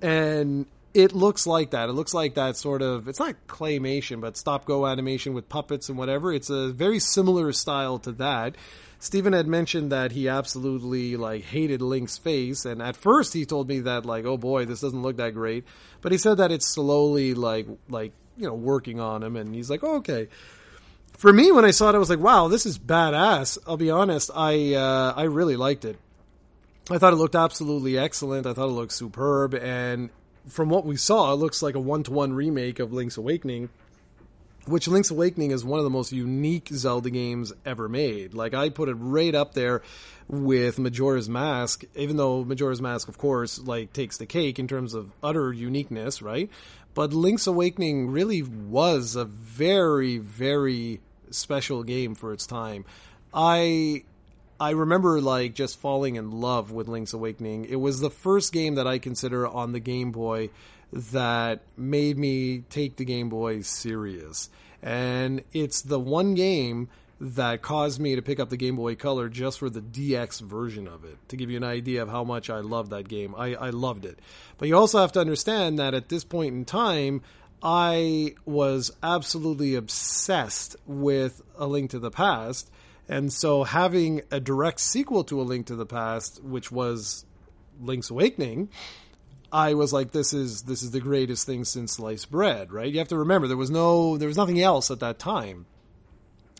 And 0.00 0.64
it 0.94 1.12
looks 1.12 1.46
like 1.46 1.72
that. 1.72 1.90
It 1.90 1.92
looks 1.92 2.14
like 2.14 2.36
that 2.36 2.56
sort 2.56 2.80
of, 2.80 3.08
it's 3.08 3.20
not 3.20 3.34
claymation, 3.46 4.22
but 4.22 4.38
stop 4.38 4.64
go 4.64 4.86
animation 4.86 5.34
with 5.34 5.50
puppets 5.50 5.90
and 5.90 5.98
whatever. 5.98 6.32
It's 6.32 6.48
a 6.48 6.68
very 6.68 6.98
similar 6.98 7.52
style 7.52 7.98
to 7.98 8.12
that. 8.12 8.56
Steven 8.98 9.34
had 9.34 9.46
mentioned 9.46 9.92
that 9.92 10.12
he 10.12 10.28
absolutely 10.28 11.16
like 11.16 11.44
hated 11.44 11.82
Link's 11.82 12.16
face, 12.18 12.64
and 12.64 12.80
at 12.80 12.96
first 12.96 13.32
he 13.34 13.44
told 13.44 13.68
me 13.68 13.80
that 13.80 14.06
like, 14.06 14.24
oh 14.24 14.38
boy, 14.38 14.64
this 14.64 14.80
doesn't 14.80 15.02
look 15.02 15.18
that 15.18 15.34
great. 15.34 15.64
But 16.00 16.12
he 16.12 16.18
said 16.18 16.38
that 16.38 16.50
it's 16.50 16.66
slowly 16.66 17.34
like 17.34 17.66
like 17.88 18.12
you 18.36 18.46
know 18.46 18.54
working 18.54 19.00
on 19.00 19.22
him, 19.22 19.36
and 19.36 19.54
he's 19.54 19.70
like, 19.70 19.84
oh, 19.84 19.96
okay. 19.96 20.28
For 21.12 21.32
me, 21.32 21.50
when 21.50 21.64
I 21.64 21.70
saw 21.70 21.88
it, 21.88 21.94
I 21.94 21.98
was 21.98 22.10
like, 22.10 22.18
wow, 22.18 22.48
this 22.48 22.66
is 22.66 22.78
badass. 22.78 23.58
I'll 23.66 23.78
be 23.78 23.90
honest, 23.90 24.30
I 24.34 24.74
uh, 24.74 25.12
I 25.16 25.24
really 25.24 25.56
liked 25.56 25.84
it. 25.84 25.98
I 26.90 26.98
thought 26.98 27.12
it 27.12 27.16
looked 27.16 27.34
absolutely 27.34 27.98
excellent. 27.98 28.46
I 28.46 28.52
thought 28.52 28.68
it 28.68 28.72
looked 28.72 28.92
superb, 28.92 29.54
and 29.54 30.10
from 30.48 30.68
what 30.68 30.86
we 30.86 30.96
saw, 30.96 31.32
it 31.32 31.36
looks 31.36 31.62
like 31.62 31.74
a 31.74 31.80
one 31.80 32.02
to 32.04 32.12
one 32.12 32.32
remake 32.32 32.78
of 32.78 32.92
Link's 32.92 33.16
Awakening 33.16 33.68
which 34.66 34.88
Link's 34.88 35.10
Awakening 35.10 35.52
is 35.52 35.64
one 35.64 35.78
of 35.78 35.84
the 35.84 35.90
most 35.90 36.12
unique 36.12 36.68
Zelda 36.68 37.10
games 37.10 37.52
ever 37.64 37.88
made. 37.88 38.34
Like 38.34 38.54
I 38.54 38.68
put 38.68 38.88
it 38.88 38.94
right 38.94 39.34
up 39.34 39.54
there 39.54 39.82
with 40.28 40.78
Majora's 40.78 41.28
Mask, 41.28 41.84
even 41.94 42.16
though 42.16 42.44
Majora's 42.44 42.82
Mask, 42.82 43.08
of 43.08 43.16
course, 43.16 43.58
like 43.60 43.92
takes 43.92 44.16
the 44.16 44.26
cake 44.26 44.58
in 44.58 44.66
terms 44.66 44.94
of 44.94 45.12
utter 45.22 45.52
uniqueness, 45.52 46.20
right? 46.20 46.50
But 46.94 47.12
Link's 47.12 47.46
Awakening 47.46 48.10
really 48.10 48.42
was 48.42 49.16
a 49.16 49.24
very, 49.24 50.18
very 50.18 51.00
special 51.30 51.82
game 51.82 52.14
for 52.14 52.32
its 52.32 52.46
time. 52.46 52.84
I 53.32 54.04
I 54.58 54.70
remember 54.70 55.20
like 55.20 55.54
just 55.54 55.78
falling 55.78 56.16
in 56.16 56.30
love 56.30 56.72
with 56.72 56.88
Link's 56.88 57.12
Awakening. 57.12 57.66
It 57.66 57.76
was 57.76 58.00
the 58.00 58.10
first 58.10 58.52
game 58.52 58.76
that 58.76 58.86
I 58.86 58.98
consider 58.98 59.46
on 59.46 59.72
the 59.72 59.80
Game 59.80 60.10
Boy 60.10 60.50
that 60.92 61.60
made 61.76 62.18
me 62.18 62.60
take 62.70 62.96
the 62.96 63.04
Game 63.04 63.28
Boy 63.28 63.60
serious. 63.62 64.50
And 64.82 65.42
it's 65.52 65.82
the 65.82 65.98
one 65.98 66.34
game 66.34 66.88
that 67.20 67.62
caused 67.62 67.98
me 67.98 68.14
to 68.14 68.22
pick 68.22 68.38
up 68.38 68.50
the 68.50 68.56
Game 68.56 68.76
Boy 68.76 68.94
Color 68.94 69.28
just 69.28 69.58
for 69.58 69.70
the 69.70 69.80
DX 69.80 70.42
version 70.42 70.86
of 70.86 71.04
it, 71.04 71.16
to 71.28 71.36
give 71.36 71.50
you 71.50 71.56
an 71.56 71.64
idea 71.64 72.02
of 72.02 72.10
how 72.10 72.24
much 72.24 72.50
I 72.50 72.60
love 72.60 72.90
that 72.90 73.08
game. 73.08 73.34
I, 73.36 73.54
I 73.54 73.70
loved 73.70 74.04
it. 74.04 74.18
But 74.58 74.68
you 74.68 74.76
also 74.76 74.98
have 75.00 75.12
to 75.12 75.20
understand 75.20 75.78
that 75.78 75.94
at 75.94 76.08
this 76.08 76.24
point 76.24 76.54
in 76.54 76.64
time, 76.64 77.22
I 77.62 78.34
was 78.44 78.92
absolutely 79.02 79.74
obsessed 79.74 80.76
with 80.86 81.42
A 81.56 81.66
Link 81.66 81.90
to 81.90 81.98
the 81.98 82.10
Past. 82.10 82.70
And 83.08 83.32
so 83.32 83.64
having 83.64 84.22
a 84.30 84.40
direct 84.40 84.80
sequel 84.80 85.24
to 85.24 85.40
A 85.40 85.42
Link 85.42 85.66
to 85.66 85.76
the 85.76 85.86
Past, 85.86 86.42
which 86.42 86.70
was 86.70 87.24
Link's 87.80 88.10
Awakening, 88.10 88.68
I 89.52 89.74
was 89.74 89.92
like, 89.92 90.10
this 90.12 90.32
is 90.32 90.62
this 90.62 90.82
is 90.82 90.90
the 90.90 91.00
greatest 91.00 91.46
thing 91.46 91.64
since 91.64 91.92
sliced 91.92 92.30
bread, 92.30 92.72
right? 92.72 92.90
You 92.90 92.98
have 92.98 93.08
to 93.08 93.18
remember 93.18 93.48
there 93.48 93.56
was 93.56 93.70
no 93.70 94.16
there 94.16 94.28
was 94.28 94.36
nothing 94.36 94.60
else 94.60 94.90
at 94.90 95.00
that 95.00 95.18
time, 95.18 95.66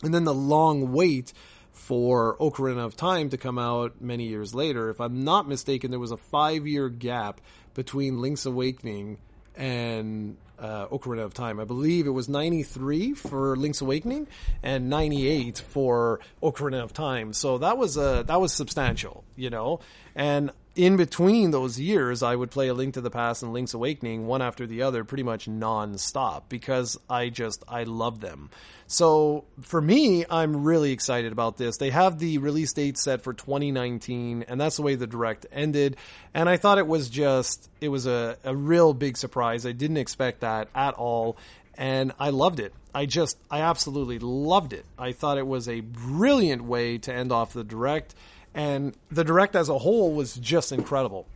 and 0.03 0.13
then 0.13 0.23
the 0.23 0.33
long 0.33 0.91
wait 0.91 1.33
for 1.71 2.35
Ocarina 2.37 2.85
of 2.85 2.95
Time 2.97 3.29
to 3.29 3.37
come 3.37 3.59
out 3.59 4.01
many 4.01 4.27
years 4.27 4.53
later. 4.53 4.89
If 4.89 4.99
I'm 4.99 5.23
not 5.23 5.47
mistaken, 5.47 5.91
there 5.91 5.99
was 5.99 6.11
a 6.11 6.17
five 6.17 6.67
year 6.67 6.89
gap 6.89 7.39
between 7.73 8.19
Link's 8.19 8.45
Awakening 8.45 9.19
and 9.55 10.37
uh, 10.59 10.87
Ocarina 10.87 11.23
of 11.23 11.33
Time. 11.33 11.59
I 11.59 11.65
believe 11.65 12.07
it 12.07 12.11
was 12.11 12.27
93 12.27 13.13
for 13.13 13.55
Link's 13.55 13.81
Awakening 13.81 14.27
and 14.63 14.89
98 14.89 15.59
for 15.69 16.19
Ocarina 16.41 16.83
of 16.83 16.93
Time. 16.93 17.33
So 17.33 17.59
that 17.59 17.77
was 17.77 17.97
a 17.97 18.23
that 18.27 18.41
was 18.41 18.53
substantial, 18.53 19.23
you 19.35 19.49
know. 19.49 19.79
And 20.15 20.51
in 20.77 20.95
between 20.95 21.49
those 21.49 21.79
years, 21.79 22.21
I 22.21 22.35
would 22.35 22.51
play 22.51 22.67
A 22.67 22.73
Link 22.73 22.93
to 22.93 23.01
the 23.01 23.09
Past 23.09 23.41
and 23.41 23.51
Link's 23.51 23.73
Awakening 23.73 24.27
one 24.27 24.43
after 24.43 24.67
the 24.67 24.83
other, 24.83 25.03
pretty 25.03 25.23
much 25.23 25.47
non-stop 25.47 26.47
because 26.49 26.99
I 27.09 27.29
just 27.29 27.63
I 27.67 27.83
love 27.83 28.21
them. 28.21 28.51
So 28.85 29.45
for 29.61 29.81
me, 29.81 30.25
I'm 30.29 30.63
really 30.63 30.91
excited 30.91 31.31
about 31.31 31.57
this. 31.57 31.77
They 31.77 31.89
have 31.89 32.19
the 32.19 32.37
release 32.37 32.73
date 32.73 32.97
set 32.97 33.23
for 33.23 33.33
2019, 33.33 34.45
and 34.47 34.61
that's 34.61 34.77
the 34.77 34.83
way 34.83 34.93
the 34.95 35.07
direct 35.07 35.47
ended. 35.51 35.97
And 36.33 36.47
I 36.47 36.57
thought 36.57 36.77
it 36.77 36.87
was 36.87 37.09
just 37.09 37.69
it 37.81 37.89
was 37.89 38.05
a, 38.05 38.37
a 38.43 38.55
real 38.55 38.93
big 38.93 39.17
surprise. 39.17 39.65
I 39.65 39.71
didn't 39.71 39.97
expect 39.97 40.41
that 40.41 40.69
at 40.75 40.93
all. 40.93 41.37
And 41.75 42.11
I 42.19 42.29
loved 42.29 42.59
it. 42.59 42.73
I 42.93 43.05
just, 43.05 43.37
I 43.51 43.61
absolutely 43.61 44.17
loved 44.17 44.73
it. 44.73 44.85
I 44.97 45.11
thought 45.11 45.37
it 45.37 45.45
was 45.45 45.69
a 45.69 45.81
brilliant 45.81 46.63
way 46.63 46.97
to 46.99 47.13
end 47.13 47.31
off 47.31 47.53
the 47.53 47.63
direct 47.63 48.15
and 48.57 48.95
the 49.11 49.23
direct 49.23 49.55
as 49.55 49.69
a 49.69 49.77
whole 49.77 50.13
was 50.13 50.33
just 50.33 50.71
incredible. 50.71 51.27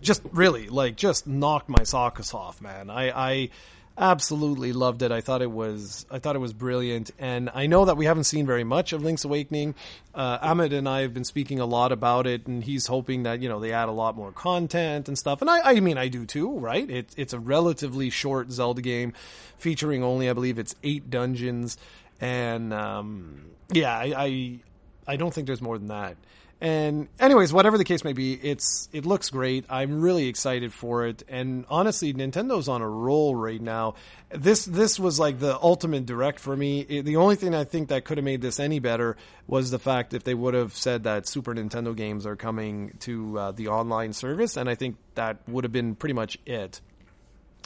Just 0.00 0.22
really, 0.32 0.68
like, 0.68 0.96
just 0.96 1.26
knocked 1.26 1.68
my 1.68 1.84
socks 1.84 2.32
off, 2.32 2.62
man. 2.62 2.88
I, 2.88 3.10
I 3.10 3.50
absolutely 3.98 4.72
loved 4.72 5.02
it. 5.02 5.12
I 5.12 5.20
thought 5.20 5.42
it 5.42 5.50
was, 5.50 6.06
I 6.10 6.18
thought 6.18 6.36
it 6.36 6.38
was 6.38 6.54
brilliant. 6.54 7.10
And 7.18 7.50
I 7.54 7.66
know 7.66 7.84
that 7.84 7.98
we 7.98 8.06
haven't 8.06 8.24
seen 8.24 8.46
very 8.46 8.64
much 8.64 8.94
of 8.94 9.02
Link's 9.02 9.26
Awakening. 9.26 9.74
Uh, 10.14 10.38
Ahmed 10.40 10.72
and 10.72 10.88
I 10.88 11.02
have 11.02 11.12
been 11.12 11.24
speaking 11.24 11.60
a 11.60 11.66
lot 11.66 11.92
about 11.92 12.26
it, 12.26 12.46
and 12.46 12.64
he's 12.64 12.86
hoping 12.86 13.24
that 13.24 13.42
you 13.42 13.50
know 13.50 13.60
they 13.60 13.72
add 13.72 13.90
a 13.90 13.92
lot 13.92 14.16
more 14.16 14.32
content 14.32 15.08
and 15.08 15.18
stuff. 15.18 15.42
And 15.42 15.50
I, 15.50 15.60
I 15.60 15.80
mean, 15.80 15.98
I 15.98 16.08
do 16.08 16.24
too, 16.24 16.58
right? 16.58 16.88
It, 16.88 17.12
it's 17.18 17.34
a 17.34 17.38
relatively 17.38 18.08
short 18.08 18.50
Zelda 18.50 18.80
game, 18.80 19.12
featuring 19.58 20.02
only, 20.02 20.30
I 20.30 20.32
believe, 20.32 20.58
it's 20.58 20.74
eight 20.82 21.10
dungeons, 21.10 21.76
and 22.18 22.72
um, 22.72 23.50
yeah, 23.72 23.94
I, 23.94 24.14
I 24.16 24.60
I 25.06 25.16
don't 25.16 25.32
think 25.32 25.46
there's 25.46 25.62
more 25.62 25.78
than 25.78 25.88
that. 25.88 26.16
And 26.62 27.08
anyways, 27.18 27.54
whatever 27.54 27.78
the 27.78 27.84
case 27.84 28.04
may 28.04 28.12
be, 28.12 28.34
it's 28.34 28.90
it 28.92 29.06
looks 29.06 29.30
great. 29.30 29.64
I'm 29.70 30.02
really 30.02 30.28
excited 30.28 30.74
for 30.74 31.06
it. 31.06 31.22
And 31.26 31.64
honestly, 31.70 32.12
Nintendo's 32.12 32.68
on 32.68 32.82
a 32.82 32.88
roll 32.88 33.34
right 33.34 33.60
now. 33.60 33.94
This 34.28 34.66
this 34.66 35.00
was 35.00 35.18
like 35.18 35.38
the 35.38 35.58
ultimate 35.58 36.04
direct 36.04 36.38
for 36.38 36.54
me. 36.54 36.80
It, 36.80 37.06
the 37.06 37.16
only 37.16 37.36
thing 37.36 37.54
I 37.54 37.64
think 37.64 37.88
that 37.88 38.04
could 38.04 38.18
have 38.18 38.26
made 38.26 38.42
this 38.42 38.60
any 38.60 38.78
better 38.78 39.16
was 39.46 39.70
the 39.70 39.78
fact 39.78 40.12
if 40.12 40.24
they 40.24 40.34
would 40.34 40.52
have 40.52 40.76
said 40.76 41.04
that 41.04 41.26
Super 41.26 41.54
Nintendo 41.54 41.96
games 41.96 42.26
are 42.26 42.36
coming 42.36 42.92
to 43.00 43.38
uh, 43.38 43.52
the 43.52 43.68
online 43.68 44.12
service, 44.12 44.58
and 44.58 44.68
I 44.68 44.74
think 44.74 44.96
that 45.14 45.38
would 45.48 45.64
have 45.64 45.72
been 45.72 45.94
pretty 45.94 46.14
much 46.14 46.36
it. 46.44 46.82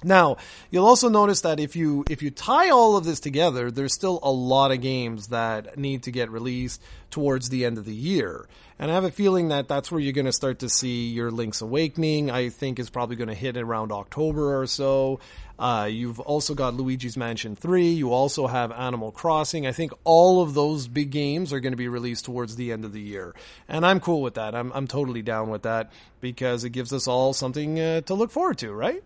Now, 0.04 0.36
you'll 0.70 0.86
also 0.86 1.08
notice 1.08 1.40
that 1.40 1.58
if 1.58 1.74
you 1.74 2.04
if 2.10 2.22
you 2.22 2.30
tie 2.30 2.70
all 2.70 2.96
of 2.96 3.04
this 3.04 3.20
together, 3.20 3.70
there's 3.70 3.94
still 3.94 4.20
a 4.22 4.30
lot 4.30 4.70
of 4.70 4.82
games 4.82 5.28
that 5.28 5.78
need 5.78 6.02
to 6.04 6.10
get 6.10 6.30
released 6.30 6.82
towards 7.10 7.48
the 7.48 7.64
end 7.64 7.78
of 7.78 7.86
the 7.86 7.94
year. 7.94 8.46
And 8.78 8.90
I 8.90 8.94
have 8.94 9.04
a 9.04 9.10
feeling 9.10 9.48
that 9.48 9.68
that's 9.68 9.90
where 9.90 10.00
you're 10.00 10.12
going 10.12 10.26
to 10.26 10.32
start 10.32 10.58
to 10.58 10.68
see 10.68 11.08
your 11.08 11.30
Link's 11.30 11.62
Awakening. 11.62 12.30
I 12.30 12.48
think 12.48 12.78
is 12.78 12.90
probably 12.90 13.16
going 13.16 13.28
to 13.28 13.34
hit 13.34 13.56
around 13.56 13.92
October 13.92 14.60
or 14.60 14.66
so. 14.66 15.20
Uh, 15.58 15.88
you've 15.90 16.18
also 16.18 16.54
got 16.54 16.74
Luigi's 16.74 17.16
Mansion 17.16 17.54
3. 17.54 17.92
You 17.92 18.12
also 18.12 18.46
have 18.48 18.72
Animal 18.72 19.12
Crossing. 19.12 19.66
I 19.66 19.72
think 19.72 19.92
all 20.02 20.42
of 20.42 20.54
those 20.54 20.88
big 20.88 21.10
games 21.10 21.52
are 21.52 21.60
going 21.60 21.72
to 21.72 21.76
be 21.76 21.88
released 21.88 22.24
towards 22.24 22.56
the 22.56 22.72
end 22.72 22.84
of 22.84 22.92
the 22.92 23.00
year. 23.00 23.34
And 23.68 23.86
I'm 23.86 24.00
cool 24.00 24.20
with 24.20 24.34
that. 24.34 24.54
I'm, 24.54 24.72
I'm 24.72 24.88
totally 24.88 25.22
down 25.22 25.50
with 25.50 25.62
that 25.62 25.92
because 26.20 26.64
it 26.64 26.70
gives 26.70 26.92
us 26.92 27.06
all 27.06 27.32
something 27.32 27.78
uh, 27.78 28.00
to 28.02 28.14
look 28.14 28.32
forward 28.32 28.58
to, 28.58 28.72
right? 28.72 29.02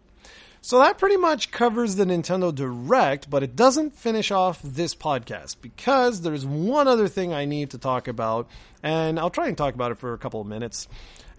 So 0.61 0.81
that 0.81 0.99
pretty 0.99 1.17
much 1.17 1.51
covers 1.51 1.95
the 1.95 2.05
Nintendo 2.05 2.53
Direct, 2.55 3.31
but 3.31 3.43
it 3.43 3.55
doesn't 3.55 3.95
finish 3.95 4.31
off 4.31 4.61
this 4.63 4.95
podcast 4.95 5.57
because 5.63 6.23
there's 6.23 6.45
one 6.45 6.89
other 6.89 7.07
thing 7.07 7.33
I 7.33 7.45
need 7.45 7.71
to 7.71 7.79
talk 7.79 8.09
about, 8.09 8.49
and 8.83 9.21
I'll 9.21 9.31
try 9.31 9.47
and 9.47 9.57
talk 9.57 9.75
about 9.75 9.93
it 9.93 9.99
for 9.99 10.13
a 10.13 10.19
couple 10.19 10.41
of 10.41 10.47
minutes. 10.47 10.89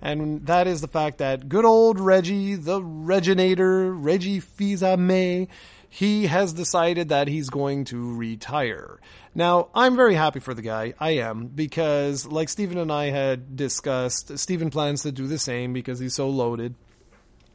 And 0.02 0.46
that 0.46 0.68
is 0.68 0.80
the 0.80 0.88
fact 0.88 1.18
that 1.18 1.50
good 1.50 1.66
old 1.66 2.00
Reggie, 2.00 2.56
the 2.56 2.82
Reginator, 2.82 3.94
Reggie 3.94 4.40
Fils-Aimé, 4.40 5.50
he 5.90 6.28
has 6.28 6.54
decided 6.54 7.10
that 7.10 7.28
he's 7.28 7.50
going 7.50 7.84
to 7.86 8.16
retire. 8.16 9.00
Now, 9.36 9.68
I'm 9.76 9.98
very 9.98 10.16
happy 10.16 10.40
for 10.40 10.54
the 10.54 10.62
guy. 10.62 10.94
I 11.00 11.12
am, 11.12 11.48
because 11.48 12.26
like 12.26 12.48
Stephen 12.48 12.78
and 12.78 12.92
I 12.92 13.10
had 13.10 13.58
discussed, 13.58 14.38
Stephen 14.40 14.70
plans 14.70 15.04
to 15.04 15.12
do 15.12 15.28
the 15.28 15.40
same 15.40 15.74
because 15.74 16.00
he's 16.00 16.16
so 16.16 16.30
loaded 16.30 16.76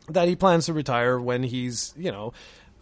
that 0.09 0.28
he 0.28 0.36
plans 0.36 0.66
to 0.66 0.72
retire 0.72 1.18
when 1.18 1.42
he's, 1.42 1.94
you 1.96 2.12
know, 2.12 2.32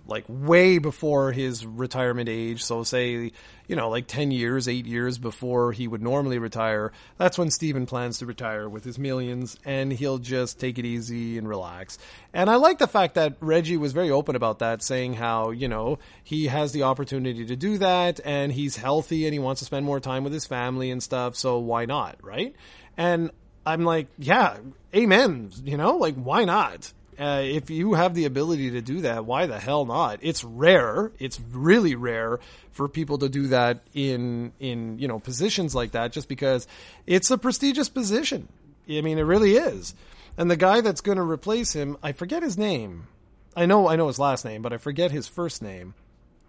like 0.06 0.24
way 0.28 0.78
before 0.78 1.32
his 1.32 1.64
retirement 1.64 2.28
age. 2.28 2.62
So 2.62 2.82
say, 2.82 3.30
you 3.68 3.76
know, 3.76 3.88
like 3.88 4.06
10 4.08 4.30
years, 4.30 4.66
8 4.66 4.84
years 4.84 5.18
before 5.18 5.72
he 5.72 5.86
would 5.86 6.02
normally 6.02 6.38
retire. 6.38 6.92
That's 7.18 7.38
when 7.38 7.50
Steven 7.50 7.86
plans 7.86 8.18
to 8.18 8.26
retire 8.26 8.68
with 8.68 8.84
his 8.84 8.98
millions 8.98 9.56
and 9.64 9.92
he'll 9.92 10.18
just 10.18 10.58
take 10.58 10.78
it 10.78 10.84
easy 10.84 11.38
and 11.38 11.48
relax. 11.48 11.98
And 12.32 12.50
I 12.50 12.56
like 12.56 12.78
the 12.78 12.88
fact 12.88 13.14
that 13.14 13.36
Reggie 13.40 13.76
was 13.76 13.92
very 13.92 14.10
open 14.10 14.34
about 14.34 14.58
that, 14.58 14.82
saying 14.82 15.14
how, 15.14 15.50
you 15.50 15.68
know, 15.68 15.98
he 16.24 16.48
has 16.48 16.72
the 16.72 16.82
opportunity 16.82 17.46
to 17.46 17.56
do 17.56 17.78
that 17.78 18.20
and 18.24 18.52
he's 18.52 18.76
healthy 18.76 19.26
and 19.26 19.32
he 19.32 19.38
wants 19.38 19.60
to 19.60 19.64
spend 19.64 19.86
more 19.86 20.00
time 20.00 20.24
with 20.24 20.32
his 20.32 20.46
family 20.46 20.90
and 20.90 21.02
stuff. 21.02 21.36
So 21.36 21.58
why 21.58 21.84
not? 21.84 22.16
Right. 22.22 22.56
And 22.96 23.30
I'm 23.64 23.84
like, 23.84 24.08
yeah, 24.18 24.56
amen. 24.94 25.52
You 25.64 25.76
know, 25.76 25.96
like 25.96 26.16
why 26.16 26.44
not? 26.44 26.92
Uh, 27.18 27.42
if 27.44 27.68
you 27.68 27.92
have 27.92 28.14
the 28.14 28.24
ability 28.24 28.70
to 28.70 28.80
do 28.80 29.02
that, 29.02 29.26
why 29.26 29.46
the 29.46 29.58
hell 29.58 29.84
not? 29.84 30.18
It's 30.22 30.42
rare. 30.44 31.12
It's 31.18 31.38
really 31.40 31.94
rare 31.94 32.40
for 32.70 32.88
people 32.88 33.18
to 33.18 33.28
do 33.28 33.48
that 33.48 33.80
in 33.92 34.52
in 34.58 34.98
you 34.98 35.08
know 35.08 35.18
positions 35.18 35.74
like 35.74 35.92
that, 35.92 36.12
just 36.12 36.28
because 36.28 36.66
it's 37.06 37.30
a 37.30 37.38
prestigious 37.38 37.88
position. 37.88 38.48
I 38.88 39.00
mean, 39.02 39.18
it 39.18 39.22
really 39.22 39.56
is. 39.56 39.94
And 40.38 40.50
the 40.50 40.56
guy 40.56 40.80
that's 40.80 41.02
going 41.02 41.18
to 41.18 41.22
replace 41.22 41.74
him, 41.74 41.96
I 42.02 42.12
forget 42.12 42.42
his 42.42 42.56
name. 42.56 43.06
I 43.54 43.66
know 43.66 43.88
I 43.88 43.96
know 43.96 44.06
his 44.06 44.18
last 44.18 44.44
name, 44.44 44.62
but 44.62 44.72
I 44.72 44.78
forget 44.78 45.10
his 45.10 45.28
first 45.28 45.62
name. 45.62 45.94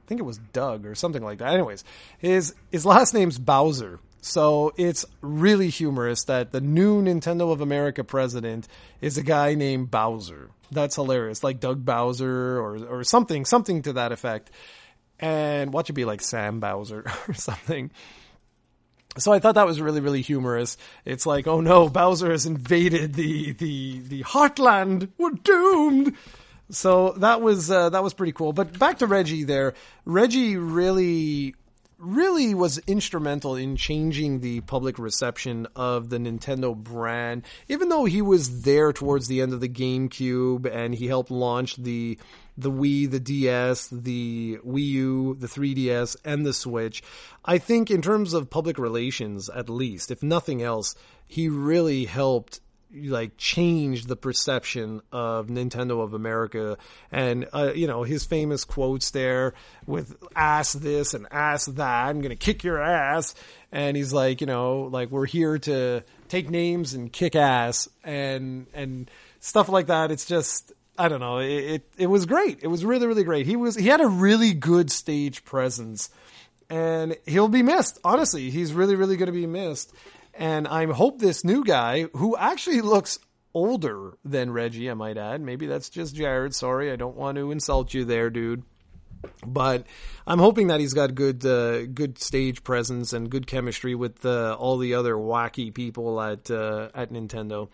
I 0.05 0.07
think 0.07 0.20
it 0.20 0.26
was 0.26 0.38
Doug 0.38 0.86
or 0.86 0.95
something 0.95 1.24
like 1.24 1.39
that. 1.39 1.53
Anyways, 1.53 1.84
his 2.18 2.55
his 2.72 2.86
last 2.86 3.14
name's 3.14 3.38
Bowser. 3.38 3.99
So 4.26 4.74
it's 4.78 5.05
really 5.19 5.69
humorous 5.69 6.24
that 6.26 6.53
the 6.53 6.61
new 6.61 7.01
Nintendo 7.01 7.51
of 7.51 7.59
America 7.59 8.05
president 8.05 8.69
is 9.01 9.17
a 9.17 9.24
guy 9.24 9.53
named 9.53 9.91
Bowser. 9.91 10.49
That's 10.71 10.95
hilarious, 10.95 11.43
like 11.43 11.59
Doug 11.59 11.84
Bowser 11.84 12.57
or 12.57 12.78
or 12.86 13.03
something, 13.03 13.43
something 13.43 13.82
to 13.82 13.93
that 13.93 14.13
effect. 14.13 14.49
And 15.19 15.74
watch 15.74 15.89
it 15.89 15.93
be 15.93 16.05
like 16.05 16.21
Sam 16.21 16.61
Bowser 16.61 17.05
or 17.28 17.34
something. 17.34 17.91
So 19.17 19.34
I 19.34 19.39
thought 19.39 19.55
that 19.55 19.65
was 19.65 19.82
really, 19.82 19.99
really 19.99 20.21
humorous. 20.21 20.78
It's 21.03 21.26
like, 21.26 21.45
oh 21.45 21.59
no, 21.59 21.89
Bowser 21.89 22.32
has 22.32 22.45
invaded 22.45 23.15
the 23.15 23.51
the 23.51 23.99
the 23.99 24.24
heartland. 24.24 25.09
We're 25.17 25.32
doomed. 25.32 26.15
So 26.69 27.11
that 27.17 27.41
was 27.41 27.69
uh, 27.69 27.89
that 27.89 28.03
was 28.03 28.13
pretty 28.13 28.32
cool. 28.32 28.53
But 28.53 28.80
back 28.80 28.99
to 28.99 29.07
Reggie 29.07 29.43
there. 29.43 29.74
Reggie 30.05 30.55
really 30.55 31.55
really 32.04 32.54
was 32.54 32.78
instrumental 32.80 33.56
in 33.56 33.76
changing 33.76 34.41
the 34.41 34.62
public 34.62 34.99
reception 34.99 35.68
of 35.76 36.10
the 36.10 36.18
Nintendo 36.18 36.76
brand. 36.76 37.43
Even 37.68 37.89
though 37.89 38.06
he 38.06 38.22
was 38.22 38.64
there 38.64 38.91
towards 38.91 39.28
the 39.28 39.41
end 39.41 39.54
of 39.54 39.62
the 39.62 39.70
GameCube 39.70 40.70
and 40.72 40.93
he 40.93 41.08
helped 41.08 41.32
launch 41.32 41.76
the 41.78 42.20
the 42.56 42.70
Wii, 42.70 43.10
the 43.10 43.20
DS, 43.20 43.88
the 43.88 44.60
Wii 44.64 44.86
U, 44.86 45.36
the 45.39 45.47
3DS, 45.47 46.16
and 46.24 46.45
the 46.45 46.54
Switch. 46.54 47.01
I 47.43 47.58
think 47.58 47.89
in 47.89 48.04
terms 48.04 48.34
of 48.34 48.51
public 48.51 48.78
relations, 48.78 49.49
at 49.49 49.70
least, 49.70 50.12
if 50.12 50.22
nothing 50.22 50.62
else, 50.62 50.93
he 51.26 51.49
really 51.49 52.06
helped 52.06 52.60
like 52.94 53.38
changed 53.38 54.08
the 54.08 54.16
perception 54.16 55.02
of 55.12 55.48
Nintendo 55.48 56.02
of 56.02 56.14
America. 56.14 56.78
And 57.12 57.48
uh, 57.54 57.72
you 57.76 57.88
know 57.88 58.04
his 58.04 58.26
famous 58.26 58.64
quotes 58.64 59.12
there 59.12 59.54
with 59.86 60.16
ass 60.36 60.74
this 60.74 61.14
and 61.14 61.28
ass 61.32 61.66
that 61.66 62.08
I'm 62.08 62.22
going 62.22 62.30
to 62.30 62.36
kick 62.36 62.64
your 62.64 62.82
ass. 62.82 63.36
And 63.72 63.98
he's 63.98 64.14
like 64.14 64.41
you 64.41 64.48
know 64.48 64.84
like 64.91 65.10
we're 65.10 65.26
here 65.26 65.58
to 65.60 66.04
take 66.28 66.50
names 66.50 66.94
and 66.94 67.12
kick 67.12 67.36
ass. 67.36 67.89
And 68.04 68.68
and 68.74 69.10
stuff 69.39 69.70
like 69.70 69.88
that. 69.88 70.12
It's 70.12 70.26
just 70.26 70.72
I 70.98 71.10
don't 71.10 71.20
know 71.20 71.39
it, 71.39 71.48
it 71.48 71.89
it 71.98 72.08
was 72.08 72.26
great. 72.26 72.60
It 72.62 72.68
was 72.68 72.86
really 72.86 73.08
really 73.08 73.24
great. 73.24 73.46
He 73.46 73.56
was 73.56 73.76
he 73.76 73.88
had 73.88 74.02
a 74.02 74.08
really 74.08 74.54
good 74.54 74.91
stage 74.91 75.44
presence. 75.46 76.10
And 76.70 77.18
he'll 77.28 77.50
be 77.50 77.62
missed. 77.62 78.00
Honestly 78.04 78.50
he's 78.50 78.74
really 78.74 78.96
really 78.96 79.18
going 79.18 79.28
to 79.28 79.34
be 79.34 79.48
missed 79.48 79.94
and 80.34 80.68
I 80.68 80.86
hope 80.88 81.20
this 81.20 81.44
new 81.44 81.64
guy, 81.64 82.04
who 82.14 82.36
actually 82.38 82.82
looks 82.82 83.20
older 83.54 84.18
than 84.26 84.52
Reggie, 84.52 84.90
I 84.90 84.94
might 84.96 85.18
add, 85.18 85.42
maybe 85.42 85.68
that's 85.68 85.90
just 85.90 86.16
Jared. 86.16 86.56
Sorry, 86.56 86.92
I 86.92 86.96
don't 86.96 87.16
want 87.16 87.38
to 87.38 87.52
insult 87.52 87.94
you 87.94 88.04
there, 88.06 88.30
dude. 88.30 88.64
but 89.46 89.86
I'm 90.28 90.40
hoping 90.40 90.68
that 90.68 90.80
he's 90.80 90.94
got 90.94 91.16
good 91.16 91.46
uh, 91.46 91.86
good 91.86 92.20
stage 92.20 92.64
presence 92.64 93.14
and 93.14 93.30
good 93.30 93.48
chemistry 93.48 93.96
with 93.96 94.26
uh, 94.26 94.56
all 94.60 94.78
the 94.78 94.96
other 94.96 95.16
wacky 95.16 95.74
people 95.74 96.22
at 96.22 96.50
uh, 96.52 96.90
at 96.94 97.12
Nintendo. 97.12 97.70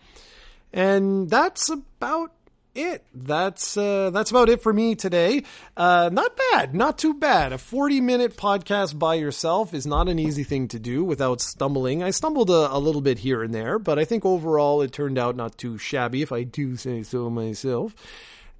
And 0.72 1.28
that's 1.28 1.68
about 1.68 2.32
it. 2.74 3.04
That's 3.14 3.76
uh, 3.76 4.10
that's 4.10 4.30
about 4.30 4.48
it 4.48 4.62
for 4.62 4.72
me 4.72 4.94
today. 4.94 5.42
Uh, 5.76 6.10
not 6.12 6.36
bad, 6.52 6.74
not 6.74 6.98
too 6.98 7.14
bad. 7.14 7.52
A 7.52 7.58
40 7.58 8.00
minute 8.00 8.36
podcast 8.36 8.98
by 8.98 9.14
yourself 9.14 9.74
is 9.74 9.86
not 9.86 10.08
an 10.08 10.18
easy 10.18 10.44
thing 10.44 10.68
to 10.68 10.78
do 10.78 11.04
without 11.04 11.40
stumbling. 11.40 12.02
I 12.02 12.10
stumbled 12.10 12.50
a, 12.50 12.74
a 12.74 12.78
little 12.78 13.00
bit 13.00 13.18
here 13.18 13.42
and 13.42 13.54
there, 13.54 13.78
but 13.78 13.98
I 13.98 14.04
think 14.04 14.24
overall 14.24 14.82
it 14.82 14.92
turned 14.92 15.18
out 15.18 15.36
not 15.36 15.58
too 15.58 15.78
shabby, 15.78 16.22
if 16.22 16.32
I 16.32 16.42
do 16.42 16.76
say 16.76 17.02
so 17.02 17.30
myself. 17.30 17.94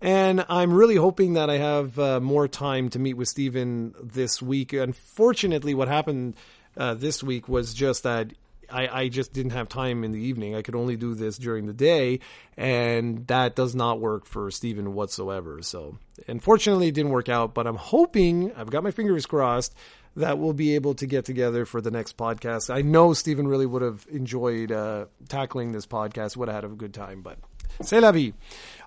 And 0.00 0.46
I'm 0.48 0.72
really 0.72 0.96
hoping 0.96 1.34
that 1.34 1.50
I 1.50 1.58
have 1.58 1.98
uh, 1.98 2.20
more 2.20 2.48
time 2.48 2.88
to 2.90 2.98
meet 2.98 3.14
with 3.14 3.28
Stephen 3.28 3.94
this 4.02 4.40
week. 4.40 4.72
Unfortunately, 4.72 5.74
what 5.74 5.88
happened 5.88 6.36
uh, 6.76 6.94
this 6.94 7.22
week 7.22 7.48
was 7.48 7.74
just 7.74 8.04
that 8.04 8.32
I, 8.72 9.02
I, 9.02 9.08
just 9.08 9.32
didn't 9.32 9.52
have 9.52 9.68
time 9.68 10.04
in 10.04 10.12
the 10.12 10.20
evening. 10.20 10.54
I 10.54 10.62
could 10.62 10.74
only 10.74 10.96
do 10.96 11.14
this 11.14 11.36
during 11.38 11.66
the 11.66 11.72
day, 11.72 12.20
and 12.56 13.26
that 13.26 13.56
does 13.56 13.74
not 13.74 14.00
work 14.00 14.26
for 14.26 14.50
Stephen 14.50 14.94
whatsoever. 14.94 15.62
So, 15.62 15.98
unfortunately, 16.26 16.88
it 16.88 16.94
didn't 16.94 17.12
work 17.12 17.28
out, 17.28 17.54
but 17.54 17.66
I'm 17.66 17.76
hoping, 17.76 18.52
I've 18.54 18.70
got 18.70 18.84
my 18.84 18.90
fingers 18.90 19.26
crossed, 19.26 19.74
that 20.16 20.38
we'll 20.38 20.52
be 20.52 20.74
able 20.74 20.94
to 20.94 21.06
get 21.06 21.24
together 21.24 21.64
for 21.64 21.80
the 21.80 21.90
next 21.90 22.16
podcast. 22.16 22.72
I 22.72 22.82
know 22.82 23.12
Stephen 23.12 23.46
really 23.46 23.66
would 23.66 23.82
have 23.82 24.06
enjoyed 24.10 24.72
uh, 24.72 25.06
tackling 25.28 25.72
this 25.72 25.86
podcast, 25.86 26.36
would 26.36 26.48
have 26.48 26.62
had 26.62 26.64
a 26.64 26.68
good 26.68 26.94
time, 26.94 27.22
but 27.22 27.38
c'est 27.82 28.00
la 28.00 28.12
vie. 28.12 28.32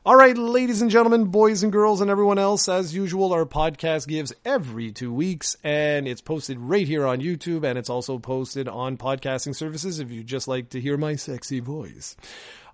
All 0.05 0.17
right, 0.17 0.37
ladies 0.37 0.81
and 0.81 0.91
gentlemen, 0.91 1.27
boys 1.27 1.63
and 1.63 1.71
girls, 1.71 2.01
and 2.01 2.11
everyone 2.11 2.37
else, 2.37 2.67
as 2.67 2.93
usual, 2.93 3.31
our 3.31 3.45
podcast 3.45 4.05
gives 4.05 4.33
every 4.43 4.91
two 4.91 5.13
weeks, 5.13 5.55
and 5.63 6.09
it's 6.09 6.19
posted 6.19 6.59
right 6.59 6.85
here 6.85 7.05
on 7.05 7.21
YouTube, 7.21 7.63
and 7.63 7.79
it's 7.79 7.89
also 7.89 8.19
posted 8.19 8.67
on 8.67 8.97
podcasting 8.97 9.55
services 9.55 9.99
if 9.99 10.11
you'd 10.11 10.27
just 10.27 10.45
like 10.45 10.71
to 10.71 10.81
hear 10.81 10.97
my 10.97 11.15
sexy 11.15 11.61
voice. 11.61 12.17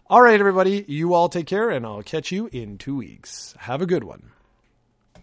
All 0.07 0.23
right, 0.23 0.39
everybody, 0.39 0.83
you 0.87 1.13
all 1.13 1.29
take 1.29 1.45
care, 1.45 1.69
and 1.69 1.85
I'll 1.85 2.01
catch 2.01 2.31
you 2.31 2.49
in 2.51 2.79
two 2.79 2.95
weeks. 2.95 3.53
Have 3.59 3.83
a 3.83 3.85
good 3.85 4.03
one. 4.03 4.31